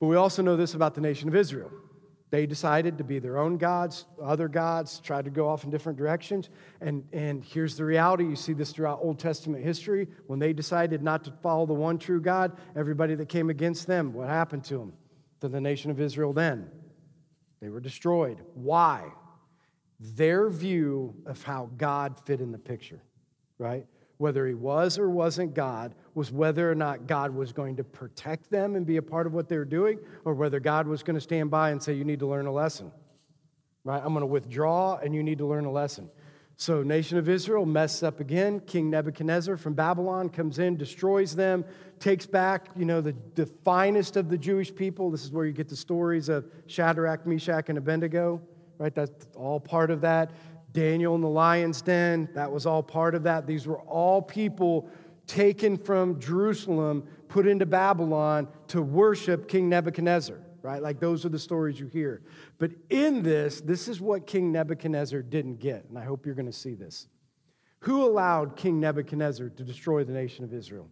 But 0.00 0.06
we 0.06 0.16
also 0.16 0.40
know 0.40 0.56
this 0.56 0.72
about 0.72 0.94
the 0.94 1.02
nation 1.02 1.28
of 1.28 1.36
Israel. 1.36 1.70
They 2.30 2.46
decided 2.46 2.96
to 2.98 3.04
be 3.04 3.18
their 3.18 3.36
own 3.36 3.58
gods, 3.58 4.06
other 4.22 4.48
gods, 4.48 5.00
tried 5.00 5.26
to 5.26 5.30
go 5.30 5.46
off 5.46 5.64
in 5.64 5.70
different 5.70 5.98
directions. 5.98 6.48
And, 6.80 7.04
and 7.12 7.44
here's 7.44 7.76
the 7.76 7.84
reality 7.84 8.24
you 8.24 8.36
see 8.36 8.54
this 8.54 8.72
throughout 8.72 9.00
Old 9.02 9.18
Testament 9.18 9.62
history. 9.62 10.08
When 10.26 10.38
they 10.38 10.54
decided 10.54 11.02
not 11.02 11.22
to 11.24 11.32
follow 11.42 11.66
the 11.66 11.74
one 11.74 11.98
true 11.98 12.20
God, 12.20 12.56
everybody 12.74 13.14
that 13.16 13.28
came 13.28 13.50
against 13.50 13.86
them, 13.86 14.14
what 14.14 14.28
happened 14.28 14.64
to 14.64 14.78
them? 14.78 14.94
To 15.40 15.48
the 15.48 15.60
nation 15.60 15.90
of 15.90 16.00
Israel 16.00 16.32
then? 16.32 16.70
They 17.60 17.68
were 17.68 17.80
destroyed. 17.80 18.38
Why? 18.54 19.12
Their 20.00 20.48
view 20.48 21.14
of 21.26 21.42
how 21.42 21.70
God 21.76 22.20
fit 22.24 22.40
in 22.40 22.52
the 22.52 22.58
picture, 22.58 23.02
right? 23.58 23.86
whether 24.18 24.46
he 24.46 24.54
was 24.54 24.98
or 24.98 25.08
wasn't 25.08 25.54
God, 25.54 25.94
was 26.14 26.30
whether 26.30 26.70
or 26.70 26.74
not 26.74 27.06
God 27.06 27.34
was 27.34 27.52
going 27.52 27.76
to 27.76 27.84
protect 27.84 28.50
them 28.50 28.74
and 28.74 28.84
be 28.84 28.96
a 28.96 29.02
part 29.02 29.26
of 29.26 29.32
what 29.32 29.48
they 29.48 29.56
were 29.56 29.64
doing, 29.64 29.98
or 30.24 30.34
whether 30.34 30.60
God 30.60 30.86
was 30.86 31.02
going 31.02 31.14
to 31.14 31.20
stand 31.20 31.50
by 31.50 31.70
and 31.70 31.82
say, 31.82 31.94
You 31.94 32.04
need 32.04 32.18
to 32.18 32.26
learn 32.26 32.46
a 32.46 32.52
lesson. 32.52 32.92
Right? 33.84 34.02
I'm 34.04 34.12
going 34.12 34.20
to 34.20 34.26
withdraw 34.26 34.96
and 34.96 35.14
you 35.14 35.22
need 35.22 35.38
to 35.38 35.46
learn 35.46 35.64
a 35.64 35.70
lesson. 35.70 36.10
So, 36.60 36.82
nation 36.82 37.18
of 37.18 37.28
Israel 37.28 37.64
messes 37.64 38.02
up 38.02 38.18
again. 38.18 38.58
King 38.58 38.90
Nebuchadnezzar 38.90 39.56
from 39.56 39.74
Babylon 39.74 40.28
comes 40.28 40.58
in, 40.58 40.76
destroys 40.76 41.36
them, 41.36 41.64
takes 42.00 42.26
back, 42.26 42.66
you 42.74 42.84
know, 42.84 43.00
the, 43.00 43.14
the 43.36 43.46
finest 43.46 44.16
of 44.16 44.28
the 44.28 44.36
Jewish 44.36 44.74
people. 44.74 45.08
This 45.08 45.24
is 45.24 45.30
where 45.30 45.46
you 45.46 45.52
get 45.52 45.68
the 45.68 45.76
stories 45.76 46.28
of 46.28 46.50
Shadrach, 46.66 47.28
Meshach, 47.28 47.68
and 47.68 47.78
Abednego, 47.78 48.42
right? 48.76 48.92
That's 48.92 49.28
all 49.36 49.60
part 49.60 49.92
of 49.92 50.00
that. 50.00 50.32
Daniel 50.72 51.14
in 51.14 51.20
the 51.20 51.28
lion's 51.28 51.80
den, 51.80 52.28
that 52.34 52.50
was 52.50 52.66
all 52.66 52.82
part 52.82 53.14
of 53.14 53.22
that. 53.22 53.46
These 53.46 53.68
were 53.68 53.78
all 53.82 54.20
people 54.20 54.90
taken 55.28 55.76
from 55.78 56.18
Jerusalem, 56.18 57.06
put 57.28 57.46
into 57.46 57.66
Babylon 57.66 58.48
to 58.66 58.82
worship 58.82 59.46
King 59.46 59.68
Nebuchadnezzar, 59.68 60.40
right? 60.68 60.82
Like 60.82 61.00
those 61.00 61.24
are 61.24 61.30
the 61.30 61.38
stories 61.38 61.80
you 61.80 61.86
hear. 61.86 62.20
But 62.58 62.72
in 62.90 63.22
this, 63.22 63.62
this 63.62 63.88
is 63.88 64.02
what 64.02 64.26
King 64.26 64.52
Nebuchadnezzar 64.52 65.22
didn't 65.22 65.60
get, 65.60 65.86
and 65.88 65.98
I 65.98 66.04
hope 66.04 66.26
you're 66.26 66.34
going 66.34 66.46
to 66.46 66.52
see 66.52 66.74
this. 66.74 67.08
Who 67.80 68.04
allowed 68.04 68.54
King 68.54 68.78
Nebuchadnezzar 68.78 69.48
to 69.48 69.64
destroy 69.64 70.04
the 70.04 70.12
nation 70.12 70.44
of 70.44 70.52
Israel? 70.52 70.90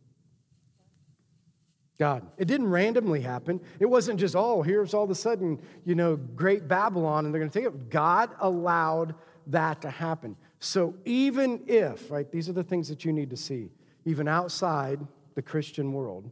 God. 1.98 2.26
It 2.38 2.46
didn't 2.46 2.68
randomly 2.68 3.20
happen. 3.20 3.60
It 3.78 3.86
wasn't 3.86 4.18
just, 4.18 4.34
oh, 4.34 4.62
here's 4.62 4.94
all 4.94 5.04
of 5.04 5.10
a 5.10 5.14
sudden, 5.14 5.60
you 5.84 5.94
know, 5.94 6.16
great 6.16 6.68
Babylon, 6.68 7.26
and 7.26 7.34
they're 7.34 7.40
going 7.40 7.50
to 7.50 7.58
take 7.58 7.68
it. 7.68 7.90
God 7.90 8.30
allowed 8.40 9.14
that 9.48 9.82
to 9.82 9.90
happen. 9.90 10.36
So 10.58 10.94
even 11.04 11.64
if, 11.66 12.10
right, 12.10 12.30
these 12.30 12.48
are 12.48 12.54
the 12.54 12.64
things 12.64 12.88
that 12.88 13.04
you 13.04 13.12
need 13.12 13.28
to 13.28 13.36
see, 13.36 13.70
even 14.06 14.26
outside 14.26 15.06
the 15.34 15.42
Christian 15.42 15.92
world, 15.92 16.30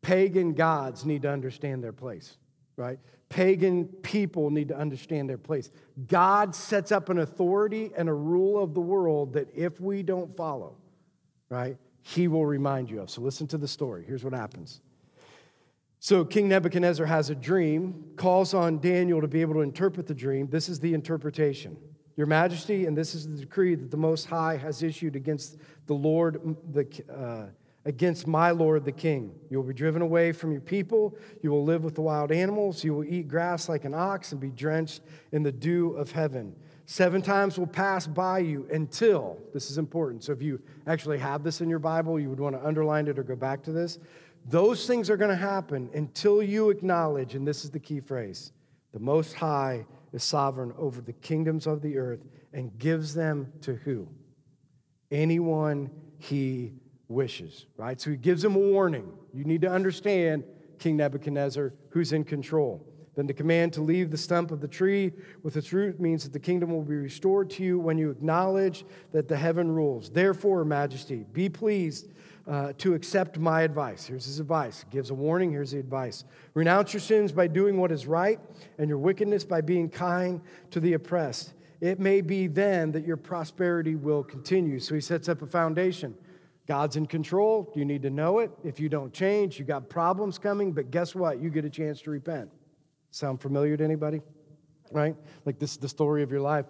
pagan 0.00 0.52
gods 0.52 1.04
need 1.04 1.22
to 1.22 1.30
understand 1.30 1.82
their 1.82 1.92
place, 1.92 2.36
right? 2.76 2.98
Pagan 3.28 3.86
people 3.86 4.50
need 4.50 4.68
to 4.68 4.76
understand 4.76 5.28
their 5.28 5.38
place. 5.38 5.70
God 6.06 6.54
sets 6.54 6.92
up 6.92 7.08
an 7.08 7.18
authority 7.18 7.90
and 7.96 8.08
a 8.08 8.14
rule 8.14 8.62
of 8.62 8.74
the 8.74 8.80
world 8.80 9.32
that 9.34 9.48
if 9.54 9.80
we 9.80 10.02
don't 10.02 10.36
follow, 10.36 10.76
right, 11.48 11.76
he 12.02 12.28
will 12.28 12.44
remind 12.44 12.90
you 12.90 13.00
of. 13.00 13.10
So 13.10 13.22
listen 13.22 13.46
to 13.48 13.58
the 13.58 13.68
story. 13.68 14.04
Here's 14.06 14.24
what 14.24 14.34
happens. 14.34 14.80
So 16.00 16.24
King 16.24 16.48
Nebuchadnezzar 16.48 17.06
has 17.06 17.30
a 17.30 17.34
dream, 17.34 18.04
calls 18.16 18.54
on 18.54 18.80
Daniel 18.80 19.20
to 19.20 19.28
be 19.28 19.40
able 19.40 19.54
to 19.54 19.60
interpret 19.60 20.08
the 20.08 20.14
dream. 20.14 20.48
This 20.48 20.68
is 20.68 20.80
the 20.80 20.94
interpretation. 20.94 21.76
Your 22.16 22.26
Majesty, 22.26 22.86
and 22.86 22.98
this 22.98 23.14
is 23.14 23.28
the 23.28 23.36
decree 23.36 23.76
that 23.76 23.90
the 23.90 23.96
Most 23.96 24.26
High 24.26 24.56
has 24.56 24.82
issued 24.82 25.16
against 25.16 25.58
the 25.86 25.94
Lord, 25.94 26.56
the, 26.72 26.86
uh, 27.08 27.46
against 27.84 28.26
my 28.26 28.50
Lord 28.50 28.84
the 28.84 28.92
King. 28.92 29.34
You 29.50 29.58
will 29.58 29.66
be 29.66 29.74
driven 29.74 30.02
away 30.02 30.32
from 30.32 30.52
your 30.52 30.60
people. 30.60 31.16
You 31.42 31.50
will 31.50 31.64
live 31.64 31.84
with 31.84 31.94
the 31.94 32.02
wild 32.02 32.30
animals. 32.30 32.84
You 32.84 32.94
will 32.94 33.04
eat 33.04 33.28
grass 33.28 33.68
like 33.68 33.84
an 33.84 33.94
ox 33.94 34.32
and 34.32 34.40
be 34.40 34.50
drenched 34.50 35.02
in 35.32 35.42
the 35.42 35.52
dew 35.52 35.90
of 35.96 36.12
heaven. 36.12 36.54
Seven 36.86 37.22
times 37.22 37.58
will 37.58 37.66
pass 37.66 38.06
by 38.06 38.40
you 38.40 38.68
until, 38.72 39.38
this 39.54 39.70
is 39.70 39.78
important. 39.78 40.24
So 40.24 40.32
if 40.32 40.42
you 40.42 40.60
actually 40.86 41.18
have 41.18 41.42
this 41.42 41.60
in 41.60 41.68
your 41.68 41.78
Bible, 41.78 42.20
you 42.20 42.28
would 42.28 42.40
want 42.40 42.54
to 42.54 42.66
underline 42.66 43.08
it 43.08 43.18
or 43.18 43.22
go 43.22 43.36
back 43.36 43.62
to 43.64 43.72
this. 43.72 43.98
Those 44.48 44.86
things 44.86 45.08
are 45.08 45.16
going 45.16 45.30
to 45.30 45.36
happen 45.36 45.88
until 45.94 46.42
you 46.42 46.70
acknowledge, 46.70 47.34
and 47.34 47.46
this 47.46 47.64
is 47.64 47.70
the 47.70 47.78
key 47.78 48.00
phrase 48.00 48.52
the 48.92 48.98
Most 48.98 49.32
High 49.32 49.86
is 50.12 50.22
sovereign 50.22 50.74
over 50.76 51.00
the 51.00 51.14
kingdoms 51.14 51.66
of 51.66 51.80
the 51.80 51.96
earth 51.96 52.20
and 52.52 52.76
gives 52.78 53.14
them 53.14 53.50
to 53.62 53.74
who? 53.74 54.06
Anyone 55.10 55.90
he 56.18 56.72
wishes, 57.08 57.66
right? 57.76 58.00
So 58.00 58.10
he 58.10 58.16
gives 58.16 58.42
them 58.42 58.56
a 58.56 58.58
warning. 58.58 59.12
You 59.32 59.44
need 59.44 59.62
to 59.62 59.70
understand, 59.70 60.44
King 60.78 60.96
Nebuchadnezzar, 60.96 61.72
who's 61.90 62.12
in 62.12 62.24
control. 62.24 62.86
Then 63.14 63.26
the 63.26 63.34
command 63.34 63.74
to 63.74 63.82
leave 63.82 64.10
the 64.10 64.16
stump 64.16 64.50
of 64.50 64.60
the 64.60 64.68
tree 64.68 65.12
with 65.42 65.56
its 65.56 65.72
root 65.72 66.00
means 66.00 66.24
that 66.24 66.32
the 66.32 66.38
kingdom 66.38 66.70
will 66.70 66.82
be 66.82 66.96
restored 66.96 67.50
to 67.50 67.62
you 67.62 67.78
when 67.78 67.98
you 67.98 68.10
acknowledge 68.10 68.86
that 69.12 69.28
the 69.28 69.36
heaven 69.36 69.70
rules. 69.70 70.08
Therefore, 70.08 70.64
Majesty, 70.64 71.26
be 71.32 71.48
pleased 71.50 72.08
uh, 72.48 72.72
to 72.78 72.94
accept 72.94 73.38
my 73.38 73.62
advice. 73.62 74.06
Here's 74.06 74.24
his 74.24 74.40
advice. 74.40 74.84
He 74.88 74.96
gives 74.96 75.10
a 75.10 75.14
warning. 75.14 75.50
Here's 75.50 75.72
the 75.72 75.78
advice. 75.78 76.24
Renounce 76.54 76.94
your 76.94 77.00
sins 77.00 77.32
by 77.32 77.46
doing 77.46 77.76
what 77.76 77.92
is 77.92 78.06
right, 78.06 78.40
and 78.78 78.88
your 78.88 78.98
wickedness 78.98 79.44
by 79.44 79.60
being 79.60 79.90
kind 79.90 80.40
to 80.70 80.80
the 80.80 80.94
oppressed. 80.94 81.52
It 81.80 82.00
may 82.00 82.20
be 82.20 82.46
then 82.46 82.92
that 82.92 83.06
your 83.06 83.16
prosperity 83.16 83.94
will 83.94 84.24
continue. 84.24 84.80
So 84.80 84.94
he 84.94 85.00
sets 85.00 85.28
up 85.28 85.42
a 85.42 85.46
foundation. 85.46 86.14
God's 86.72 86.96
in 86.96 87.04
control. 87.04 87.70
You 87.76 87.84
need 87.84 88.00
to 88.00 88.08
know 88.08 88.38
it. 88.38 88.50
If 88.64 88.80
you 88.80 88.88
don't 88.88 89.12
change, 89.12 89.58
you 89.58 89.64
got 89.66 89.90
problems 89.90 90.38
coming, 90.38 90.72
but 90.72 90.90
guess 90.90 91.14
what? 91.14 91.38
You 91.38 91.50
get 91.50 91.66
a 91.66 91.68
chance 91.68 92.00
to 92.00 92.10
repent. 92.10 92.48
Sound 93.10 93.42
familiar 93.42 93.76
to 93.76 93.84
anybody? 93.84 94.22
Right? 94.90 95.14
Like 95.44 95.58
this 95.58 95.72
is 95.72 95.76
the 95.76 95.88
story 95.90 96.22
of 96.22 96.30
your 96.30 96.40
life 96.40 96.64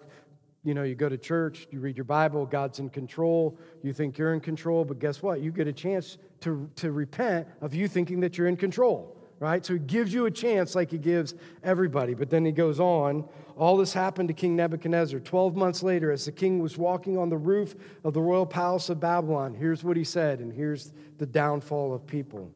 you 0.65 0.73
know, 0.73 0.83
you 0.83 0.95
go 0.95 1.07
to 1.09 1.17
church, 1.17 1.67
you 1.71 1.79
read 1.79 1.97
your 1.97 2.05
Bible, 2.05 2.45
God's 2.45 2.79
in 2.79 2.89
control, 2.89 3.57
you 3.81 3.91
think 3.93 4.17
you're 4.17 4.33
in 4.33 4.39
control, 4.39 4.85
but 4.85 4.99
guess 4.99 5.21
what? 5.21 5.41
You 5.41 5.51
get 5.51 5.67
a 5.67 5.73
chance 5.73 6.17
to, 6.41 6.69
to 6.77 6.91
repent 6.91 7.47
of 7.61 7.73
you 7.73 7.87
thinking 7.87 8.21
that 8.21 8.37
you're 8.37 8.47
in 8.47 8.55
control, 8.57 9.17
right? 9.43 9.65
So 9.65 9.73
he 9.73 9.79
gives 9.79 10.13
you 10.13 10.25
a 10.25 10.31
chance 10.31 10.73
like 10.73 10.89
he 10.89 10.97
gives 10.97 11.35
everybody. 11.63 12.13
But 12.13 12.29
then 12.29 12.45
he 12.45 12.53
goes 12.53 12.79
on. 12.79 13.27
All 13.57 13.75
this 13.75 13.91
happened 13.91 14.29
to 14.29 14.33
King 14.33 14.55
Nebuchadnezzar. 14.55 15.19
Twelve 15.19 15.57
months 15.57 15.83
later, 15.83 16.13
as 16.13 16.23
the 16.23 16.31
king 16.31 16.59
was 16.59 16.77
walking 16.77 17.17
on 17.17 17.27
the 17.29 17.37
roof 17.37 17.75
of 18.05 18.13
the 18.13 18.21
royal 18.21 18.45
palace 18.45 18.87
of 18.87 19.01
Babylon, 19.01 19.53
here's 19.53 19.83
what 19.83 19.97
he 19.97 20.05
said, 20.05 20.39
and 20.39 20.53
here's 20.53 20.93
the 21.17 21.25
downfall 21.25 21.93
of 21.93 22.07
people. 22.07 22.49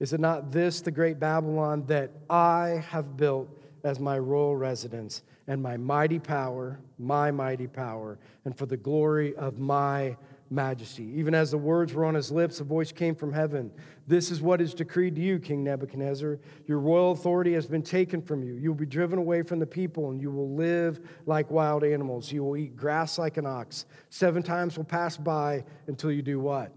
Is 0.00 0.12
it 0.12 0.18
not 0.18 0.50
this, 0.50 0.80
the 0.80 0.90
great 0.90 1.20
Babylon, 1.20 1.84
that 1.86 2.10
I 2.28 2.84
have 2.88 3.16
built 3.16 3.48
as 3.84 4.00
my 4.00 4.18
royal 4.18 4.56
residence, 4.56 5.22
and 5.46 5.62
my 5.62 5.76
mighty 5.76 6.18
power, 6.18 6.80
my 6.98 7.30
mighty 7.30 7.68
power, 7.68 8.18
and 8.44 8.58
for 8.58 8.66
the 8.66 8.76
glory 8.76 9.36
of 9.36 9.60
my 9.60 10.16
majesty. 10.50 11.04
Even 11.16 11.34
as 11.34 11.50
the 11.50 11.58
words 11.58 11.92
were 11.92 12.04
on 12.04 12.14
his 12.14 12.30
lips, 12.30 12.60
a 12.60 12.64
voice 12.64 12.92
came 12.92 13.14
from 13.14 13.32
heaven. 13.32 13.70
This 14.06 14.30
is 14.30 14.40
what 14.40 14.60
is 14.60 14.74
decreed 14.74 15.14
to 15.16 15.20
you, 15.20 15.38
King 15.38 15.62
Nebuchadnezzar. 15.64 16.38
Your 16.66 16.78
royal 16.78 17.12
authority 17.12 17.52
has 17.54 17.66
been 17.66 17.82
taken 17.82 18.22
from 18.22 18.42
you. 18.42 18.54
You 18.54 18.70
will 18.70 18.78
be 18.78 18.86
driven 18.86 19.18
away 19.18 19.42
from 19.42 19.58
the 19.58 19.66
people, 19.66 20.10
and 20.10 20.20
you 20.20 20.30
will 20.30 20.54
live 20.54 21.00
like 21.26 21.50
wild 21.50 21.84
animals. 21.84 22.32
You 22.32 22.44
will 22.44 22.56
eat 22.56 22.76
grass 22.76 23.18
like 23.18 23.36
an 23.36 23.46
ox. 23.46 23.86
Seven 24.10 24.42
times 24.42 24.76
will 24.76 24.84
pass 24.84 25.16
by 25.16 25.64
until 25.86 26.10
you 26.10 26.22
do 26.22 26.40
what? 26.40 26.72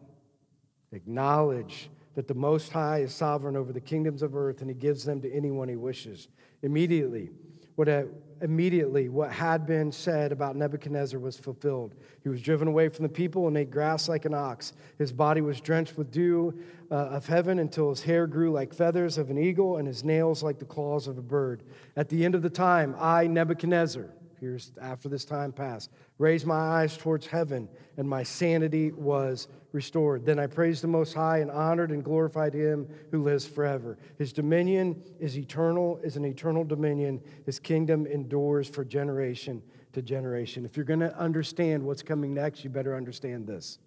Acknowledge 0.92 1.90
that 2.16 2.28
the 2.28 2.34
Most 2.34 2.72
High 2.72 3.00
is 3.00 3.14
sovereign 3.14 3.56
over 3.56 3.72
the 3.72 3.80
kingdoms 3.80 4.22
of 4.22 4.36
earth, 4.36 4.62
and 4.62 4.70
he 4.70 4.76
gives 4.76 5.06
them 5.06 5.22
to 5.22 5.34
anyone 5.34 5.70
he 5.70 5.78
wishes. 5.78 6.28
Immediately, 6.62 7.30
what 7.76 7.88
uh, 7.88 8.04
immediately 8.42 9.10
what 9.10 9.32
had 9.32 9.66
been 9.66 9.92
said 9.92 10.32
about 10.32 10.56
Nebuchadnezzar 10.56 11.20
was 11.20 11.38
fulfilled. 11.38 11.96
He 12.24 12.30
was 12.30 12.42
driven 12.42 12.68
away 12.68 12.90
from 12.90 13.04
the 13.04 13.10
people 13.10 13.48
and 13.48 13.58
ate 13.58 13.72
grass 13.72 14.10
like 14.10 14.26
an 14.26 14.34
ox. 14.34 14.74
His 14.98 15.12
body 15.12 15.42
was 15.42 15.62
drenched 15.62 15.98
with 15.98 16.12
dew 16.12 16.54
uh, 16.90 16.96
of 16.96 17.26
heaven 17.26 17.60
until 17.60 17.90
his 17.90 18.02
hair 18.02 18.28
grew 18.28 18.52
like 18.52 18.74
feathers 18.74 19.18
of 19.18 19.30
an 19.30 19.38
eagle 19.38 19.78
and 19.78 19.88
his 19.88 20.04
nails 20.04 20.44
like 20.44 20.60
the 20.60 20.66
claws 20.66 21.08
of 21.08 21.18
a 21.18 21.22
bird. 21.22 21.64
At 21.96 22.10
the 22.10 22.26
end 22.26 22.36
of 22.36 22.42
the 22.42 22.50
time, 22.50 22.96
I, 23.00 23.28
Nebuchadnezzar, 23.28 24.10
here's 24.42 24.74
after 24.82 25.08
this 25.08 25.24
time 25.24 25.54
passed, 25.54 25.92
raised 26.18 26.46
my 26.46 26.56
eyes 26.56 26.98
towards 26.98 27.26
heaven, 27.26 27.70
and 27.96 28.10
my 28.10 28.24
sanity 28.24 28.92
was 28.92 29.48
restored. 29.72 30.26
Then 30.26 30.40
I 30.40 30.48
praised 30.48 30.84
the 30.84 30.88
Most 30.88 31.14
High 31.14 31.38
and 31.38 31.50
honored 31.50 31.92
and 31.92 32.04
glorified 32.04 32.54
him 32.54 32.90
who 33.12 33.24
lives 33.24 33.46
forever. 33.46 33.98
His 34.18 34.34
dominion 34.34 35.02
is 35.20 35.38
eternal, 35.38 36.00
is 36.04 36.18
an 36.18 36.26
eternal 36.26 36.66
dominion. 36.66 37.22
His 37.46 37.60
kingdom 37.60 38.06
endures 38.06 38.68
for 38.68 38.84
generation 38.84 39.62
to 39.94 40.02
generation. 40.02 40.66
If 40.66 40.76
you're 40.76 40.86
going 40.86 41.00
to 41.02 41.18
understand 41.18 41.84
what's 41.84 42.04
coming 42.04 42.34
next, 42.34 42.64
you 42.64 42.70
better 42.70 42.98
understand 42.98 43.48
this. 43.48 43.78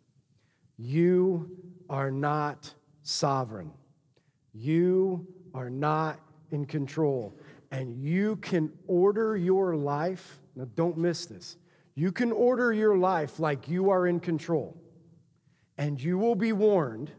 You 0.76 1.50
are 1.90 2.10
not 2.10 2.72
sovereign. 3.02 3.72
You 4.52 5.26
are 5.52 5.70
not 5.70 6.20
in 6.50 6.64
control. 6.64 7.36
And 7.70 7.96
you 7.96 8.36
can 8.36 8.72
order 8.86 9.36
your 9.36 9.76
life. 9.76 10.40
Now, 10.56 10.66
don't 10.74 10.96
miss 10.96 11.26
this. 11.26 11.56
You 11.94 12.12
can 12.12 12.32
order 12.32 12.72
your 12.72 12.96
life 12.96 13.38
like 13.38 13.68
you 13.68 13.90
are 13.90 14.06
in 14.06 14.20
control 14.20 14.76
and 15.78 16.00
you 16.00 16.18
will 16.18 16.34
be 16.34 16.52
warned 16.52 17.10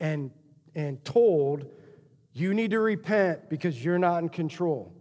and, 0.00 0.30
and 0.74 1.04
told 1.04 1.66
you 2.32 2.54
need 2.54 2.72
to 2.72 2.80
repent 2.80 3.48
because 3.48 3.84
you're 3.84 3.98
not 3.98 4.22
in 4.22 4.28
control. 4.28 4.92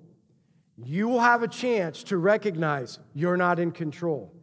You 0.77 1.07
will 1.07 1.19
have 1.19 1.43
a 1.43 1.47
chance 1.47 2.03
to 2.03 2.17
recognize 2.17 2.99
you're 3.13 3.37
not 3.37 3.59
in 3.59 3.71
control. 3.71 4.33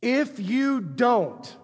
If 0.00 0.38
you 0.38 0.80
don't, 0.80 1.56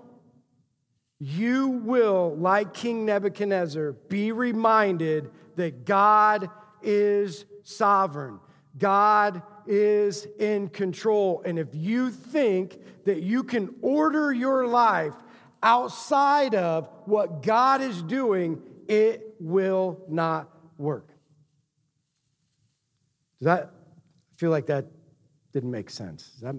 you 1.19 1.69
will, 1.69 2.37
like 2.37 2.75
King 2.75 3.07
Nebuchadnezzar, 3.07 3.93
be 4.09 4.33
reminded 4.33 5.31
that 5.57 5.85
God 5.85 6.51
is 6.83 7.45
sovereign. 7.63 8.41
God 8.77 9.43
is 9.66 10.27
in 10.38 10.68
control. 10.68 11.42
And 11.44 11.59
if 11.59 11.68
you 11.72 12.11
think 12.11 12.79
that 13.05 13.22
you 13.22 13.42
can 13.42 13.74
order 13.81 14.33
your 14.33 14.66
life 14.66 15.14
outside 15.62 16.55
of 16.55 16.88
what 17.07 17.42
God 17.42 17.81
is 17.81 18.03
doing, 18.03 18.62
it 18.88 19.35
will 19.40 20.05
not 20.09 20.48
work. 20.79 21.09
Does 23.38 23.46
that 23.46 23.70
feel 24.37 24.50
like 24.50 24.66
that 24.66 24.87
didn't 25.53 25.70
make 25.70 25.90
sense? 25.90 26.31
Is 26.35 26.40
that, 26.40 26.57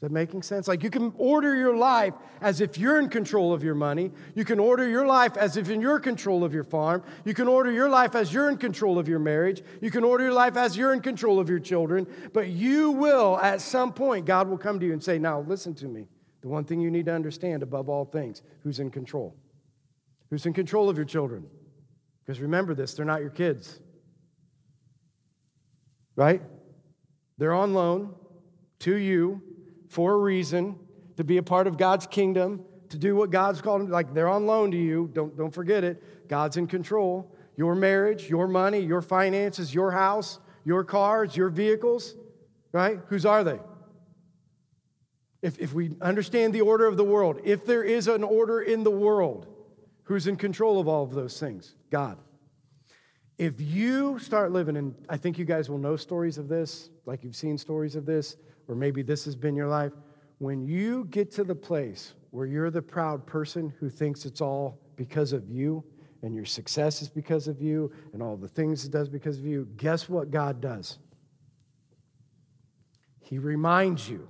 that 0.00 0.10
making 0.10 0.42
sense? 0.42 0.68
Like 0.68 0.82
you 0.82 0.90
can 0.90 1.12
order 1.16 1.56
your 1.56 1.76
life 1.76 2.14
as 2.40 2.60
if 2.60 2.76
you're 2.76 2.98
in 2.98 3.08
control 3.08 3.52
of 3.52 3.62
your 3.62 3.74
money. 3.74 4.10
You 4.34 4.44
can 4.44 4.58
order 4.58 4.88
your 4.88 5.06
life 5.06 5.36
as 5.36 5.56
if 5.56 5.70
in 5.70 5.80
your 5.80 5.98
control 5.98 6.44
of 6.44 6.52
your 6.52 6.64
farm. 6.64 7.02
You 7.24 7.32
can 7.32 7.48
order 7.48 7.72
your 7.72 7.88
life 7.88 8.14
as 8.14 8.32
you're 8.32 8.50
in 8.50 8.58
control 8.58 8.98
of 8.98 9.08
your 9.08 9.18
marriage. 9.18 9.62
You 9.80 9.90
can 9.90 10.04
order 10.04 10.24
your 10.24 10.32
life 10.32 10.56
as 10.56 10.76
you're 10.76 10.92
in 10.92 11.00
control 11.00 11.40
of 11.40 11.48
your 11.48 11.58
children. 11.58 12.06
But 12.32 12.48
you 12.48 12.90
will, 12.90 13.38
at 13.38 13.60
some 13.60 13.92
point, 13.92 14.26
God 14.26 14.48
will 14.48 14.58
come 14.58 14.78
to 14.80 14.86
you 14.86 14.92
and 14.92 15.02
say, 15.02 15.18
Now, 15.18 15.40
listen 15.40 15.74
to 15.76 15.86
me. 15.86 16.06
The 16.42 16.48
one 16.48 16.64
thing 16.64 16.80
you 16.80 16.90
need 16.90 17.06
to 17.06 17.12
understand 17.12 17.62
above 17.62 17.88
all 17.88 18.04
things 18.04 18.42
who's 18.62 18.78
in 18.78 18.90
control? 18.90 19.34
Who's 20.28 20.44
in 20.44 20.52
control 20.52 20.90
of 20.90 20.96
your 20.96 21.06
children? 21.06 21.46
Because 22.24 22.40
remember 22.40 22.74
this, 22.74 22.92
they're 22.94 23.06
not 23.06 23.20
your 23.20 23.30
kids. 23.30 23.80
Right? 26.16 26.42
They're 27.38 27.54
on 27.54 27.72
loan 27.72 28.14
to 28.80 28.96
you 28.96 29.42
for 29.94 30.12
a 30.12 30.18
reason 30.18 30.78
to 31.16 31.24
be 31.24 31.36
a 31.36 31.42
part 31.42 31.66
of 31.66 31.78
God's 31.78 32.06
kingdom, 32.06 32.64
to 32.88 32.98
do 32.98 33.16
what 33.16 33.30
God's 33.30 33.60
called 33.60 33.82
them. 33.82 33.90
Like 33.90 34.12
they're 34.12 34.28
on 34.28 34.46
loan 34.46 34.70
to 34.72 34.76
you. 34.76 35.10
Don't, 35.12 35.36
don't 35.36 35.54
forget 35.54 35.84
it. 35.84 36.28
God's 36.28 36.56
in 36.56 36.66
control. 36.66 37.34
Your 37.56 37.74
marriage, 37.74 38.28
your 38.28 38.48
money, 38.48 38.80
your 38.80 39.02
finances, 39.02 39.72
your 39.72 39.90
house, 39.92 40.38
your 40.64 40.84
cars, 40.84 41.36
your 41.36 41.48
vehicles, 41.48 42.14
right? 42.72 42.98
Whose 43.08 43.24
are 43.24 43.44
they? 43.44 43.58
if, 45.44 45.58
if 45.58 45.74
we 45.74 45.90
understand 46.00 46.54
the 46.54 46.62
order 46.62 46.86
of 46.86 46.96
the 46.96 47.04
world, 47.04 47.38
if 47.44 47.66
there 47.66 47.82
is 47.84 48.08
an 48.08 48.24
order 48.24 48.62
in 48.62 48.82
the 48.82 48.90
world, 48.90 49.46
who's 50.04 50.26
in 50.26 50.36
control 50.36 50.80
of 50.80 50.88
all 50.88 51.04
of 51.04 51.12
those 51.12 51.38
things? 51.38 51.74
God. 51.90 52.16
If 53.36 53.60
you 53.60 54.18
start 54.18 54.52
living, 54.52 54.78
and 54.78 54.94
I 55.06 55.18
think 55.18 55.38
you 55.38 55.44
guys 55.44 55.68
will 55.68 55.76
know 55.76 55.96
stories 55.96 56.38
of 56.38 56.48
this, 56.48 56.88
like 57.04 57.22
you've 57.22 57.36
seen 57.36 57.58
stories 57.58 57.94
of 57.94 58.06
this, 58.06 58.38
or 58.68 58.74
maybe 58.74 59.02
this 59.02 59.24
has 59.24 59.36
been 59.36 59.54
your 59.54 59.68
life. 59.68 59.92
When 60.38 60.66
you 60.66 61.06
get 61.10 61.30
to 61.32 61.44
the 61.44 61.54
place 61.54 62.14
where 62.30 62.46
you're 62.46 62.70
the 62.70 62.82
proud 62.82 63.26
person 63.26 63.72
who 63.78 63.88
thinks 63.88 64.24
it's 64.24 64.40
all 64.40 64.78
because 64.96 65.32
of 65.32 65.48
you, 65.48 65.84
and 66.22 66.34
your 66.34 66.44
success 66.44 67.02
is 67.02 67.08
because 67.08 67.48
of 67.48 67.60
you, 67.60 67.92
and 68.12 68.22
all 68.22 68.36
the 68.36 68.48
things 68.48 68.84
it 68.84 68.90
does 68.90 69.08
because 69.08 69.38
of 69.38 69.44
you, 69.44 69.68
guess 69.76 70.08
what 70.08 70.30
God 70.30 70.60
does? 70.60 70.98
He 73.20 73.38
reminds 73.38 74.08
you 74.08 74.28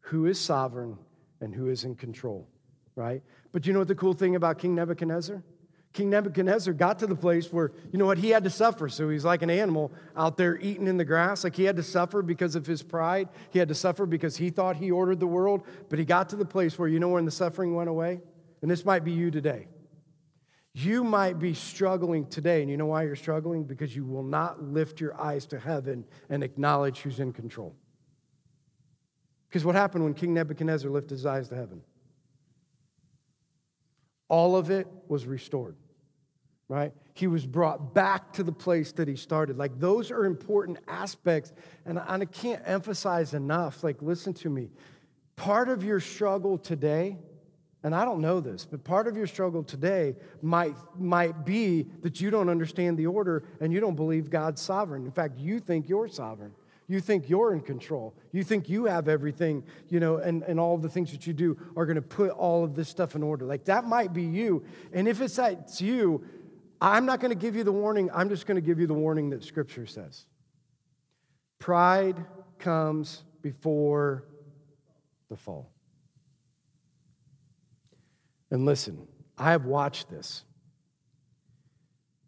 who 0.00 0.26
is 0.26 0.38
sovereign 0.38 0.98
and 1.40 1.54
who 1.54 1.68
is 1.68 1.84
in 1.84 1.94
control, 1.94 2.48
right? 2.96 3.22
But 3.52 3.66
you 3.66 3.72
know 3.72 3.80
what 3.80 3.88
the 3.88 3.94
cool 3.94 4.14
thing 4.14 4.36
about 4.36 4.58
King 4.58 4.74
Nebuchadnezzar? 4.74 5.42
King 5.92 6.08
Nebuchadnezzar 6.08 6.72
got 6.72 6.98
to 7.00 7.06
the 7.06 7.14
place 7.14 7.52
where, 7.52 7.72
you 7.92 7.98
know 7.98 8.06
what, 8.06 8.16
he 8.16 8.30
had 8.30 8.44
to 8.44 8.50
suffer. 8.50 8.88
So 8.88 9.10
he's 9.10 9.26
like 9.26 9.42
an 9.42 9.50
animal 9.50 9.92
out 10.16 10.38
there 10.38 10.58
eating 10.58 10.86
in 10.86 10.96
the 10.96 11.04
grass. 11.04 11.44
Like 11.44 11.54
he 11.54 11.64
had 11.64 11.76
to 11.76 11.82
suffer 11.82 12.22
because 12.22 12.56
of 12.56 12.64
his 12.64 12.82
pride. 12.82 13.28
He 13.50 13.58
had 13.58 13.68
to 13.68 13.74
suffer 13.74 14.06
because 14.06 14.36
he 14.36 14.48
thought 14.48 14.76
he 14.76 14.90
ordered 14.90 15.20
the 15.20 15.26
world. 15.26 15.66
But 15.90 15.98
he 15.98 16.06
got 16.06 16.30
to 16.30 16.36
the 16.36 16.46
place 16.46 16.78
where, 16.78 16.88
you 16.88 16.98
know, 16.98 17.08
when 17.08 17.26
the 17.26 17.30
suffering 17.30 17.74
went 17.74 17.90
away? 17.90 18.20
And 18.62 18.70
this 18.70 18.86
might 18.86 19.04
be 19.04 19.12
you 19.12 19.30
today. 19.30 19.68
You 20.72 21.04
might 21.04 21.38
be 21.38 21.52
struggling 21.52 22.26
today. 22.26 22.62
And 22.62 22.70
you 22.70 22.78
know 22.78 22.86
why 22.86 23.02
you're 23.02 23.14
struggling? 23.14 23.64
Because 23.64 23.94
you 23.94 24.06
will 24.06 24.22
not 24.22 24.62
lift 24.62 24.98
your 24.98 25.20
eyes 25.20 25.44
to 25.46 25.58
heaven 25.58 26.06
and 26.30 26.42
acknowledge 26.42 27.00
who's 27.00 27.20
in 27.20 27.34
control. 27.34 27.76
Because 29.48 29.66
what 29.66 29.74
happened 29.74 30.04
when 30.04 30.14
King 30.14 30.32
Nebuchadnezzar 30.32 30.90
lifted 30.90 31.10
his 31.10 31.26
eyes 31.26 31.50
to 31.50 31.54
heaven? 31.54 31.82
All 34.32 34.56
of 34.56 34.70
it 34.70 34.86
was 35.08 35.26
restored, 35.26 35.76
right? 36.66 36.94
He 37.12 37.26
was 37.26 37.44
brought 37.44 37.92
back 37.92 38.32
to 38.32 38.42
the 38.42 38.50
place 38.50 38.90
that 38.92 39.06
he 39.06 39.14
started. 39.14 39.58
Like, 39.58 39.78
those 39.78 40.10
are 40.10 40.24
important 40.24 40.78
aspects. 40.88 41.52
And 41.84 41.98
I 41.98 42.24
can't 42.24 42.62
emphasize 42.64 43.34
enough. 43.34 43.84
Like, 43.84 44.00
listen 44.00 44.32
to 44.32 44.48
me. 44.48 44.70
Part 45.36 45.68
of 45.68 45.84
your 45.84 46.00
struggle 46.00 46.56
today, 46.56 47.18
and 47.82 47.94
I 47.94 48.06
don't 48.06 48.22
know 48.22 48.40
this, 48.40 48.64
but 48.64 48.84
part 48.84 49.06
of 49.06 49.18
your 49.18 49.26
struggle 49.26 49.62
today 49.62 50.16
might, 50.40 50.76
might 50.98 51.44
be 51.44 51.86
that 52.00 52.22
you 52.22 52.30
don't 52.30 52.48
understand 52.48 52.96
the 52.96 53.08
order 53.08 53.44
and 53.60 53.70
you 53.70 53.80
don't 53.80 53.96
believe 53.96 54.30
God's 54.30 54.62
sovereign. 54.62 55.04
In 55.04 55.12
fact, 55.12 55.38
you 55.38 55.60
think 55.60 55.90
you're 55.90 56.08
sovereign. 56.08 56.52
You 56.88 57.00
think 57.00 57.28
you're 57.28 57.54
in 57.54 57.60
control. 57.60 58.14
You 58.32 58.44
think 58.44 58.68
you 58.68 58.84
have 58.86 59.08
everything, 59.08 59.64
you 59.88 60.00
know, 60.00 60.16
and, 60.16 60.42
and 60.42 60.60
all 60.60 60.76
the 60.76 60.88
things 60.88 61.12
that 61.12 61.26
you 61.26 61.32
do 61.32 61.56
are 61.76 61.86
going 61.86 61.96
to 61.96 62.02
put 62.02 62.30
all 62.30 62.64
of 62.64 62.74
this 62.74 62.88
stuff 62.88 63.14
in 63.14 63.22
order. 63.22 63.46
Like 63.46 63.64
that 63.66 63.84
might 63.84 64.12
be 64.12 64.24
you. 64.24 64.64
And 64.92 65.08
if 65.08 65.20
it's 65.20 65.36
that's 65.36 65.80
you, 65.80 66.24
I'm 66.80 67.06
not 67.06 67.20
going 67.20 67.30
to 67.30 67.38
give 67.38 67.56
you 67.56 67.64
the 67.64 67.72
warning. 67.72 68.10
I'm 68.12 68.28
just 68.28 68.46
going 68.46 68.56
to 68.56 68.66
give 68.66 68.80
you 68.80 68.86
the 68.86 68.94
warning 68.94 69.30
that 69.30 69.44
Scripture 69.44 69.86
says. 69.86 70.26
Pride 71.58 72.16
comes 72.58 73.22
before 73.40 74.24
the 75.30 75.36
fall. 75.36 75.70
And 78.50 78.66
listen, 78.66 79.06
I 79.38 79.52
have 79.52 79.64
watched 79.64 80.10
this. 80.10 80.44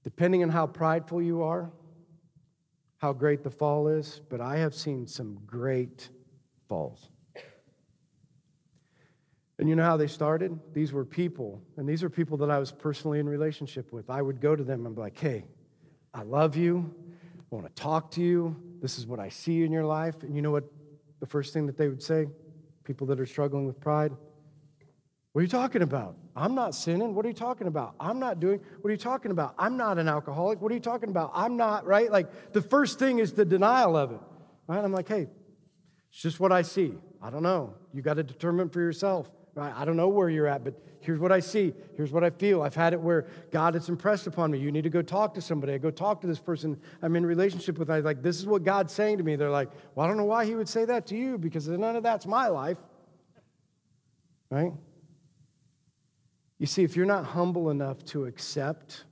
depending 0.04 0.42
on 0.42 0.50
how 0.50 0.66
prideful 0.66 1.20
you 1.20 1.42
are, 1.42 1.72
how 3.04 3.12
great 3.12 3.42
the 3.42 3.50
fall 3.50 3.86
is, 3.86 4.22
but 4.30 4.40
I 4.40 4.56
have 4.56 4.74
seen 4.74 5.06
some 5.06 5.38
great 5.44 6.08
falls. 6.70 7.10
And 9.58 9.68
you 9.68 9.76
know 9.76 9.84
how 9.84 9.98
they 9.98 10.06
started? 10.06 10.58
These 10.72 10.90
were 10.94 11.04
people, 11.04 11.60
and 11.76 11.86
these 11.86 12.02
are 12.02 12.08
people 12.08 12.38
that 12.38 12.50
I 12.50 12.58
was 12.58 12.72
personally 12.72 13.18
in 13.18 13.28
relationship 13.28 13.92
with. 13.92 14.08
I 14.08 14.22
would 14.22 14.40
go 14.40 14.56
to 14.56 14.64
them 14.64 14.86
and 14.86 14.94
be 14.94 15.02
like, 15.02 15.18
hey, 15.18 15.44
I 16.14 16.22
love 16.22 16.56
you. 16.56 16.94
I 17.40 17.54
want 17.54 17.66
to 17.66 17.74
talk 17.74 18.10
to 18.12 18.22
you. 18.22 18.56
This 18.80 18.98
is 18.98 19.06
what 19.06 19.20
I 19.20 19.28
see 19.28 19.64
in 19.64 19.70
your 19.70 19.84
life. 19.84 20.22
And 20.22 20.34
you 20.34 20.40
know 20.40 20.50
what 20.50 20.64
the 21.20 21.26
first 21.26 21.52
thing 21.52 21.66
that 21.66 21.76
they 21.76 21.88
would 21.88 22.02
say? 22.02 22.24
People 22.84 23.06
that 23.08 23.20
are 23.20 23.26
struggling 23.26 23.66
with 23.66 23.78
pride. 23.80 24.12
What 25.34 25.40
are 25.40 25.42
you 25.42 25.48
talking 25.48 25.82
about? 25.82 26.14
I'm 26.36 26.54
not 26.54 26.76
sinning. 26.76 27.12
What 27.12 27.24
are 27.24 27.28
you 27.28 27.34
talking 27.34 27.66
about? 27.66 27.96
I'm 27.98 28.20
not 28.20 28.38
doing. 28.38 28.60
What 28.80 28.88
are 28.88 28.92
you 28.92 28.96
talking 28.96 29.32
about? 29.32 29.56
I'm 29.58 29.76
not 29.76 29.98
an 29.98 30.06
alcoholic. 30.06 30.62
What 30.62 30.70
are 30.70 30.76
you 30.76 30.80
talking 30.80 31.08
about? 31.08 31.32
I'm 31.34 31.56
not, 31.56 31.84
right? 31.84 32.08
Like 32.08 32.52
the 32.52 32.62
first 32.62 33.00
thing 33.00 33.18
is 33.18 33.32
the 33.32 33.44
denial 33.44 33.96
of 33.96 34.12
it. 34.12 34.20
Right? 34.68 34.78
I'm 34.78 34.92
like, 34.92 35.08
hey, 35.08 35.26
it's 36.12 36.22
just 36.22 36.38
what 36.38 36.52
I 36.52 36.62
see. 36.62 36.94
I 37.20 37.30
don't 37.30 37.42
know. 37.42 37.74
You 37.92 38.00
got 38.00 38.14
to 38.14 38.22
determine 38.22 38.68
for 38.68 38.78
yourself. 38.78 39.28
Right? 39.56 39.72
I 39.74 39.84
don't 39.84 39.96
know 39.96 40.06
where 40.06 40.28
you're 40.28 40.46
at, 40.46 40.62
but 40.62 40.80
here's 41.00 41.18
what 41.18 41.32
I 41.32 41.40
see. 41.40 41.74
Here's 41.96 42.12
what 42.12 42.22
I 42.22 42.30
feel. 42.30 42.62
I've 42.62 42.76
had 42.76 42.92
it 42.92 43.00
where 43.00 43.26
God 43.50 43.74
has 43.74 43.88
impressed 43.88 44.28
upon 44.28 44.52
me. 44.52 44.60
You 44.60 44.70
need 44.70 44.84
to 44.84 44.88
go 44.88 45.02
talk 45.02 45.34
to 45.34 45.40
somebody. 45.40 45.72
I 45.72 45.78
go 45.78 45.90
talk 45.90 46.20
to 46.20 46.28
this 46.28 46.38
person 46.38 46.80
I'm 47.02 47.16
in 47.16 47.26
relationship 47.26 47.76
with. 47.76 47.90
I 47.90 47.98
like, 47.98 48.22
this 48.22 48.38
is 48.38 48.46
what 48.46 48.62
God's 48.62 48.92
saying 48.92 49.18
to 49.18 49.24
me. 49.24 49.34
They're 49.34 49.50
like, 49.50 49.70
well, 49.96 50.04
I 50.04 50.08
don't 50.08 50.16
know 50.16 50.26
why 50.26 50.44
he 50.44 50.54
would 50.54 50.68
say 50.68 50.84
that 50.84 51.08
to 51.08 51.16
you 51.16 51.38
because 51.38 51.66
none 51.66 51.96
of 51.96 52.04
that's 52.04 52.24
my 52.24 52.46
life. 52.46 52.78
Right? 54.48 54.72
You 56.58 56.66
see, 56.66 56.84
if 56.84 56.96
you're 56.96 57.06
not 57.06 57.24
humble 57.24 57.70
enough 57.70 58.04
to 58.06 58.26
accept 58.26 59.04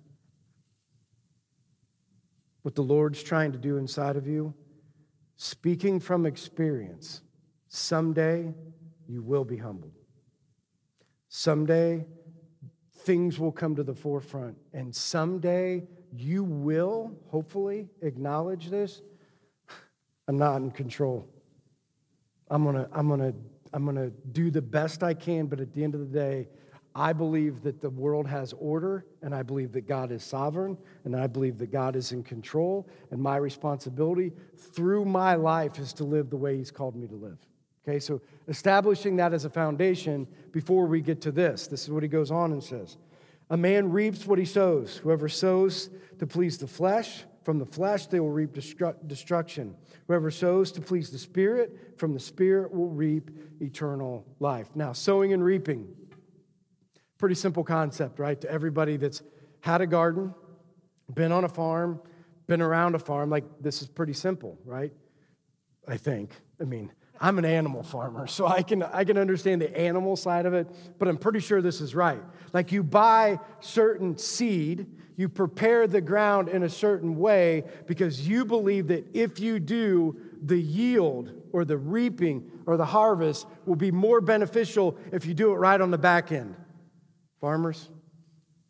what 2.62 2.74
the 2.74 2.82
Lord's 2.82 3.22
trying 3.22 3.52
to 3.52 3.58
do 3.58 3.76
inside 3.76 4.16
of 4.16 4.26
you, 4.26 4.54
speaking 5.36 5.98
from 5.98 6.24
experience, 6.24 7.22
someday 7.68 8.54
you 9.08 9.22
will 9.22 9.44
be 9.44 9.56
humbled. 9.56 9.98
Someday, 11.28 12.06
things 12.98 13.38
will 13.38 13.50
come 13.50 13.74
to 13.74 13.82
the 13.82 13.94
forefront, 13.94 14.56
and 14.72 14.94
someday 14.94 15.82
you 16.14 16.44
will, 16.44 17.16
hopefully, 17.28 17.88
acknowledge 18.02 18.68
this. 18.68 19.00
I'm 20.28 20.38
not 20.38 20.56
in 20.56 20.70
control. 20.70 21.28
I'm 22.48 22.64
gonna, 22.64 22.88
I'm 22.92 23.08
gonna, 23.08 23.32
I'm 23.72 23.84
gonna 23.84 24.10
do 24.30 24.50
the 24.50 24.62
best 24.62 25.02
I 25.02 25.14
can, 25.14 25.46
but 25.46 25.58
at 25.58 25.72
the 25.72 25.82
end 25.82 25.94
of 25.94 26.00
the 26.00 26.06
day, 26.18 26.48
I 26.94 27.12
believe 27.12 27.62
that 27.62 27.80
the 27.80 27.90
world 27.90 28.26
has 28.26 28.52
order, 28.58 29.06
and 29.22 29.34
I 29.34 29.42
believe 29.42 29.72
that 29.72 29.88
God 29.88 30.12
is 30.12 30.22
sovereign, 30.22 30.76
and 31.04 31.16
I 31.16 31.26
believe 31.26 31.58
that 31.58 31.72
God 31.72 31.96
is 31.96 32.12
in 32.12 32.22
control, 32.22 32.88
and 33.10 33.20
my 33.20 33.36
responsibility 33.36 34.32
through 34.56 35.06
my 35.06 35.34
life 35.34 35.78
is 35.78 35.92
to 35.94 36.04
live 36.04 36.28
the 36.28 36.36
way 36.36 36.56
He's 36.56 36.70
called 36.70 36.94
me 36.94 37.06
to 37.08 37.14
live. 37.14 37.38
Okay, 37.86 37.98
so 37.98 38.20
establishing 38.46 39.16
that 39.16 39.32
as 39.32 39.44
a 39.44 39.50
foundation 39.50 40.28
before 40.52 40.86
we 40.86 41.00
get 41.00 41.20
to 41.22 41.32
this. 41.32 41.66
This 41.66 41.82
is 41.82 41.90
what 41.90 42.02
he 42.02 42.08
goes 42.08 42.30
on 42.30 42.52
and 42.52 42.62
says 42.62 42.96
A 43.50 43.56
man 43.56 43.90
reaps 43.90 44.26
what 44.26 44.38
he 44.38 44.44
sows. 44.44 44.98
Whoever 44.98 45.28
sows 45.28 45.90
to 46.18 46.26
please 46.26 46.58
the 46.58 46.68
flesh, 46.68 47.24
from 47.42 47.58
the 47.58 47.66
flesh 47.66 48.06
they 48.06 48.20
will 48.20 48.30
reap 48.30 48.52
destru- 48.52 48.94
destruction. 49.08 49.74
Whoever 50.06 50.30
sows 50.30 50.70
to 50.72 50.80
please 50.80 51.10
the 51.10 51.18
Spirit, 51.18 51.94
from 51.96 52.14
the 52.14 52.20
Spirit 52.20 52.72
will 52.72 52.88
reap 52.88 53.30
eternal 53.60 54.24
life. 54.38 54.68
Now, 54.74 54.92
sowing 54.92 55.32
and 55.32 55.42
reaping. 55.42 55.88
Pretty 57.22 57.36
simple 57.36 57.62
concept, 57.62 58.18
right? 58.18 58.40
To 58.40 58.50
everybody 58.50 58.96
that's 58.96 59.22
had 59.60 59.80
a 59.80 59.86
garden, 59.86 60.34
been 61.14 61.30
on 61.30 61.44
a 61.44 61.48
farm, 61.48 62.00
been 62.48 62.60
around 62.60 62.96
a 62.96 62.98
farm, 62.98 63.30
like 63.30 63.44
this 63.60 63.80
is 63.80 63.86
pretty 63.86 64.12
simple, 64.12 64.58
right? 64.64 64.92
I 65.86 65.98
think. 65.98 66.32
I 66.60 66.64
mean, 66.64 66.90
I'm 67.20 67.38
an 67.38 67.44
animal 67.44 67.84
farmer, 67.84 68.26
so 68.26 68.48
I 68.48 68.64
can, 68.64 68.82
I 68.82 69.04
can 69.04 69.18
understand 69.18 69.62
the 69.62 69.72
animal 69.78 70.16
side 70.16 70.46
of 70.46 70.54
it, 70.54 70.66
but 70.98 71.06
I'm 71.06 71.16
pretty 71.16 71.38
sure 71.38 71.62
this 71.62 71.80
is 71.80 71.94
right. 71.94 72.20
Like 72.52 72.72
you 72.72 72.82
buy 72.82 73.38
certain 73.60 74.18
seed, 74.18 74.88
you 75.14 75.28
prepare 75.28 75.86
the 75.86 76.00
ground 76.00 76.48
in 76.48 76.64
a 76.64 76.68
certain 76.68 77.16
way 77.16 77.62
because 77.86 78.26
you 78.26 78.44
believe 78.44 78.88
that 78.88 79.06
if 79.14 79.38
you 79.38 79.60
do, 79.60 80.16
the 80.42 80.60
yield 80.60 81.30
or 81.52 81.64
the 81.64 81.78
reaping 81.78 82.50
or 82.66 82.76
the 82.76 82.86
harvest 82.86 83.46
will 83.64 83.76
be 83.76 83.92
more 83.92 84.20
beneficial 84.20 84.98
if 85.12 85.24
you 85.24 85.34
do 85.34 85.52
it 85.52 85.54
right 85.58 85.80
on 85.80 85.92
the 85.92 85.98
back 85.98 86.32
end. 86.32 86.56
Farmers, 87.42 87.90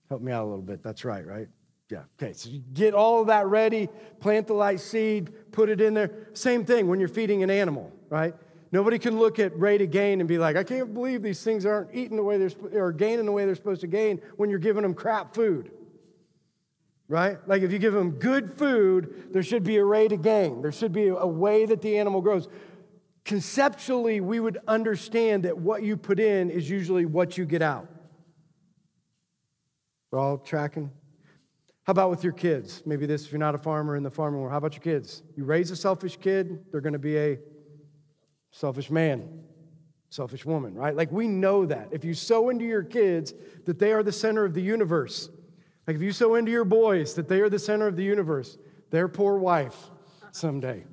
help 0.09 0.21
me 0.21 0.33
out 0.33 0.43
a 0.43 0.49
little 0.49 0.63
bit. 0.63 0.83
That's 0.83 1.05
right, 1.05 1.25
right? 1.25 1.47
Yeah. 1.89 2.03
Okay. 2.21 2.33
So 2.33 2.51
you 2.51 2.61
get 2.73 2.95
all 2.95 3.21
of 3.21 3.29
that 3.29 3.47
ready, 3.47 3.89
plant 4.19 4.49
the 4.49 4.55
light 4.55 4.81
seed, 4.81 5.53
put 5.53 5.69
it 5.69 5.81
in 5.81 5.95
there. 5.95 6.11
Same 6.33 6.65
thing 6.65 6.89
when 6.89 6.99
you're 6.99 7.09
feeding 7.09 7.45
an 7.45 7.51
animal 7.51 7.93
right? 8.13 8.35
Nobody 8.73 8.99
can 8.99 9.19
look 9.19 9.39
at 9.39 9.59
rate 9.59 9.81
of 9.81 9.91
gain 9.91 10.21
and 10.21 10.29
be 10.29 10.37
like, 10.37 10.55
I 10.55 10.63
can't 10.63 10.93
believe 10.93 11.23
these 11.23 11.43
things 11.43 11.65
aren't 11.65 11.95
eating 11.95 12.17
the 12.17 12.23
way 12.23 12.37
they're 12.37 12.51
or 12.75 12.93
gaining 12.93 13.25
the 13.25 13.33
way 13.33 13.47
they're 13.47 13.55
supposed 13.55 13.81
to 13.81 13.87
gain 13.87 14.21
when 14.37 14.51
you're 14.51 14.59
giving 14.59 14.83
them 14.83 14.93
crap 14.93 15.35
food. 15.35 15.71
Right? 17.09 17.39
Like 17.49 17.63
if 17.63 17.73
you 17.73 17.79
give 17.79 17.95
them 17.95 18.13
good 18.13 18.59
food, 18.59 19.33
there 19.33 19.43
should 19.43 19.65
be 19.65 19.77
a 19.79 19.85
rate 19.85 20.13
of 20.13 20.21
gain. 20.21 20.61
There 20.61 20.73
should 20.73 20.93
be 20.93 21.09
a 21.09 21.27
way 21.27 21.65
that 21.65 21.81
the 21.81 21.99
animal 21.99 22.21
grows. 22.21 22.49
Conceptually, 23.25 24.21
we 24.21 24.41
would 24.41 24.59
understand 24.69 25.45
that 25.45 25.57
what 25.57 25.83
you 25.83 25.97
put 25.97 26.21
in 26.21 26.51
is 26.51 26.69
usually 26.69 27.07
what 27.07 27.39
you 27.39 27.47
get 27.47 27.63
out. 27.63 27.89
We're 30.13 30.19
all 30.19 30.37
tracking? 30.37 30.91
How 31.85 31.91
about 31.91 32.11
with 32.11 32.23
your 32.23 32.35
kids? 32.35 32.83
Maybe 32.85 33.07
this, 33.07 33.25
if 33.25 33.33
you're 33.33 33.39
not 33.39 33.55
a 33.55 33.59
farmer 33.59 33.97
in 33.97 34.03
the 34.03 34.11
farming 34.11 34.41
world, 34.41 34.53
how 34.53 34.59
about 34.59 34.75
your 34.75 34.83
kids? 34.83 35.23
You 35.37 35.45
raise 35.45 35.71
a 35.71 35.77
selfish 35.77 36.19
kid, 36.19 36.67
they're 36.71 36.83
going 36.83 36.93
to 36.93 36.99
be 36.99 37.17
a 37.19 37.39
selfish 38.51 38.91
man, 38.91 39.43
selfish 40.11 40.45
woman, 40.45 40.75
right? 40.75 40.95
Like 40.95 41.11
we 41.11 41.27
know 41.27 41.65
that. 41.65 41.89
If 41.91 42.05
you 42.05 42.13
sow 42.13 42.51
into 42.51 42.65
your 42.67 42.83
kids 42.83 43.33
that 43.65 43.79
they 43.79 43.93
are 43.93 44.03
the 44.03 44.13
center 44.13 44.45
of 44.45 44.53
the 44.53 44.61
universe, 44.61 45.31
like 45.87 45.97
if 45.97 46.03
you 46.03 46.13
sow 46.13 46.35
into 46.35 46.53
your 46.53 46.67
boys 46.67 47.15
that 47.15 47.27
they 47.27 47.41
are 47.41 47.49
the 47.49 47.59
center 47.59 47.87
of 47.87 47.97
the 47.97 48.05
universe, 48.05 48.59
their 48.91 49.09
poor 49.09 49.39
wife 49.39 49.77
someday. 50.31 50.85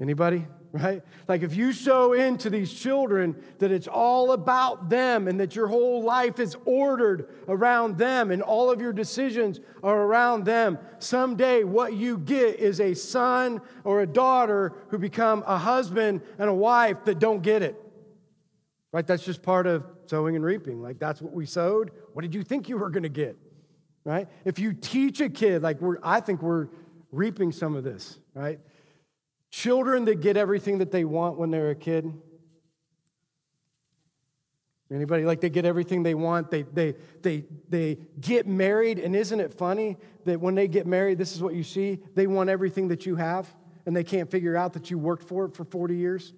Anybody? 0.00 0.44
Right? 0.72 1.02
Like 1.26 1.42
if 1.42 1.56
you 1.56 1.72
sow 1.72 2.12
into 2.12 2.50
these 2.50 2.72
children 2.72 3.36
that 3.58 3.70
it's 3.70 3.88
all 3.88 4.32
about 4.32 4.88
them 4.88 5.28
and 5.28 5.40
that 5.40 5.56
your 5.56 5.66
whole 5.66 6.02
life 6.02 6.38
is 6.38 6.56
ordered 6.64 7.28
around 7.48 7.98
them 7.98 8.30
and 8.30 8.42
all 8.42 8.70
of 8.70 8.80
your 8.80 8.92
decisions 8.92 9.60
are 9.82 10.02
around 10.02 10.44
them, 10.44 10.78
someday 10.98 11.64
what 11.64 11.94
you 11.94 12.18
get 12.18 12.56
is 12.56 12.80
a 12.80 12.94
son 12.94 13.60
or 13.84 14.02
a 14.02 14.06
daughter 14.06 14.74
who 14.88 14.98
become 14.98 15.42
a 15.46 15.56
husband 15.56 16.20
and 16.38 16.50
a 16.50 16.54
wife 16.54 17.04
that 17.04 17.18
don't 17.18 17.42
get 17.42 17.62
it. 17.62 17.76
Right? 18.92 19.06
That's 19.06 19.24
just 19.24 19.42
part 19.42 19.66
of 19.66 19.84
sowing 20.06 20.36
and 20.36 20.44
reaping. 20.44 20.82
Like 20.82 20.98
that's 20.98 21.22
what 21.22 21.32
we 21.32 21.46
sowed. 21.46 21.90
What 22.12 22.22
did 22.22 22.34
you 22.34 22.42
think 22.42 22.68
you 22.68 22.78
were 22.78 22.90
going 22.90 23.02
to 23.02 23.08
get? 23.08 23.36
Right? 24.04 24.28
If 24.44 24.58
you 24.58 24.72
teach 24.72 25.20
a 25.20 25.28
kid, 25.28 25.62
like 25.62 25.80
we're, 25.80 25.98
I 26.02 26.20
think 26.20 26.42
we're 26.42 26.68
reaping 27.10 27.52
some 27.52 27.74
of 27.74 27.84
this, 27.84 28.18
right? 28.34 28.60
Children 29.50 30.04
that 30.06 30.20
get 30.20 30.36
everything 30.36 30.78
that 30.78 30.90
they 30.90 31.04
want 31.04 31.38
when 31.38 31.50
they're 31.50 31.70
a 31.70 31.74
kid. 31.74 32.12
Anybody 34.90 35.24
like 35.24 35.40
they 35.40 35.50
get 35.50 35.66
everything 35.66 36.02
they 36.02 36.14
want? 36.14 36.50
They, 36.50 36.62
they, 36.62 36.94
they, 37.22 37.44
they 37.68 37.98
get 38.20 38.46
married, 38.46 38.98
and 38.98 39.14
isn't 39.14 39.38
it 39.38 39.52
funny 39.52 39.98
that 40.24 40.40
when 40.40 40.54
they 40.54 40.66
get 40.66 40.86
married, 40.86 41.18
this 41.18 41.34
is 41.34 41.42
what 41.42 41.54
you 41.54 41.62
see? 41.62 41.98
They 42.14 42.26
want 42.26 42.48
everything 42.48 42.88
that 42.88 43.04
you 43.04 43.16
have, 43.16 43.54
and 43.84 43.94
they 43.94 44.04
can't 44.04 44.30
figure 44.30 44.56
out 44.56 44.72
that 44.72 44.90
you 44.90 44.98
worked 44.98 45.28
for 45.28 45.44
it 45.44 45.54
for 45.54 45.64
40 45.64 45.94
years? 45.94 46.32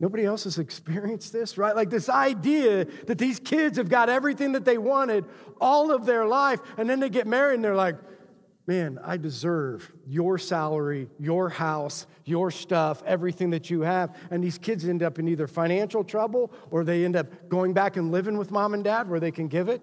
Nobody 0.00 0.24
else 0.24 0.44
has 0.44 0.58
experienced 0.58 1.32
this, 1.32 1.58
right? 1.58 1.76
Like 1.76 1.90
this 1.90 2.08
idea 2.08 2.86
that 3.06 3.18
these 3.18 3.38
kids 3.38 3.76
have 3.76 3.88
got 3.88 4.08
everything 4.08 4.52
that 4.52 4.64
they 4.64 4.78
wanted 4.78 5.26
all 5.60 5.92
of 5.92 6.06
their 6.06 6.26
life, 6.26 6.60
and 6.76 6.90
then 6.90 6.98
they 6.98 7.10
get 7.10 7.26
married 7.26 7.56
and 7.56 7.64
they're 7.64 7.76
like, 7.76 7.96
man, 8.66 9.00
I 9.04 9.16
deserve 9.16 9.90
your 10.06 10.38
salary, 10.38 11.08
your 11.18 11.48
house, 11.48 12.06
your 12.24 12.50
stuff, 12.50 13.02
everything 13.04 13.50
that 13.50 13.70
you 13.70 13.80
have. 13.80 14.16
And 14.30 14.44
these 14.44 14.58
kids 14.58 14.86
end 14.86 15.02
up 15.02 15.18
in 15.18 15.26
either 15.28 15.46
financial 15.46 16.04
trouble 16.04 16.52
or 16.70 16.84
they 16.84 17.04
end 17.04 17.16
up 17.16 17.48
going 17.48 17.72
back 17.72 17.96
and 17.96 18.12
living 18.12 18.38
with 18.38 18.50
mom 18.50 18.74
and 18.74 18.84
dad 18.84 19.08
where 19.08 19.18
they 19.18 19.32
can 19.32 19.48
give 19.48 19.68
it. 19.68 19.82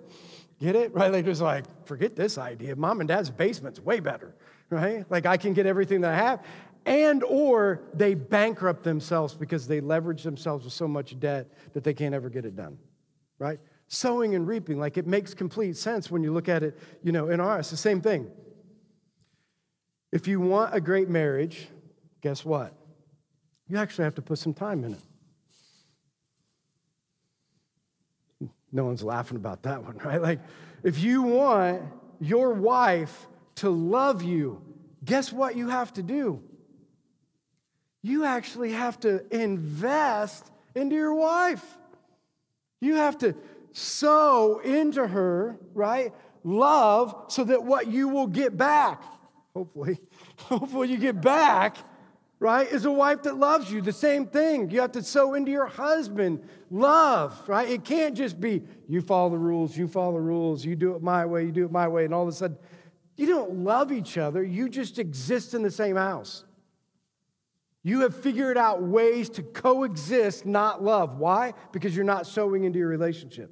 Get 0.59 0.75
it? 0.75 0.93
Right? 0.93 1.11
They 1.11 1.21
just 1.21 1.41
like, 1.41 1.65
forget 1.85 2.15
this 2.15 2.37
idea. 2.37 2.75
Mom 2.75 3.01
and 3.01 3.07
dad's 3.07 3.29
basement's 3.29 3.79
way 3.79 3.99
better, 3.99 4.35
right? 4.69 5.05
Like 5.09 5.25
I 5.25 5.37
can 5.37 5.53
get 5.53 5.65
everything 5.65 6.01
that 6.01 6.13
I 6.13 6.17
have. 6.17 6.43
And 6.85 7.23
or 7.23 7.81
they 7.93 8.13
bankrupt 8.13 8.83
themselves 8.83 9.35
because 9.35 9.67
they 9.67 9.81
leverage 9.81 10.23
themselves 10.23 10.63
with 10.63 10.73
so 10.73 10.87
much 10.87 11.19
debt 11.19 11.51
that 11.73 11.83
they 11.83 11.93
can't 11.93 12.15
ever 12.15 12.29
get 12.29 12.45
it 12.45 12.55
done. 12.55 12.77
Right? 13.37 13.59
Sowing 13.89 14.33
and 14.33 14.47
reaping, 14.47 14.79
like 14.79 14.97
it 14.97 15.05
makes 15.05 15.33
complete 15.33 15.75
sense 15.77 16.09
when 16.09 16.23
you 16.23 16.31
look 16.31 16.47
at 16.47 16.63
it, 16.63 16.77
you 17.03 17.11
know, 17.11 17.29
in 17.29 17.39
ours. 17.39 17.69
The 17.69 17.77
same 17.77 18.01
thing. 18.01 18.31
If 20.11 20.27
you 20.27 20.39
want 20.39 20.73
a 20.73 20.81
great 20.81 21.09
marriage, 21.09 21.67
guess 22.21 22.45
what? 22.45 22.73
You 23.67 23.77
actually 23.77 24.05
have 24.05 24.15
to 24.15 24.21
put 24.21 24.39
some 24.39 24.53
time 24.53 24.83
in 24.83 24.93
it. 24.93 24.99
No 28.71 28.85
one's 28.85 29.03
laughing 29.03 29.37
about 29.37 29.63
that 29.63 29.83
one, 29.83 29.97
right? 30.03 30.21
Like, 30.21 30.39
if 30.83 30.99
you 30.99 31.23
want 31.23 31.81
your 32.19 32.53
wife 32.53 33.27
to 33.55 33.69
love 33.69 34.23
you, 34.23 34.61
guess 35.03 35.31
what 35.31 35.55
you 35.55 35.69
have 35.69 35.93
to 35.93 36.03
do? 36.03 36.43
You 38.01 38.25
actually 38.25 38.73
have 38.73 38.99
to 39.01 39.25
invest 39.35 40.49
into 40.75 40.95
your 40.95 41.13
wife. 41.13 41.77
You 42.79 42.95
have 42.95 43.17
to 43.19 43.35
sow 43.73 44.59
into 44.59 45.07
her, 45.07 45.57
right? 45.73 46.13
Love 46.43 47.25
so 47.27 47.43
that 47.43 47.63
what 47.63 47.87
you 47.87 48.07
will 48.07 48.27
get 48.27 48.55
back, 48.55 49.03
hopefully, 49.57 49.97
hopefully 50.37 50.89
you 50.89 50.97
get 50.97 51.19
back, 51.19 51.77
right, 52.39 52.67
is 52.71 52.85
a 52.85 52.91
wife 52.91 53.23
that 53.23 53.37
loves 53.37 53.71
you. 53.71 53.81
The 53.81 53.91
same 53.91 54.27
thing. 54.27 54.69
You 54.69 54.81
have 54.81 54.91
to 54.91 55.01
sow 55.03 55.33
into 55.33 55.49
your 55.51 55.65
husband 55.65 56.47
love, 56.69 57.41
right? 57.49 57.67
It 57.67 57.83
can't 57.83 58.15
just 58.15 58.39
be 58.39 58.61
you 58.87 59.01
follow 59.01 59.31
the 59.31 59.37
rules, 59.39 59.75
you 59.75 59.87
follow 59.87 60.13
the 60.13 60.21
rules, 60.21 60.63
you 60.63 60.75
do 60.75 60.93
it 60.93 61.01
my 61.01 61.25
way, 61.25 61.45
you 61.45 61.51
do 61.51 61.65
it 61.65 61.71
my 61.71 61.87
way, 61.87 62.05
and 62.05 62.13
all 62.13 62.21
of 62.21 62.29
a 62.29 62.33
sudden, 62.33 62.57
you 63.15 63.25
don't 63.25 63.63
love 63.63 63.91
each 63.91 64.15
other. 64.15 64.43
You 64.43 64.69
just 64.69 64.99
exist 64.99 65.55
in 65.55 65.63
the 65.63 65.71
same 65.71 65.95
house. 65.95 66.45
You 67.81 68.01
have 68.01 68.15
figured 68.15 68.57
out 68.57 68.83
ways 68.83 69.27
to 69.31 69.41
coexist, 69.41 70.45
not 70.45 70.83
love. 70.83 71.17
Why? 71.17 71.53
Because 71.71 71.95
you're 71.95 72.05
not 72.05 72.27
sowing 72.27 72.63
into 72.63 72.77
your 72.77 72.89
relationship. 72.89 73.51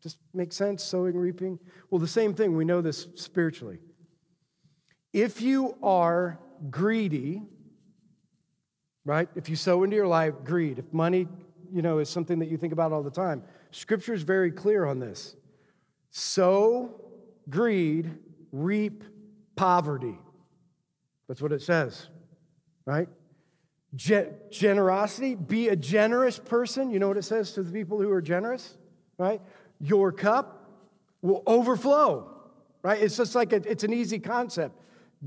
Just 0.00 0.18
makes 0.32 0.54
sense, 0.54 0.84
sowing, 0.84 1.16
reaping? 1.16 1.58
Well, 1.90 1.98
the 1.98 2.06
same 2.06 2.34
thing, 2.34 2.56
we 2.56 2.64
know 2.64 2.82
this 2.82 3.08
spiritually. 3.16 3.78
If 5.14 5.40
you 5.40 5.76
are 5.80 6.40
greedy, 6.70 7.40
right? 9.04 9.28
If 9.36 9.48
you 9.48 9.54
sow 9.54 9.84
into 9.84 9.94
your 9.94 10.08
life 10.08 10.34
greed, 10.42 10.80
if 10.80 10.92
money, 10.92 11.28
you 11.72 11.82
know, 11.82 12.00
is 12.00 12.10
something 12.10 12.40
that 12.40 12.50
you 12.50 12.56
think 12.56 12.72
about 12.72 12.92
all 12.92 13.04
the 13.04 13.12
time, 13.12 13.44
scripture 13.70 14.12
is 14.12 14.24
very 14.24 14.50
clear 14.50 14.84
on 14.84 14.98
this. 14.98 15.36
Sow 16.10 17.00
greed, 17.48 18.10
reap 18.50 19.04
poverty. 19.54 20.18
That's 21.28 21.40
what 21.40 21.52
it 21.52 21.62
says, 21.62 22.08
right? 22.84 23.08
generosity, 23.96 25.36
be 25.36 25.68
a 25.68 25.76
generous 25.76 26.40
person. 26.40 26.90
You 26.90 26.98
know 26.98 27.06
what 27.06 27.16
it 27.16 27.22
says 27.22 27.52
to 27.52 27.62
the 27.62 27.70
people 27.70 28.00
who 28.00 28.10
are 28.10 28.20
generous, 28.20 28.76
right? 29.18 29.40
Your 29.80 30.10
cup 30.10 30.68
will 31.22 31.44
overflow, 31.46 32.28
right? 32.82 33.00
It's 33.00 33.16
just 33.16 33.36
like 33.36 33.52
a, 33.52 33.62
it's 33.70 33.84
an 33.84 33.92
easy 33.92 34.18
concept. 34.18 34.76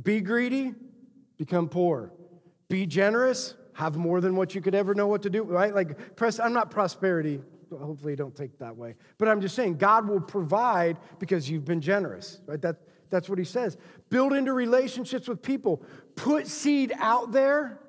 Be 0.01 0.21
greedy, 0.21 0.73
become 1.38 1.69
poor. 1.69 2.11
Be 2.69 2.85
generous, 2.85 3.55
have 3.73 3.95
more 3.95 4.21
than 4.21 4.35
what 4.35 4.53
you 4.53 4.61
could 4.61 4.75
ever 4.75 4.93
know 4.93 5.07
what 5.07 5.21
to 5.23 5.29
do, 5.29 5.43
right? 5.43 5.73
Like, 5.73 6.15
press, 6.15 6.39
I'm 6.39 6.53
not 6.53 6.69
prosperity. 6.71 7.41
Hopefully, 7.69 8.13
you 8.13 8.17
don't 8.17 8.35
take 8.35 8.57
that 8.59 8.75
way. 8.75 8.95
But 9.17 9.27
I'm 9.27 9.41
just 9.41 9.55
saying, 9.55 9.77
God 9.77 10.07
will 10.07 10.21
provide 10.21 10.97
because 11.19 11.49
you've 11.49 11.65
been 11.65 11.81
generous, 11.81 12.39
right? 12.45 12.61
That, 12.61 12.77
that's 13.09 13.29
what 13.29 13.39
he 13.39 13.45
says. 13.45 13.77
Build 14.09 14.33
into 14.33 14.53
relationships 14.53 15.27
with 15.27 15.41
people. 15.41 15.81
Put 16.15 16.47
seed 16.47 16.93
out 16.97 17.31
there 17.31 17.79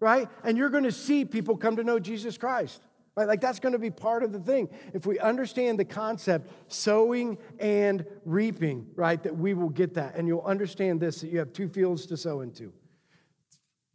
right? 0.00 0.28
And 0.44 0.56
you're 0.56 0.70
going 0.70 0.84
to 0.84 0.92
see 0.92 1.24
people 1.24 1.56
come 1.56 1.76
to 1.76 1.84
know 1.84 1.98
Jesus 1.98 2.38
Christ. 2.38 2.82
Right? 3.18 3.26
Like 3.26 3.40
that's 3.40 3.58
going 3.58 3.72
to 3.72 3.80
be 3.80 3.90
part 3.90 4.22
of 4.22 4.32
the 4.32 4.38
thing. 4.38 4.68
If 4.94 5.04
we 5.04 5.18
understand 5.18 5.76
the 5.76 5.84
concept, 5.84 6.52
sowing 6.68 7.36
and 7.58 8.06
reaping, 8.24 8.86
right, 8.94 9.20
that 9.24 9.36
we 9.36 9.54
will 9.54 9.70
get 9.70 9.94
that. 9.94 10.14
And 10.14 10.28
you'll 10.28 10.42
understand 10.42 11.00
this 11.00 11.22
that 11.22 11.32
you 11.32 11.40
have 11.40 11.52
two 11.52 11.68
fields 11.68 12.06
to 12.06 12.16
sow 12.16 12.42
into. 12.42 12.72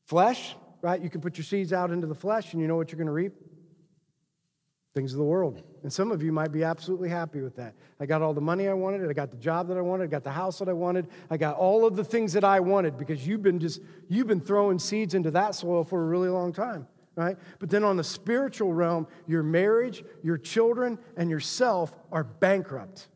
Flesh, 0.04 0.58
right? 0.82 1.02
You 1.02 1.10
can 1.10 1.22
put 1.22 1.38
your 1.38 1.46
seeds 1.46 1.72
out 1.72 1.90
into 1.90 2.06
the 2.06 2.14
flesh 2.14 2.52
and 2.52 2.62
you 2.62 2.68
know 2.68 2.76
what 2.76 2.92
you're 2.92 2.98
going 2.98 3.08
to 3.08 3.14
reap 3.14 3.32
things 4.94 5.14
of 5.14 5.20
the 5.20 5.24
world. 5.24 5.64
And 5.84 5.92
some 5.92 6.12
of 6.12 6.22
you 6.22 6.34
might 6.34 6.52
be 6.52 6.66
absolutely 6.66 7.08
happy 7.08 7.40
with 7.40 7.56
that. 7.56 7.76
I 8.02 8.06
got 8.06 8.22
all 8.22 8.34
the 8.34 8.42
money 8.42 8.68
I 8.68 8.74
wanted, 8.74 9.10
I 9.10 9.14
got 9.14 9.32
the 9.32 9.38
job 9.38 9.70
that 9.70 9.78
I 9.78 9.82
wanted, 9.82 10.04
I 10.04 10.08
got 10.08 10.26
the 10.26 10.32
house 10.32 10.60
that 10.60 10.68
I 10.68 10.74
wanted, 10.74 11.08
I 11.30 11.38
got 11.38 11.56
all 11.56 11.86
of 11.86 11.96
the 11.96 12.04
things 12.04 12.34
that 12.34 12.44
I 12.44 12.60
wanted 12.60 12.98
because 12.98 13.26
you've 13.26 13.42
been 13.42 13.60
just 13.60 13.80
you've 14.10 14.28
been 14.28 14.42
throwing 14.42 14.80
seeds 14.80 15.14
into 15.14 15.32
that 15.32 15.56
soil 15.56 15.86
for 15.86 16.04
a 16.04 16.06
really 16.06 16.28
long 16.28 16.52
time, 16.52 16.88
right? 17.16 17.38
But 17.60 17.70
then 17.70 17.84
on 17.84 17.98
the 17.98 18.04
spiritual 18.04 18.74
realm, 18.74 19.08
your 19.28 19.44
marriage, 19.44 20.04
your 20.24 20.38
children, 20.38 20.98
and 21.16 21.30
yourself 21.30 21.94
are 22.12 22.24
bankrupt. 22.24 23.08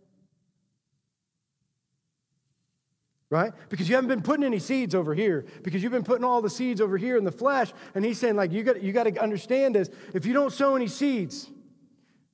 right? 3.30 3.52
Because 3.70 3.90
you 3.90 3.96
haven't 3.96 4.08
been 4.08 4.22
putting 4.22 4.46
any 4.46 4.60
seeds 4.60 4.96
over 4.96 5.14
here, 5.14 5.46
because 5.64 5.84
you've 5.84 5.92
been 5.92 6.04
putting 6.04 6.24
all 6.24 6.42
the 6.42 6.50
seeds 6.50 6.80
over 6.80 6.98
here 6.98 7.18
in 7.18 7.24
the 7.24 7.32
flesh. 7.32 7.74
And 7.94 8.06
he's 8.06 8.18
saying, 8.18 8.36
like, 8.36 8.52
you 8.52 8.64
got, 8.64 8.82
you 8.82 8.94
got 8.94 9.04
to 9.04 9.22
understand 9.22 9.76
this. 9.76 9.90
If 10.14 10.26
you 10.26 10.34
don't 10.34 10.52
sow 10.52 10.76
any 10.76 10.88
seeds, 10.88 11.50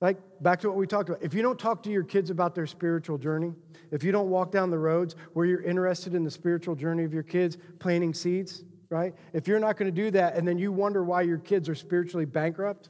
like, 0.02 0.18
back 0.42 0.60
to 0.62 0.68
what 0.70 0.78
we 0.78 0.86
talked 0.86 1.10
about. 1.10 1.24
If 1.24 1.34
you 1.34 1.42
don't 1.42 1.58
talk 1.58 1.84
to 1.84 1.90
your 1.90 2.04
kids 2.04 2.30
about 2.30 2.54
their 2.56 2.68
spiritual 2.68 3.18
journey, 3.18 3.54
if 3.90 4.04
you 4.04 4.12
don't 4.12 4.30
walk 4.30 4.52
down 4.52 4.70
the 4.70 4.78
roads 4.78 5.16
where 5.34 5.46
you're 5.46 5.64
interested 5.64 6.14
in 6.14 6.24
the 6.24 6.32
spiritual 6.32 6.76
journey 6.76 7.04
of 7.04 7.14
your 7.14 7.24
kids, 7.24 7.58
planting 7.80 8.14
seeds, 8.14 8.64
right? 8.94 9.14
If 9.34 9.48
you're 9.48 9.60
not 9.60 9.78
going 9.78 9.94
to 9.94 10.02
do 10.04 10.12
that 10.12 10.36
and 10.38 10.48
then 10.48 10.58
you 10.58 10.72
wonder 10.72 11.04
why 11.04 11.24
your 11.24 11.40
kids 11.40 11.68
are 11.68 11.76
spiritually 11.76 12.26
bankrupt, 12.26 12.90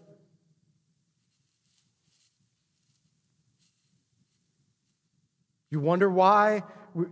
you 5.72 5.80
wonder 5.80 6.10
why 6.10 6.64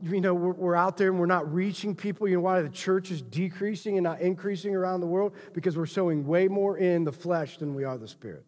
you 0.04 0.22
know 0.22 0.36
we're 0.36 0.76
out 0.76 0.98
there 0.98 1.10
and 1.10 1.20
we're 1.20 1.26
not 1.26 1.52
reaching 1.52 1.96
people 1.96 2.28
you 2.28 2.36
know 2.36 2.42
why 2.42 2.62
the 2.62 2.70
church 2.70 3.10
is 3.10 3.20
decreasing 3.24 3.98
and 3.98 4.04
not 4.04 4.22
increasing 4.22 4.76
around 4.76 5.00
the 5.00 5.08
world 5.08 5.34
because 5.54 5.76
we're 5.76 5.88
sowing 5.88 6.28
way 6.28 6.48
more 6.48 6.78
in 6.78 7.04
the 7.04 7.12
flesh 7.12 7.58
than 7.58 7.74
we 7.74 7.84
are 7.84 7.98
the 7.98 8.08
spirit 8.08 8.46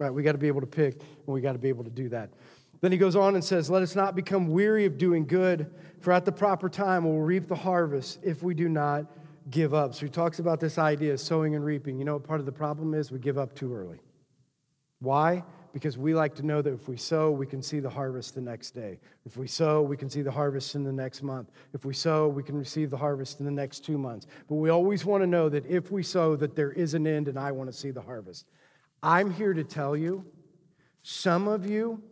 Right? 0.00 0.08
We 0.08 0.22
got 0.22 0.32
to 0.32 0.38
be 0.38 0.48
able 0.48 0.62
to 0.62 0.66
pick, 0.66 0.94
and 0.94 1.26
we 1.26 1.42
got 1.42 1.52
to 1.52 1.58
be 1.58 1.68
able 1.68 1.84
to 1.84 1.90
do 1.90 2.08
that. 2.08 2.30
Then 2.80 2.90
he 2.90 2.96
goes 2.96 3.14
on 3.14 3.34
and 3.34 3.44
says, 3.44 3.68
Let 3.68 3.82
us 3.82 3.94
not 3.94 4.16
become 4.16 4.48
weary 4.48 4.86
of 4.86 4.96
doing 4.96 5.26
good, 5.26 5.70
for 6.00 6.12
at 6.12 6.24
the 6.24 6.32
proper 6.32 6.70
time 6.70 7.04
we'll 7.04 7.20
reap 7.20 7.46
the 7.46 7.54
harvest 7.54 8.18
if 8.22 8.42
we 8.42 8.54
do 8.54 8.70
not 8.70 9.04
give 9.48 9.72
up. 9.72 9.94
So 9.94 10.06
he 10.06 10.10
talks 10.10 10.38
about 10.38 10.60
this 10.60 10.78
idea 10.78 11.14
of 11.14 11.20
sowing 11.20 11.54
and 11.54 11.64
reaping. 11.64 11.98
You 11.98 12.04
know 12.04 12.14
what 12.14 12.24
part 12.24 12.40
of 12.40 12.46
the 12.46 12.52
problem 12.52 12.94
is? 12.94 13.10
We 13.10 13.18
give 13.18 13.38
up 13.38 13.54
too 13.54 13.74
early. 13.74 14.00
Why? 15.00 15.42
Because 15.72 15.96
we 15.96 16.14
like 16.14 16.34
to 16.34 16.42
know 16.44 16.60
that 16.60 16.72
if 16.72 16.88
we 16.88 16.96
sow, 16.96 17.30
we 17.30 17.46
can 17.46 17.62
see 17.62 17.80
the 17.80 17.88
harvest 17.88 18.34
the 18.34 18.40
next 18.40 18.72
day. 18.72 18.98
If 19.24 19.36
we 19.36 19.46
sow, 19.46 19.82
we 19.82 19.96
can 19.96 20.10
see 20.10 20.20
the 20.20 20.30
harvest 20.30 20.74
in 20.74 20.84
the 20.84 20.92
next 20.92 21.22
month. 21.22 21.50
If 21.72 21.84
we 21.84 21.94
sow, 21.94 22.28
we 22.28 22.42
can 22.42 22.58
receive 22.58 22.90
the 22.90 22.96
harvest 22.96 23.38
in 23.38 23.46
the 23.46 23.52
next 23.52 23.84
two 23.84 23.96
months. 23.96 24.26
But 24.48 24.56
we 24.56 24.68
always 24.68 25.04
want 25.04 25.22
to 25.22 25.26
know 25.26 25.48
that 25.48 25.64
if 25.66 25.90
we 25.90 26.02
sow, 26.02 26.36
that 26.36 26.56
there 26.56 26.72
is 26.72 26.94
an 26.94 27.06
end, 27.06 27.28
and 27.28 27.38
I 27.38 27.52
want 27.52 27.70
to 27.70 27.76
see 27.76 27.92
the 27.92 28.02
harvest. 28.02 28.46
I'm 29.02 29.30
here 29.30 29.54
to 29.54 29.64
tell 29.64 29.96
you, 29.96 30.24
some 31.02 31.48
of 31.48 31.70
you, 31.70 32.02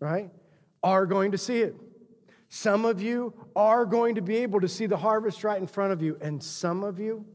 right, 0.00 0.30
are 0.82 1.06
going 1.06 1.30
to 1.32 1.38
see 1.38 1.60
it. 1.60 1.76
Some 2.54 2.84
of 2.84 3.02
you 3.02 3.34
are 3.56 3.84
going 3.84 4.14
to 4.14 4.22
be 4.22 4.36
able 4.36 4.60
to 4.60 4.68
see 4.68 4.86
the 4.86 4.96
harvest 4.96 5.42
right 5.42 5.60
in 5.60 5.66
front 5.66 5.92
of 5.92 6.00
you, 6.00 6.16
and 6.20 6.40
some 6.40 6.84
of 6.84 7.00
you 7.00 7.26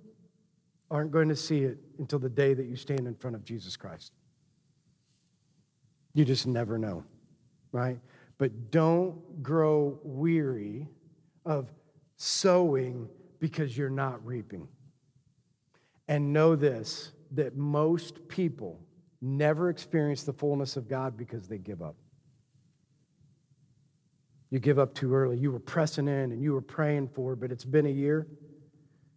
aren't 0.89 1.11
going 1.11 1.28
to 1.28 1.36
see 1.36 1.59
it 1.65 1.78
until 1.97 2.20
the 2.20 2.30
day 2.30 2.53
that 2.53 2.67
you 2.67 2.78
stand 2.78 3.05
in 3.05 3.15
front 3.15 3.36
of 3.36 3.43
Jesus 3.43 3.76
Christ. 3.76 4.13
You 6.13 6.24
just 6.24 6.47
never 6.47 6.78
know, 6.78 7.03
right? 7.74 7.99
But 8.38 8.72
don't 8.72 9.43
grow 9.43 9.99
weary 10.03 10.88
of 11.45 11.70
sowing 12.15 13.09
because 13.39 13.78
you're 13.78 13.89
not 13.89 14.26
reaping. 14.26 14.70
And 16.07 16.32
know 16.32 16.55
this 16.55 17.11
that 17.32 17.57
most 17.57 18.26
people 18.30 18.80
never 19.20 19.70
experience 19.70 20.24
the 20.24 20.32
fullness 20.32 20.78
of 20.78 20.88
God 20.88 21.17
because 21.17 21.49
they 21.49 21.57
give 21.57 21.82
up. 21.82 21.97
You 24.50 24.60
give 24.60 24.80
up 24.80 24.95
too 24.95 25.14
early. 25.14 25.38
You 25.38 25.52
were 25.52 25.60
pressing 25.60 26.08
in 26.08 26.32
and 26.32 26.41
you 26.41 26.54
were 26.54 26.62
praying 26.62 27.10
for, 27.10 27.36
but 27.36 27.52
it's 27.52 27.66
been 27.66 27.86
a 27.86 27.91
year. 27.91 28.28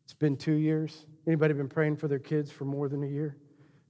It's 0.05 0.12
been 0.14 0.37
two 0.37 0.53
years. 0.53 1.07
Anybody 1.26 1.55
been 1.55 1.68
praying 1.68 1.97
for 1.97 2.09
their 2.09 2.18
kids 2.18 2.51
for 2.51 2.64
more 2.64 2.89
than 2.89 3.03
a 3.03 3.07
year? 3.07 3.37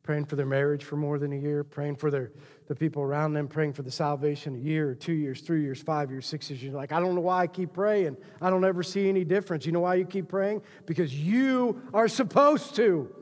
Praying 0.05 0.27
for 0.27 0.37
their 0.37 0.47
marriage 0.47 0.85
for 0.85 0.97
more 0.97 1.19
than 1.19 1.33
a 1.33 1.37
year? 1.37 1.65
Praying 1.65 1.97
for 1.97 2.11
their, 2.11 2.33
the 2.67 2.75
people 2.75 3.03
around 3.03 3.33
them? 3.33 3.49
Praying 3.49 3.73
for 3.73 3.83
the 3.83 3.91
salvation 3.91 4.55
a 4.55 4.59
year, 4.59 4.95
two 4.95 5.13
years, 5.13 5.41
three 5.41 5.63
years, 5.63 5.81
five 5.81 6.11
years, 6.11 6.27
six 6.27 6.51
years? 6.51 6.63
You're 6.63 6.75
like, 6.75 6.93
I 6.93 7.01
don't 7.01 7.15
know 7.15 7.21
why 7.21 7.43
I 7.43 7.47
keep 7.47 7.73
praying. 7.73 8.17
I 8.41 8.51
don't 8.51 8.65
ever 8.65 8.83
see 8.83 9.09
any 9.09 9.25
difference. 9.25 9.65
You 9.65 9.73
know 9.73 9.81
why 9.81 9.95
you 9.97 10.05
keep 10.05 10.29
praying? 10.29 10.63
Because 10.87 11.15
you 11.15 11.83
are 11.95 12.09
supposed 12.09 12.75
to. 12.77 13.15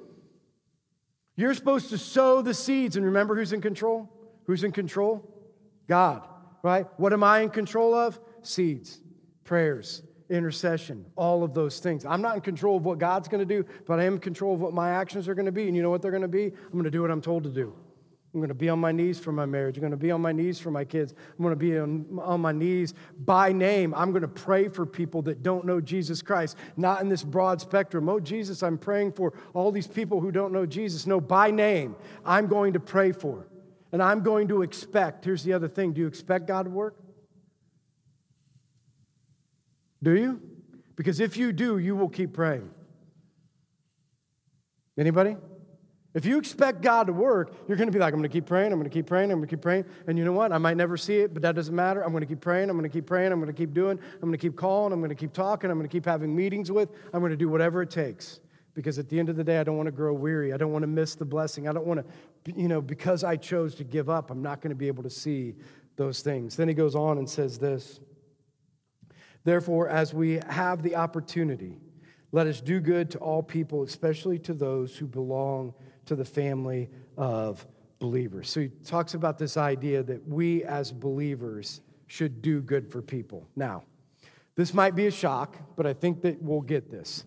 You're 1.36 1.54
supposed 1.54 1.90
to 1.90 1.98
sow 1.98 2.42
the 2.42 2.54
seeds. 2.54 2.96
And 2.96 3.04
remember 3.06 3.34
who's 3.36 3.52
in 3.52 3.60
control? 3.60 4.10
Who's 4.44 4.64
in 4.64 4.72
control? 4.72 5.26
God, 5.86 6.26
right? 6.62 6.86
What 6.96 7.12
am 7.12 7.22
I 7.22 7.40
in 7.40 7.50
control 7.50 7.94
of? 7.94 8.18
Seeds, 8.42 9.00
prayers, 9.44 10.02
intercession, 10.28 11.04
all 11.16 11.42
of 11.42 11.54
those 11.54 11.80
things. 11.80 12.04
I'm 12.04 12.22
not 12.22 12.36
in 12.36 12.40
control 12.40 12.76
of 12.76 12.84
what 12.84 12.98
God's 12.98 13.28
going 13.28 13.46
to 13.46 13.54
do, 13.54 13.66
but 13.86 14.00
I 14.00 14.04
am 14.04 14.14
in 14.14 14.20
control 14.20 14.54
of 14.54 14.60
what 14.60 14.72
my 14.72 14.90
actions 14.90 15.28
are 15.28 15.34
going 15.34 15.46
to 15.46 15.52
be. 15.52 15.66
And 15.66 15.76
you 15.76 15.82
know 15.82 15.90
what 15.90 16.02
they're 16.02 16.10
going 16.10 16.22
to 16.22 16.28
be? 16.28 16.46
I'm 16.46 16.72
going 16.72 16.84
to 16.84 16.90
do 16.90 17.02
what 17.02 17.10
I'm 17.10 17.20
told 17.20 17.44
to 17.44 17.50
do. 17.50 17.74
I'm 18.32 18.38
going 18.38 18.48
to 18.48 18.54
be 18.54 18.68
on 18.68 18.78
my 18.78 18.92
knees 18.92 19.18
for 19.18 19.32
my 19.32 19.44
marriage. 19.44 19.76
I'm 19.76 19.80
going 19.80 19.90
to 19.90 19.96
be 19.96 20.12
on 20.12 20.20
my 20.20 20.30
knees 20.30 20.60
for 20.60 20.70
my 20.70 20.84
kids. 20.84 21.14
I'm 21.36 21.42
going 21.42 21.50
to 21.52 21.56
be 21.56 21.76
on, 21.76 22.20
on, 22.22 22.40
my 22.40 22.52
knees 22.52 22.94
by 23.18 23.50
name. 23.50 23.92
I'm 23.92 24.12
going 24.12 24.22
to 24.22 24.28
pray 24.28 24.68
for 24.68 24.86
people 24.86 25.20
that 25.22 25.42
don't 25.42 25.64
know 25.64 25.80
Jesus 25.80 26.22
Christ, 26.22 26.56
not 26.76 27.00
in 27.00 27.08
this 27.08 27.24
broad 27.24 27.60
spectrum. 27.60 28.08
Oh, 28.08 28.20
Jesus, 28.20 28.62
I'm 28.62 28.78
praying 28.78 29.12
for 29.12 29.32
all 29.52 29.72
these 29.72 29.88
people 29.88 30.20
who 30.20 30.30
don't 30.30 30.52
know 30.52 30.64
Jesus. 30.64 31.08
No, 31.08 31.20
by 31.20 31.50
name, 31.50 31.96
I'm 32.24 32.46
going 32.46 32.72
to 32.74 32.80
pray 32.80 33.10
for. 33.10 33.48
And 33.92 34.02
I'm 34.02 34.22
going 34.22 34.48
to 34.48 34.62
expect, 34.62 35.24
here's 35.24 35.42
the 35.42 35.52
other 35.52 35.68
thing 35.68 35.92
do 35.92 36.00
you 36.00 36.06
expect 36.06 36.46
God 36.46 36.64
to 36.64 36.70
work? 36.70 36.96
Do 40.02 40.16
you? 40.16 40.40
Because 40.96 41.20
if 41.20 41.36
you 41.36 41.52
do, 41.52 41.78
you 41.78 41.96
will 41.96 42.08
keep 42.08 42.32
praying. 42.32 42.70
Anybody? 44.98 45.36
If 46.12 46.24
you 46.24 46.38
expect 46.38 46.82
God 46.82 47.06
to 47.06 47.12
work, 47.12 47.54
you're 47.68 47.76
going 47.76 47.86
to 47.88 47.92
be 47.92 48.00
like, 48.00 48.12
I'm 48.12 48.18
going 48.18 48.28
to 48.28 48.32
keep 48.32 48.46
praying, 48.46 48.72
I'm 48.72 48.78
going 48.80 48.90
to 48.90 48.92
keep 48.92 49.06
praying, 49.06 49.30
I'm 49.30 49.38
going 49.38 49.48
to 49.48 49.54
keep 49.54 49.62
praying. 49.62 49.84
And 50.08 50.18
you 50.18 50.24
know 50.24 50.32
what? 50.32 50.52
I 50.52 50.58
might 50.58 50.76
never 50.76 50.96
see 50.96 51.18
it, 51.18 51.32
but 51.32 51.42
that 51.42 51.54
doesn't 51.54 51.74
matter. 51.74 52.02
I'm 52.02 52.10
going 52.10 52.22
to 52.22 52.26
keep 52.26 52.40
praying, 52.40 52.68
I'm 52.68 52.76
going 52.76 52.90
to 52.90 52.92
keep 52.92 53.06
praying, 53.06 53.30
I'm 53.30 53.38
going 53.38 53.52
to 53.52 53.56
keep 53.56 53.72
doing, 53.72 53.98
I'm 54.14 54.20
going 54.20 54.32
to 54.32 54.38
keep 54.38 54.56
calling, 54.56 54.92
I'm 54.92 54.98
going 54.98 55.10
to 55.10 55.14
keep 55.14 55.32
talking, 55.32 55.70
I'm 55.70 55.78
going 55.78 55.88
to 55.88 55.92
keep 55.92 56.04
having 56.04 56.34
meetings 56.34 56.72
with, 56.72 56.90
I'm 57.12 57.20
going 57.20 57.30
to 57.30 57.36
do 57.36 57.48
whatever 57.48 57.80
it 57.82 57.90
takes. 57.90 58.40
Because 58.80 58.98
at 58.98 59.10
the 59.10 59.18
end 59.18 59.28
of 59.28 59.36
the 59.36 59.44
day, 59.44 59.58
I 59.58 59.64
don't 59.64 59.76
want 59.76 59.88
to 59.88 59.92
grow 59.92 60.14
weary. 60.14 60.54
I 60.54 60.56
don't 60.56 60.72
want 60.72 60.84
to 60.84 60.86
miss 60.86 61.14
the 61.14 61.26
blessing. 61.26 61.68
I 61.68 61.72
don't 61.72 61.84
want 61.84 62.00
to, 62.02 62.52
you 62.58 62.66
know, 62.66 62.80
because 62.80 63.22
I 63.24 63.36
chose 63.36 63.74
to 63.74 63.84
give 63.84 64.08
up, 64.08 64.30
I'm 64.30 64.40
not 64.40 64.62
going 64.62 64.70
to 64.70 64.74
be 64.74 64.86
able 64.86 65.02
to 65.02 65.10
see 65.10 65.54
those 65.96 66.22
things. 66.22 66.56
Then 66.56 66.66
he 66.66 66.72
goes 66.72 66.94
on 66.94 67.18
and 67.18 67.28
says 67.28 67.58
this 67.58 68.00
Therefore, 69.44 69.90
as 69.90 70.14
we 70.14 70.40
have 70.48 70.82
the 70.82 70.96
opportunity, 70.96 71.76
let 72.32 72.46
us 72.46 72.62
do 72.62 72.80
good 72.80 73.10
to 73.10 73.18
all 73.18 73.42
people, 73.42 73.82
especially 73.82 74.38
to 74.38 74.54
those 74.54 74.96
who 74.96 75.06
belong 75.06 75.74
to 76.06 76.16
the 76.16 76.24
family 76.24 76.88
of 77.18 77.66
believers. 77.98 78.48
So 78.48 78.60
he 78.60 78.68
talks 78.68 79.12
about 79.12 79.38
this 79.38 79.58
idea 79.58 80.02
that 80.04 80.26
we 80.26 80.64
as 80.64 80.90
believers 80.90 81.82
should 82.06 82.40
do 82.40 82.62
good 82.62 82.90
for 82.90 83.02
people. 83.02 83.46
Now, 83.56 83.84
this 84.56 84.72
might 84.72 84.94
be 84.94 85.06
a 85.06 85.10
shock, 85.10 85.56
but 85.76 85.86
I 85.86 85.92
think 85.92 86.22
that 86.22 86.40
we'll 86.42 86.62
get 86.62 86.90
this. 86.90 87.24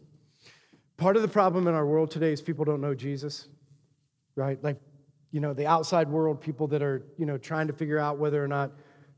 Part 0.97 1.15
of 1.15 1.21
the 1.21 1.27
problem 1.27 1.67
in 1.67 1.73
our 1.73 1.85
world 1.85 2.11
today 2.11 2.31
is 2.31 2.41
people 2.41 2.65
don't 2.65 2.81
know 2.81 2.93
Jesus, 2.93 3.47
right? 4.35 4.63
Like, 4.63 4.77
you 5.31 5.39
know, 5.39 5.53
the 5.53 5.65
outside 5.65 6.07
world, 6.09 6.39
people 6.39 6.67
that 6.67 6.83
are, 6.83 7.03
you 7.17 7.25
know, 7.25 7.37
trying 7.37 7.67
to 7.67 7.73
figure 7.73 7.97
out 7.97 8.19
whether 8.19 8.43
or 8.43 8.47
not 8.47 8.71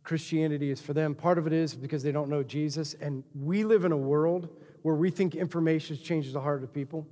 Christianity 0.04 0.72
is 0.72 0.80
for 0.80 0.94
them. 0.94 1.14
Part 1.14 1.38
of 1.38 1.48
it 1.48 1.54
is 1.54 1.76
because 1.76 2.04
they 2.04 2.12
don't 2.12 2.30
know 2.30 2.44
Jesus. 2.44 2.94
And 3.02 3.24
we 3.34 3.64
live 3.64 3.84
in 3.84 3.92
a 3.92 3.98
world 3.98 4.48
where 4.84 4.96
we 4.96 5.10
think 5.10 5.36
information 5.36 5.98
changes 5.98 6.34
the 6.34 6.40
heart 6.40 6.64
of 6.64 6.74
people. 6.74 7.08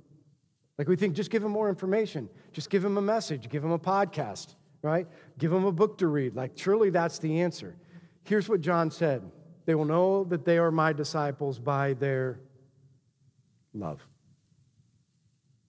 Like 0.78 0.88
we 0.88 0.96
think, 0.96 1.14
just 1.14 1.30
give 1.30 1.42
them 1.42 1.52
more 1.52 1.68
information, 1.68 2.28
just 2.52 2.70
give 2.70 2.82
them 2.82 2.96
a 2.96 3.02
message, 3.02 3.48
give 3.48 3.62
them 3.62 3.72
a 3.72 3.78
podcast, 3.78 4.54
right? 4.82 5.06
Give 5.38 5.50
them 5.50 5.64
a 5.64 5.72
book 5.72 5.98
to 5.98 6.06
read. 6.06 6.34
Like, 6.34 6.52
surely 6.56 6.90
that's 6.90 7.18
the 7.18 7.40
answer. 7.40 7.76
Here's 8.24 8.48
what 8.48 8.60
John 8.60 8.90
said 8.90 9.22
They 9.66 9.74
will 9.74 9.84
know 9.84 10.24
that 10.24 10.44
they 10.44 10.58
are 10.58 10.70
my 10.70 10.92
disciples 10.92 11.58
by 11.58 11.94
their 11.94 12.40
love. 13.72 14.00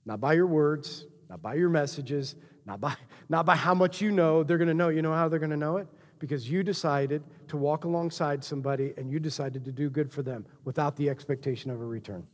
Not 0.05 0.19
by 0.19 0.33
your 0.33 0.47
words, 0.47 1.05
not 1.29 1.41
by 1.41 1.55
your 1.55 1.69
messages, 1.69 2.35
not 2.65 2.79
by, 2.79 2.95
not 3.29 3.45
by 3.45 3.55
how 3.55 3.73
much 3.73 4.01
you 4.01 4.11
know. 4.11 4.43
They're 4.43 4.57
going 4.57 4.67
to 4.67 4.73
know. 4.73 4.89
You 4.89 5.01
know 5.01 5.13
how 5.13 5.27
they're 5.27 5.39
going 5.39 5.51
to 5.51 5.57
know 5.57 5.77
it? 5.77 5.87
because 6.19 6.49
you 6.49 6.63
decided 6.63 7.23
to 7.47 7.57
walk 7.57 7.85
alongside 7.85 8.43
somebody 8.43 8.93
and 8.97 9.11
you 9.11 9.19
decided 9.19 9.65
to 9.65 9.71
do 9.71 9.89
good 9.89 10.11
for 10.11 10.21
them 10.21 10.45
without 10.63 10.95
the 10.95 11.09
expectation 11.09 11.71
of 11.71 11.81
a 11.81 11.85
return. 11.85 12.25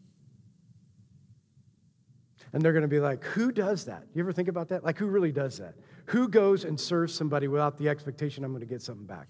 And 2.54 2.62
they're 2.62 2.74
going 2.74 2.84
to 2.84 2.88
be 2.88 3.00
like, 3.00 3.24
who 3.24 3.52
does 3.52 3.86
that? 3.86 4.04
You 4.14 4.22
ever 4.22 4.34
think 4.34 4.50
about 4.50 4.68
that? 4.70 4.84
Like, 4.84 4.98
who 4.98 5.08
really 5.08 5.32
does 5.32 5.58
that? 5.60 5.76
Who 6.08 6.28
goes 6.28 6.66
and 6.66 6.80
serves 6.80 7.14
somebody 7.14 7.48
without 7.48 7.78
the 7.78 7.88
expectation 7.88 8.44
I'm 8.44 8.52
going 8.52 8.62
to 8.62 8.68
get 8.68 8.82
something 8.82 9.06
back? 9.06 9.30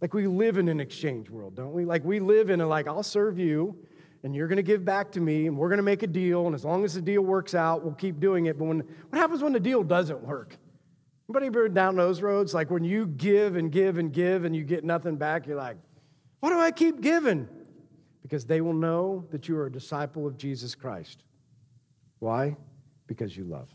Like, 0.00 0.14
we 0.14 0.26
live 0.26 0.56
in 0.56 0.68
an 0.68 0.80
exchange 0.80 1.28
world, 1.28 1.54
don't 1.54 1.72
we? 1.72 1.84
Like, 1.84 2.02
we 2.04 2.18
live 2.18 2.48
in 2.48 2.62
a, 2.62 2.66
like, 2.66 2.88
I'll 2.88 3.02
serve 3.02 3.38
you, 3.38 3.76
and 4.22 4.34
you're 4.34 4.48
going 4.48 4.56
to 4.56 4.62
give 4.62 4.84
back 4.84 5.12
to 5.12 5.20
me, 5.20 5.46
and 5.46 5.56
we're 5.56 5.68
going 5.68 5.78
to 5.78 5.82
make 5.82 6.02
a 6.02 6.06
deal, 6.06 6.46
and 6.46 6.54
as 6.54 6.64
long 6.64 6.84
as 6.84 6.94
the 6.94 7.00
deal 7.00 7.22
works 7.22 7.54
out, 7.54 7.82
we'll 7.82 7.94
keep 7.94 8.20
doing 8.20 8.46
it. 8.46 8.58
But 8.58 8.64
when, 8.66 8.78
what 8.80 9.18
happens 9.18 9.42
when 9.42 9.52
the 9.52 9.60
deal 9.60 9.82
doesn't 9.82 10.22
work? 10.22 10.56
Anybody 11.28 11.46
ever 11.46 11.68
down 11.68 11.96
those 11.96 12.22
roads? 12.22 12.52
Like 12.52 12.70
when 12.70 12.84
you 12.84 13.06
give 13.06 13.56
and 13.56 13.70
give 13.70 13.98
and 13.98 14.12
give 14.12 14.44
and 14.44 14.54
you 14.54 14.64
get 14.64 14.84
nothing 14.84 15.16
back, 15.16 15.46
you're 15.46 15.56
like, 15.56 15.76
why 16.40 16.50
do 16.50 16.58
I 16.58 16.70
keep 16.70 17.00
giving? 17.00 17.48
Because 18.22 18.44
they 18.44 18.60
will 18.60 18.74
know 18.74 19.24
that 19.30 19.48
you 19.48 19.56
are 19.56 19.66
a 19.66 19.72
disciple 19.72 20.26
of 20.26 20.36
Jesus 20.36 20.74
Christ. 20.74 21.22
Why? 22.18 22.56
Because 23.06 23.36
you 23.36 23.44
love. 23.44 23.72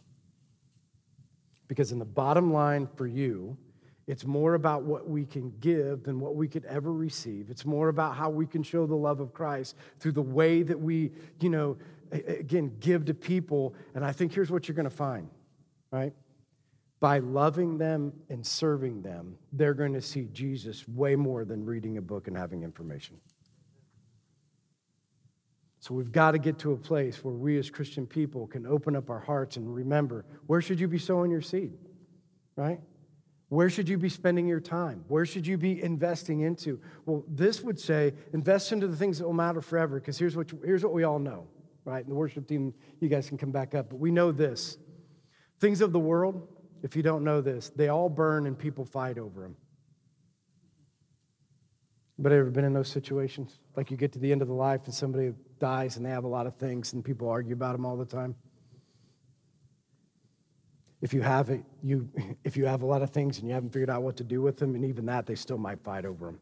Because 1.68 1.92
in 1.92 2.00
the 2.00 2.06
bottom 2.06 2.52
line 2.54 2.88
for 2.96 3.08
you, 3.08 3.58
it's 4.08 4.26
more 4.26 4.54
about 4.54 4.84
what 4.84 5.10
we 5.10 5.26
can 5.26 5.52
give 5.60 6.04
than 6.04 6.20
what 6.20 6.36
we 6.36 6.48
could 6.48 6.66
ever 6.66 6.94
receive. 6.94 7.50
It's 7.50 7.66
more 7.66 7.90
about 7.90 8.16
how 8.16 8.30
we 8.30 8.46
can 8.46 8.62
show 8.62 8.86
the 8.86 8.96
love 8.96 9.20
of 9.20 9.34
Christ 9.34 9.76
through 10.00 10.14
the 10.14 10.22
way 10.22 10.62
that 10.62 10.80
we, 10.80 11.12
you 11.40 11.50
know, 11.50 11.78
again, 12.12 12.76
give 12.80 13.06
to 13.06 13.14
people. 13.14 13.74
And 13.96 14.06
I 14.06 14.12
think 14.12 14.34
here's 14.34 14.52
what 14.52 14.68
you're 14.68 14.76
going 14.76 14.90
to 14.90 14.96
find, 14.96 15.30
right? 15.92 16.14
by 17.00 17.20
loving 17.20 17.78
them 17.78 18.14
and 18.30 18.46
serving 18.46 19.02
them, 19.02 19.38
they're 19.54 19.74
going 19.74 19.94
to 19.94 20.02
see 20.02 20.28
Jesus 20.34 20.88
way 20.88 21.16
more 21.16 21.46
than 21.46 21.66
reading 21.66 21.98
a 21.98 22.02
book 22.02 22.28
and 22.28 22.36
having 22.36 22.64
information. 22.64 23.16
So 25.80 25.94
we've 25.94 26.12
got 26.12 26.32
to 26.32 26.40
get 26.40 26.58
to 26.60 26.72
a 26.72 26.78
place 26.78 27.24
where 27.24 27.36
we 27.36 27.60
as 27.60 27.70
Christian 27.70 28.08
people 28.08 28.48
can 28.48 28.66
open 28.66 28.96
up 28.96 29.12
our 29.12 29.20
hearts 29.20 29.58
and 29.58 29.72
remember 29.72 30.26
where 30.48 30.62
should 30.62 30.80
you 30.80 30.88
be 30.88 30.98
sowing 30.98 31.30
your 31.30 31.42
seed? 31.44 31.74
Right? 32.56 32.80
Where 33.50 33.70
should 33.70 33.88
you 33.88 33.98
be 33.98 34.10
spending 34.10 34.48
your 34.48 34.60
time? 34.60 35.06
Where 35.08 35.26
should 35.26 35.46
you 35.46 35.58
be 35.58 35.82
investing 35.84 36.42
into? 36.42 36.80
Well, 37.06 37.24
this 37.28 37.62
would 37.62 37.80
say 37.80 38.14
invest 38.34 38.72
into 38.72 38.88
the 38.88 38.96
things 38.96 39.20
that 39.20 39.26
will 39.26 39.34
matter 39.34 39.62
forever 39.62 40.00
because 40.00 40.18
here's 40.18 40.36
what, 40.36 40.52
here's 40.64 40.84
what 40.84 40.94
we 40.94 41.04
all 41.04 41.20
know, 41.20 41.48
right? 41.84 42.04
And 42.04 42.10
the 42.10 42.16
worship 42.16 42.48
team, 42.48 42.74
you 43.00 43.08
guys 43.08 43.30
can 43.30 43.38
come 43.38 43.52
back 43.52 43.76
up, 43.76 43.90
but 43.90 44.00
we 44.00 44.10
know 44.10 44.32
this. 44.32 44.78
Things 45.60 45.82
of 45.82 45.94
the 45.94 46.00
world, 46.00 46.48
if 46.82 46.96
you 46.96 47.04
don't 47.04 47.24
know 47.24 47.40
this, 47.40 47.70
they 47.70 47.90
all 47.90 48.10
burn 48.10 48.48
and 48.48 48.58
people 48.58 48.84
fight 48.84 49.20
over 49.20 49.42
them. 49.42 49.56
But 52.18 52.32
ever 52.32 52.50
been 52.50 52.66
in 52.66 52.74
those 52.74 52.90
situations? 52.90 53.60
Like 53.76 53.92
you 53.92 53.98
get 53.98 54.14
to 54.14 54.20
the 54.20 54.32
end 54.32 54.42
of 54.42 54.48
the 54.48 54.54
life 54.54 54.82
and 54.86 54.94
somebody 54.94 55.34
dies 55.60 55.98
and 55.98 56.06
they 56.06 56.10
have 56.10 56.24
a 56.24 56.30
lot 56.30 56.48
of 56.48 56.56
things 56.56 56.94
and 56.94 57.04
people 57.04 57.30
argue 57.30 57.54
about 57.54 57.74
them 57.74 57.86
all 57.86 57.98
the 57.98 58.06
time. 58.06 58.36
If 61.06 61.14
you 61.14 61.22
have 61.22 61.52
it, 61.52 61.64
you 61.84 62.10
if 62.44 62.58
you 62.58 62.66
have 62.66 62.82
a 62.82 62.86
lot 62.88 63.04
of 63.04 63.12
things 63.12 63.38
and 63.38 63.48
you 63.48 63.54
haven't 63.54 63.70
figured 63.70 63.92
out 63.92 64.02
what 64.02 64.18
to 64.18 64.24
do 64.24 64.42
with 64.42 64.58
them, 64.58 64.74
and 64.74 64.84
even 64.84 65.06
that 65.06 65.28
they 65.28 65.36
still 65.36 65.60
might 65.60 65.80
fight 65.84 66.04
over 66.04 66.26
them. 66.26 66.40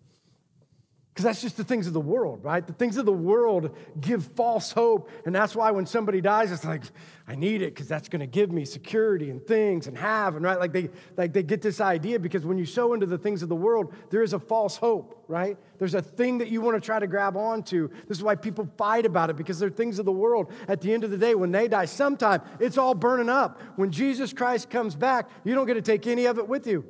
Because 1.14 1.26
that's 1.26 1.44
just 1.44 1.58
the 1.58 1.64
things 1.64 1.86
of 1.86 1.94
the 1.94 2.00
world, 2.00 2.44
right? 2.44 2.66
The 2.66 2.74
things 2.74 2.98
of 2.98 3.06
the 3.06 3.14
world 3.14 3.78
give 4.02 4.26
false 4.36 4.72
hope. 4.72 5.12
And 5.28 5.36
that's 5.36 5.56
why 5.56 5.70
when 5.70 5.86
somebody 5.86 6.22
dies, 6.22 6.52
it's 6.52 6.66
like, 6.66 6.82
I 7.28 7.36
need 7.36 7.62
it 7.62 7.76
because 7.76 7.88
that's 7.88 8.10
going 8.10 8.22
to 8.22 8.26
give 8.26 8.52
me 8.52 8.66
security 8.66 9.30
and 9.30 9.46
things 9.46 9.86
and 9.86 9.96
have. 9.96 10.36
And 10.36 10.44
right, 10.44 10.60
like 10.60 10.74
they, 10.74 10.90
like 11.16 11.32
they 11.32 11.44
get 11.44 11.62
this 11.62 11.80
idea 11.80 12.18
because 12.18 12.48
when 12.48 12.58
you 12.58 12.66
sow 12.66 12.94
into 12.94 13.06
the 13.06 13.20
things 13.20 13.44
of 13.44 13.50
the 13.50 13.56
world, 13.56 13.94
there 14.10 14.24
is 14.24 14.34
a 14.34 14.40
false 14.40 14.76
hope, 14.76 15.24
right? 15.28 15.56
There's 15.78 15.94
a 15.94 16.02
thing 16.02 16.40
that 16.40 16.48
you 16.48 16.62
want 16.62 16.82
to 16.82 16.82
try 16.82 16.98
to 16.98 17.06
grab 17.06 17.38
onto. 17.38 17.90
This 18.08 18.18
is 18.18 18.24
why 18.24 18.34
people 18.34 18.68
fight 18.76 19.06
about 19.06 19.30
it 19.30 19.36
because 19.36 19.60
they're 19.60 19.70
things 19.70 20.00
of 20.00 20.06
the 20.06 20.12
world. 20.12 20.52
At 20.68 20.82
the 20.82 20.92
end 20.92 21.04
of 21.04 21.12
the 21.12 21.18
day, 21.18 21.36
when 21.36 21.52
they 21.52 21.68
die, 21.68 21.86
sometime 21.86 22.42
it's 22.60 22.80
all 22.80 22.96
burning 22.96 23.30
up. 23.30 23.62
When 23.76 23.92
Jesus 23.92 24.34
Christ 24.34 24.72
comes 24.72 24.96
back, 24.96 25.30
you 25.44 25.54
don't 25.54 25.68
get 25.68 25.76
to 25.76 25.82
take 25.84 26.08
any 26.08 26.26
of 26.26 26.40
it 26.40 26.48
with 26.48 26.66
you. 26.66 26.84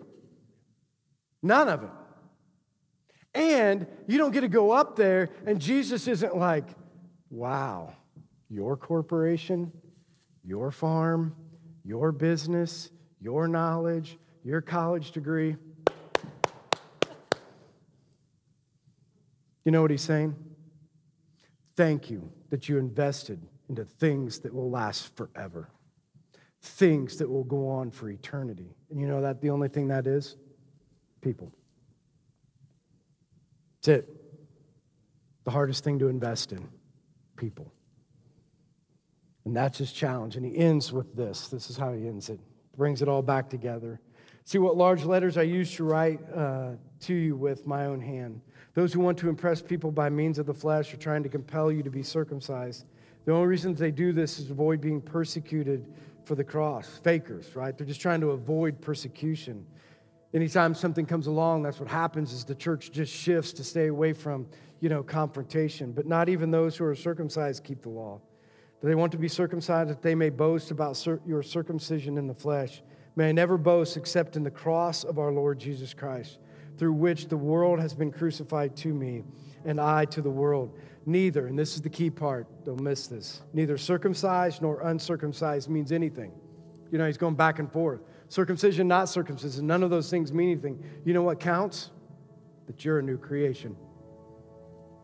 None 1.42 1.68
of 1.68 1.84
it. 1.84 1.90
And 3.34 3.88
you 4.08 4.18
don't 4.18 4.32
get 4.32 4.42
to 4.42 4.48
go 4.48 4.72
up 4.72 4.96
there, 4.96 5.30
and 5.46 5.60
Jesus 5.60 6.08
isn't 6.08 6.38
like, 6.38 6.66
wow, 7.32 7.94
your 8.50 8.78
corporation, 8.78 9.72
your 10.44 10.70
farm, 10.70 11.36
your 11.84 12.12
business, 12.12 12.92
your 13.20 13.48
knowledge, 13.48 14.18
your 14.44 14.62
college 14.62 15.12
degree. 15.12 15.56
You 19.66 19.72
know 19.72 19.82
what 19.82 19.92
he's 19.92 20.02
saying? 20.02 20.36
Thank 21.76 22.12
you 22.12 22.32
that 22.50 22.70
you 22.70 22.78
invested 22.78 23.42
into 23.70 23.86
things 23.86 24.40
that 24.40 24.54
will 24.54 24.70
last 24.70 25.16
forever, 25.16 25.70
things 26.62 27.18
that 27.18 27.30
will 27.30 27.46
go 27.46 27.70
on 27.70 27.90
for 27.90 28.10
eternity. 28.10 28.76
And 28.92 29.00
you 29.00 29.08
know 29.08 29.22
that 29.22 29.42
the 29.42 29.50
only 29.50 29.70
thing 29.70 29.88
that 29.88 30.06
is? 30.06 30.36
People. 31.22 31.52
It. 33.88 34.10
The 35.44 35.52
hardest 35.52 35.84
thing 35.84 36.00
to 36.00 36.08
invest 36.08 36.52
in 36.52 36.68
people. 37.36 37.72
And 39.46 39.56
that's 39.56 39.78
his 39.78 39.92
challenge. 39.92 40.38
And 40.38 40.46
he 40.46 40.56
ends 40.58 40.94
with 40.94 41.16
this. 41.16 41.50
This 41.50 41.70
is 41.70 41.78
how 41.78 41.92
he 41.94 42.08
ends 42.08 42.30
it. 42.30 42.40
Brings 42.78 43.02
it 43.02 43.10
all 43.10 43.22
back 43.22 43.50
together. 43.50 44.00
See 44.46 44.58
what 44.58 44.78
large 44.78 45.04
letters 45.04 45.38
I 45.38 45.44
used 45.44 45.76
to 45.76 45.84
write 45.84 46.20
uh, 46.34 46.72
to 47.02 47.14
you 47.14 47.36
with 47.36 47.68
my 47.68 47.86
own 47.86 48.02
hand. 48.02 48.42
Those 48.74 48.92
who 48.94 49.00
want 49.00 49.18
to 49.20 49.30
impress 49.30 49.62
people 49.62 49.92
by 49.92 50.10
means 50.10 50.40
of 50.40 50.46
the 50.46 50.54
flesh 50.54 50.94
are 50.94 50.98
trying 50.98 51.24
to 51.24 51.30
compel 51.30 51.72
you 51.72 51.84
to 51.84 51.90
be 51.90 52.04
circumcised. 52.04 52.86
The 53.26 53.32
only 53.32 53.48
reason 53.48 53.74
they 53.76 53.92
do 53.92 54.12
this 54.12 54.40
is 54.40 54.46
to 54.46 54.52
avoid 54.52 54.82
being 54.82 55.00
persecuted 55.02 55.94
for 56.26 56.36
the 56.36 56.44
cross. 56.44 57.00
Fakers, 57.04 57.56
right? 57.56 57.78
They're 57.78 57.88
just 57.88 58.02
trying 58.02 58.22
to 58.22 58.32
avoid 58.32 58.82
persecution. 58.82 59.66
Anytime 60.34 60.74
something 60.74 61.06
comes 61.06 61.28
along, 61.28 61.62
that's 61.62 61.80
what 61.80 61.90
happens 61.90 62.34
is 62.34 62.44
the 62.44 62.56
church 62.56 62.92
just 62.92 63.14
shifts 63.14 63.54
to 63.54 63.64
stay 63.64 63.88
away 63.88 64.14
from, 64.14 64.48
you 64.80 64.90
know, 64.90 65.04
confrontation. 65.04 65.92
But 65.92 66.08
not 66.08 66.28
even 66.28 66.50
those 66.50 66.76
who 66.76 66.86
are 66.86 66.96
circumcised 66.96 67.64
keep 67.64 67.84
the 67.84 67.90
law. 67.90 68.20
Do 68.82 68.88
they 68.88 68.96
want 68.96 69.12
to 69.12 69.18
be 69.18 69.28
circumcised 69.28 69.90
that 69.90 70.02
they 70.02 70.16
may 70.16 70.30
boast 70.30 70.72
about 70.72 71.06
your 71.26 71.44
circumcision 71.44 72.18
in 72.18 72.28
the 72.28 72.34
flesh? 72.34 72.82
May 73.16 73.30
I 73.30 73.32
never 73.32 73.58
boast 73.58 73.96
except 73.96 74.36
in 74.36 74.44
the 74.44 74.52
cross 74.52 75.04
of 75.04 75.20
our 75.20 75.32
Lord 75.32 75.60
Jesus 75.60 75.94
Christ, 75.94 76.40
through 76.78 76.94
which 76.94 77.28
the 77.28 77.38
world 77.38 77.80
has 77.80 77.94
been 77.94 78.12
crucified 78.12 78.76
to 78.78 78.88
me, 78.88 79.24
and 79.66 79.80
I 79.80 80.06
to 80.06 80.22
the 80.22 80.32
world. 80.32 80.76
Neither, 81.06 81.48
and 81.48 81.60
this 81.60 81.76
is 81.76 81.82
the 81.82 81.90
key 81.90 82.10
part, 82.10 82.48
don't 82.66 82.82
miss 82.82 83.08
this, 83.08 83.42
neither 83.54 83.78
circumcised 83.78 84.62
nor 84.62 84.82
uncircumcised 84.82 85.70
means 85.70 85.92
anything. 85.92 86.32
You 86.92 86.98
know, 86.98 87.06
he's 87.06 87.18
going 87.18 87.36
back 87.36 87.60
and 87.60 87.72
forth. 87.72 88.02
Circumcision, 88.34 88.88
not 88.88 89.10
circumcision, 89.10 89.68
none 89.68 89.84
of 89.84 89.92
those 89.92 90.10
things 90.10 90.34
mean 90.34 90.50
anything. 90.50 90.84
You 91.06 91.14
know 91.14 91.22
what 91.22 91.40
counts? 91.40 91.92
That 92.66 92.84
you're 92.84 92.98
a 92.98 93.04
new 93.04 93.16
creation. 93.16 93.76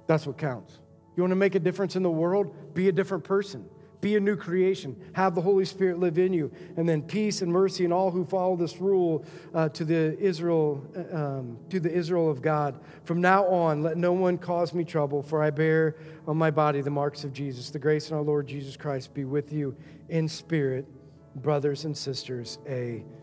That's 0.07 0.25
what 0.25 0.39
counts. 0.39 0.79
You 1.15 1.21
want 1.21 1.29
to 1.29 1.35
make 1.35 1.53
a 1.53 1.59
difference 1.59 1.95
in 1.95 2.01
the 2.01 2.09
world? 2.09 2.73
Be 2.73 2.89
a 2.89 2.91
different 2.91 3.23
person. 3.23 3.69
Be 4.01 4.15
a 4.15 4.19
new 4.19 4.35
creation. 4.35 4.99
Have 5.13 5.35
the 5.35 5.41
Holy 5.41 5.63
Spirit 5.63 5.99
live 5.99 6.17
in 6.17 6.33
you. 6.33 6.51
And 6.75 6.89
then 6.89 7.03
peace 7.03 7.43
and 7.43 7.51
mercy 7.51 7.83
and 7.83 7.93
all 7.93 8.09
who 8.09 8.25
follow 8.25 8.55
this 8.55 8.77
rule 8.77 9.23
uh, 9.53 9.69
to 9.69 9.85
the 9.85 10.17
Israel, 10.17 10.83
uh, 10.97 11.15
um, 11.15 11.59
to 11.69 11.79
the 11.79 11.93
Israel 11.93 12.31
of 12.31 12.41
God. 12.41 12.79
From 13.03 13.21
now 13.21 13.45
on, 13.45 13.83
let 13.83 13.95
no 13.95 14.11
one 14.11 14.39
cause 14.39 14.73
me 14.73 14.83
trouble, 14.83 15.21
for 15.21 15.43
I 15.43 15.51
bear 15.51 15.97
on 16.27 16.35
my 16.35 16.49
body 16.49 16.81
the 16.81 16.89
marks 16.89 17.23
of 17.23 17.31
Jesus. 17.31 17.69
The 17.69 17.77
grace 17.77 18.07
of 18.07 18.13
our 18.13 18.23
Lord 18.23 18.47
Jesus 18.47 18.75
Christ 18.75 19.13
be 19.13 19.23
with 19.23 19.53
you 19.53 19.77
in 20.07 20.27
spirit, 20.27 20.87
brothers 21.35 21.85
and 21.85 21.95
sisters. 21.95 22.57
Amen. 22.67 23.18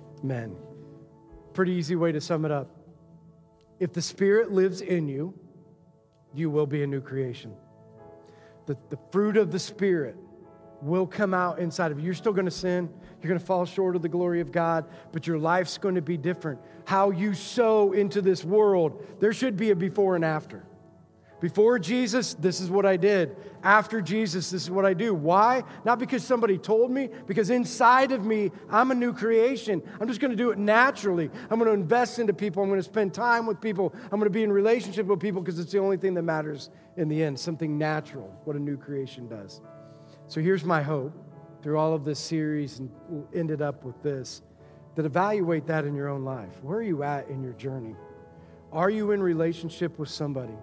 Pretty 1.55 1.73
easy 1.73 1.97
way 1.97 2.13
to 2.13 2.21
sum 2.21 2.45
it 2.45 2.51
up. 2.51 2.71
If 3.81 3.93
the 3.93 4.03
Spirit 4.03 4.53
lives 4.53 4.81
in 4.81 5.09
you, 5.09 5.35
you 6.35 6.51
will 6.51 6.67
be 6.67 6.83
a 6.83 6.87
new 6.87 7.01
creation. 7.01 7.55
The, 8.67 8.77
the 8.91 8.99
fruit 9.11 9.37
of 9.37 9.53
the 9.53 9.59
Spirit 9.59 10.17
will 10.83 11.07
come 11.07 11.33
out 11.33 11.59
inside 11.59 11.93
of 11.93 11.99
you. 11.99 12.07
You're 12.07 12.15
still 12.15 12.33
going 12.33 12.47
to 12.47 12.51
sin. 12.51 12.91
You're 13.23 13.29
going 13.29 13.41
to 13.41 13.47
fall 13.47 13.65
short 13.65 13.97
of 13.97 14.03
the 14.03 14.09
glory 14.09 14.41
of 14.41 14.53
God, 14.53 14.87
but 15.13 15.27
your 15.27 15.39
life's 15.39 15.79
going 15.79 15.95
to 15.95 16.03
be 16.03 16.17
different. 16.17 16.61
How 16.85 17.11
you 17.11 17.35
sow 17.35 17.93
into 17.93 18.21
this 18.21 18.45
world, 18.45 19.07
there 19.21 19.33
should 19.33 19.57
be 19.57 19.71
a 19.71 19.77
before 19.77 20.17
and 20.17 20.25
after. 20.25 20.65
Before 21.47 21.79
Jesus, 21.79 22.35
this 22.35 22.61
is 22.61 22.73
what 22.73 22.85
I 22.85 22.97
did. 22.97 23.37
After 23.63 24.01
Jesus, 24.01 24.51
this 24.51 24.65
is 24.65 24.69
what 24.69 24.85
I 24.85 24.95
do. 24.95 25.15
Why? 25.15 25.63
Not 25.85 26.01
because 26.01 26.25
somebody 26.25 26.59
told 26.59 26.91
me, 26.91 27.09
because 27.29 27.51
inside 27.51 28.11
of 28.11 28.25
me, 28.25 28.51
I'm 28.69 28.91
a 28.91 28.97
new 28.97 29.13
creation. 29.13 29.81
I'm 30.01 30.09
just 30.09 30.19
going 30.19 30.33
to 30.33 30.37
do 30.37 30.51
it 30.51 30.59
naturally. 30.59 31.31
I'm 31.49 31.61
going 31.61 31.71
to 31.71 31.81
invest 31.81 32.19
into 32.19 32.33
people. 32.33 32.65
I'm 32.65 32.69
going 32.69 32.81
to 32.81 32.85
spend 32.85 33.15
time 33.15 33.47
with 33.47 33.61
people. 33.61 33.95
I'm 34.03 34.19
going 34.19 34.25
to 34.25 34.31
be 34.31 34.43
in 34.43 34.51
relationship 34.51 35.07
with 35.07 35.21
people 35.21 35.41
because 35.41 35.61
it's 35.61 35.71
the 35.71 35.79
only 35.79 35.97
thing 35.97 36.15
that 36.15 36.23
matters 36.23 36.71
in 36.97 37.07
the 37.09 37.23
end. 37.23 37.39
Something 37.39 37.79
natural, 37.79 38.37
what 38.43 38.57
a 38.57 38.59
new 38.59 38.77
creation 38.77 39.29
does. 39.29 39.61
So 40.27 40.41
here's 40.41 40.65
my 40.65 40.83
hope 40.83 41.13
through 41.63 41.79
all 41.79 41.95
of 41.95 42.05
this 42.05 42.19
series 42.19 42.81
and 42.81 42.91
ended 43.33 43.63
up 43.63 43.85
with 43.85 44.03
this 44.03 44.43
that 44.97 45.07
evaluate 45.07 45.69
that 45.69 45.85
in 45.85 45.95
your 45.95 46.09
own 46.09 46.25
life. 46.25 46.61
Where 46.61 46.79
are 46.79 46.83
you 46.83 47.05
at 47.05 47.29
in 47.29 47.41
your 47.41 47.53
journey? 47.53 47.95
Are 48.73 48.91
you 48.91 49.13
in 49.13 49.23
relationship 49.23 49.97
with 49.97 50.09
somebody? 50.09 50.57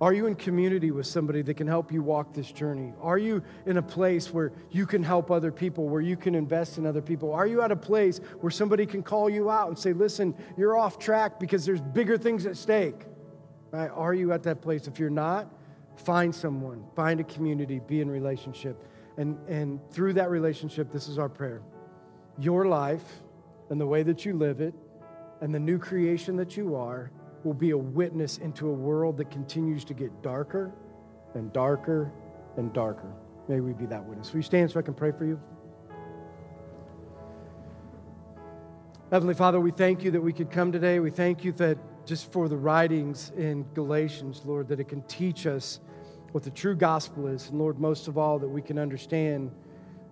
Are 0.00 0.14
you 0.14 0.26
in 0.26 0.34
community 0.34 0.90
with 0.90 1.06
somebody 1.06 1.42
that 1.42 1.54
can 1.54 1.66
help 1.66 1.92
you 1.92 2.02
walk 2.02 2.32
this 2.32 2.50
journey? 2.50 2.94
Are 3.02 3.18
you 3.18 3.42
in 3.66 3.76
a 3.76 3.82
place 3.82 4.32
where 4.32 4.52
you 4.70 4.86
can 4.86 5.02
help 5.02 5.30
other 5.30 5.52
people, 5.52 5.88
where 5.88 6.00
you 6.00 6.16
can 6.16 6.34
invest 6.34 6.78
in 6.78 6.86
other 6.86 7.02
people? 7.02 7.32
Are 7.34 7.46
you 7.46 7.60
at 7.60 7.70
a 7.70 7.76
place 7.76 8.18
where 8.40 8.50
somebody 8.50 8.86
can 8.86 9.02
call 9.02 9.28
you 9.28 9.50
out 9.50 9.68
and 9.68 9.78
say, 9.78 9.92
listen, 9.92 10.34
you're 10.56 10.76
off 10.76 10.98
track 10.98 11.38
because 11.38 11.66
there's 11.66 11.82
bigger 11.82 12.16
things 12.16 12.46
at 12.46 12.56
stake? 12.56 13.02
Right? 13.70 13.90
Are 13.92 14.14
you 14.14 14.32
at 14.32 14.42
that 14.44 14.62
place? 14.62 14.88
If 14.88 14.98
you're 14.98 15.10
not, 15.10 15.52
Find 16.04 16.34
someone, 16.34 16.84
find 16.96 17.20
a 17.20 17.24
community, 17.24 17.78
be 17.78 18.00
in 18.00 18.10
relationship. 18.10 18.84
And, 19.18 19.36
and 19.48 19.80
through 19.90 20.14
that 20.14 20.30
relationship, 20.30 20.90
this 20.90 21.08
is 21.08 21.18
our 21.18 21.28
prayer. 21.28 21.60
Your 22.38 22.66
life 22.66 23.04
and 23.68 23.78
the 23.80 23.86
way 23.86 24.02
that 24.04 24.24
you 24.24 24.34
live 24.34 24.60
it 24.62 24.74
and 25.42 25.54
the 25.54 25.58
new 25.58 25.78
creation 25.78 26.36
that 26.36 26.56
you 26.56 26.74
are 26.74 27.10
will 27.44 27.54
be 27.54 27.70
a 27.70 27.78
witness 27.78 28.38
into 28.38 28.68
a 28.68 28.72
world 28.72 29.16
that 29.18 29.30
continues 29.30 29.84
to 29.84 29.94
get 29.94 30.22
darker 30.22 30.72
and 31.34 31.52
darker 31.52 32.12
and 32.56 32.72
darker. 32.72 33.12
May 33.48 33.60
we 33.60 33.72
be 33.72 33.86
that 33.86 34.04
witness. 34.04 34.32
Will 34.32 34.38
you 34.38 34.42
stand 34.42 34.70
so 34.70 34.78
I 34.78 34.82
can 34.82 34.94
pray 34.94 35.12
for 35.12 35.24
you? 35.24 35.38
Heavenly 39.10 39.34
Father, 39.34 39.58
we 39.58 39.72
thank 39.72 40.04
you 40.04 40.12
that 40.12 40.20
we 40.20 40.32
could 40.32 40.50
come 40.50 40.70
today. 40.70 41.00
We 41.00 41.10
thank 41.10 41.42
you 41.44 41.50
that 41.52 41.78
just 42.06 42.30
for 42.32 42.48
the 42.48 42.56
writings 42.56 43.32
in 43.36 43.64
Galatians, 43.74 44.42
Lord, 44.44 44.68
that 44.68 44.78
it 44.78 44.88
can 44.88 45.02
teach 45.02 45.46
us 45.46 45.80
what 46.32 46.44
the 46.44 46.50
true 46.50 46.76
gospel 46.76 47.26
is. 47.26 47.48
And 47.50 47.58
Lord, 47.58 47.80
most 47.80 48.06
of 48.06 48.18
all, 48.18 48.38
that 48.38 48.48
we 48.48 48.62
can 48.62 48.78
understand 48.78 49.50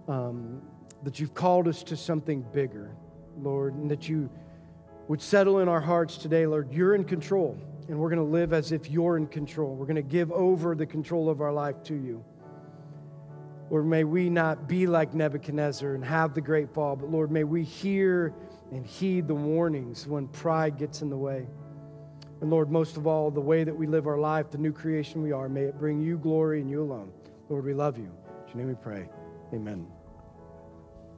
um, 0.08 0.60
that 1.04 1.20
you've 1.20 1.34
called 1.34 1.68
us 1.68 1.82
to 1.84 1.96
something 1.96 2.44
bigger, 2.52 2.90
Lord, 3.40 3.74
and 3.74 3.90
that 3.90 4.08
you 4.08 4.28
would 5.08 5.22
settle 5.22 5.58
in 5.58 5.68
our 5.68 5.80
hearts 5.80 6.18
today, 6.18 6.46
Lord. 6.46 6.70
You're 6.70 6.94
in 6.94 7.04
control, 7.04 7.58
and 7.88 7.98
we're 7.98 8.10
going 8.10 8.24
to 8.24 8.32
live 8.32 8.52
as 8.52 8.72
if 8.72 8.90
you're 8.90 9.16
in 9.16 9.26
control. 9.26 9.74
We're 9.74 9.86
going 9.86 9.96
to 9.96 10.02
give 10.02 10.30
over 10.30 10.74
the 10.74 10.86
control 10.86 11.28
of 11.30 11.40
our 11.40 11.52
life 11.52 11.82
to 11.84 11.94
you. 11.94 12.24
Lord, 13.70 13.86
may 13.86 14.04
we 14.04 14.30
not 14.30 14.68
be 14.68 14.86
like 14.86 15.14
Nebuchadnezzar 15.14 15.94
and 15.94 16.04
have 16.04 16.34
the 16.34 16.40
great 16.40 16.72
fall, 16.72 16.96
but 16.96 17.10
Lord, 17.10 17.30
may 17.30 17.44
we 17.44 17.64
hear 17.64 18.34
and 18.70 18.86
heed 18.86 19.26
the 19.28 19.34
warnings 19.34 20.06
when 20.06 20.28
pride 20.28 20.78
gets 20.78 21.02
in 21.02 21.10
the 21.10 21.16
way. 21.16 21.46
And 22.40 22.50
Lord, 22.50 22.70
most 22.70 22.96
of 22.96 23.06
all, 23.06 23.30
the 23.30 23.40
way 23.40 23.64
that 23.64 23.76
we 23.76 23.86
live 23.86 24.06
our 24.06 24.18
life, 24.18 24.50
the 24.50 24.58
new 24.58 24.72
creation 24.72 25.22
we 25.22 25.32
are, 25.32 25.48
may 25.48 25.62
it 25.62 25.78
bring 25.78 26.00
you 26.00 26.18
glory 26.18 26.60
and 26.60 26.70
you 26.70 26.82
alone. 26.82 27.10
Lord, 27.48 27.64
we 27.64 27.74
love 27.74 27.98
you. 27.98 28.12
In 28.52 28.58
your 28.58 28.58
name 28.58 28.68
we 28.68 28.74
pray. 28.74 29.08
Amen. 29.52 29.97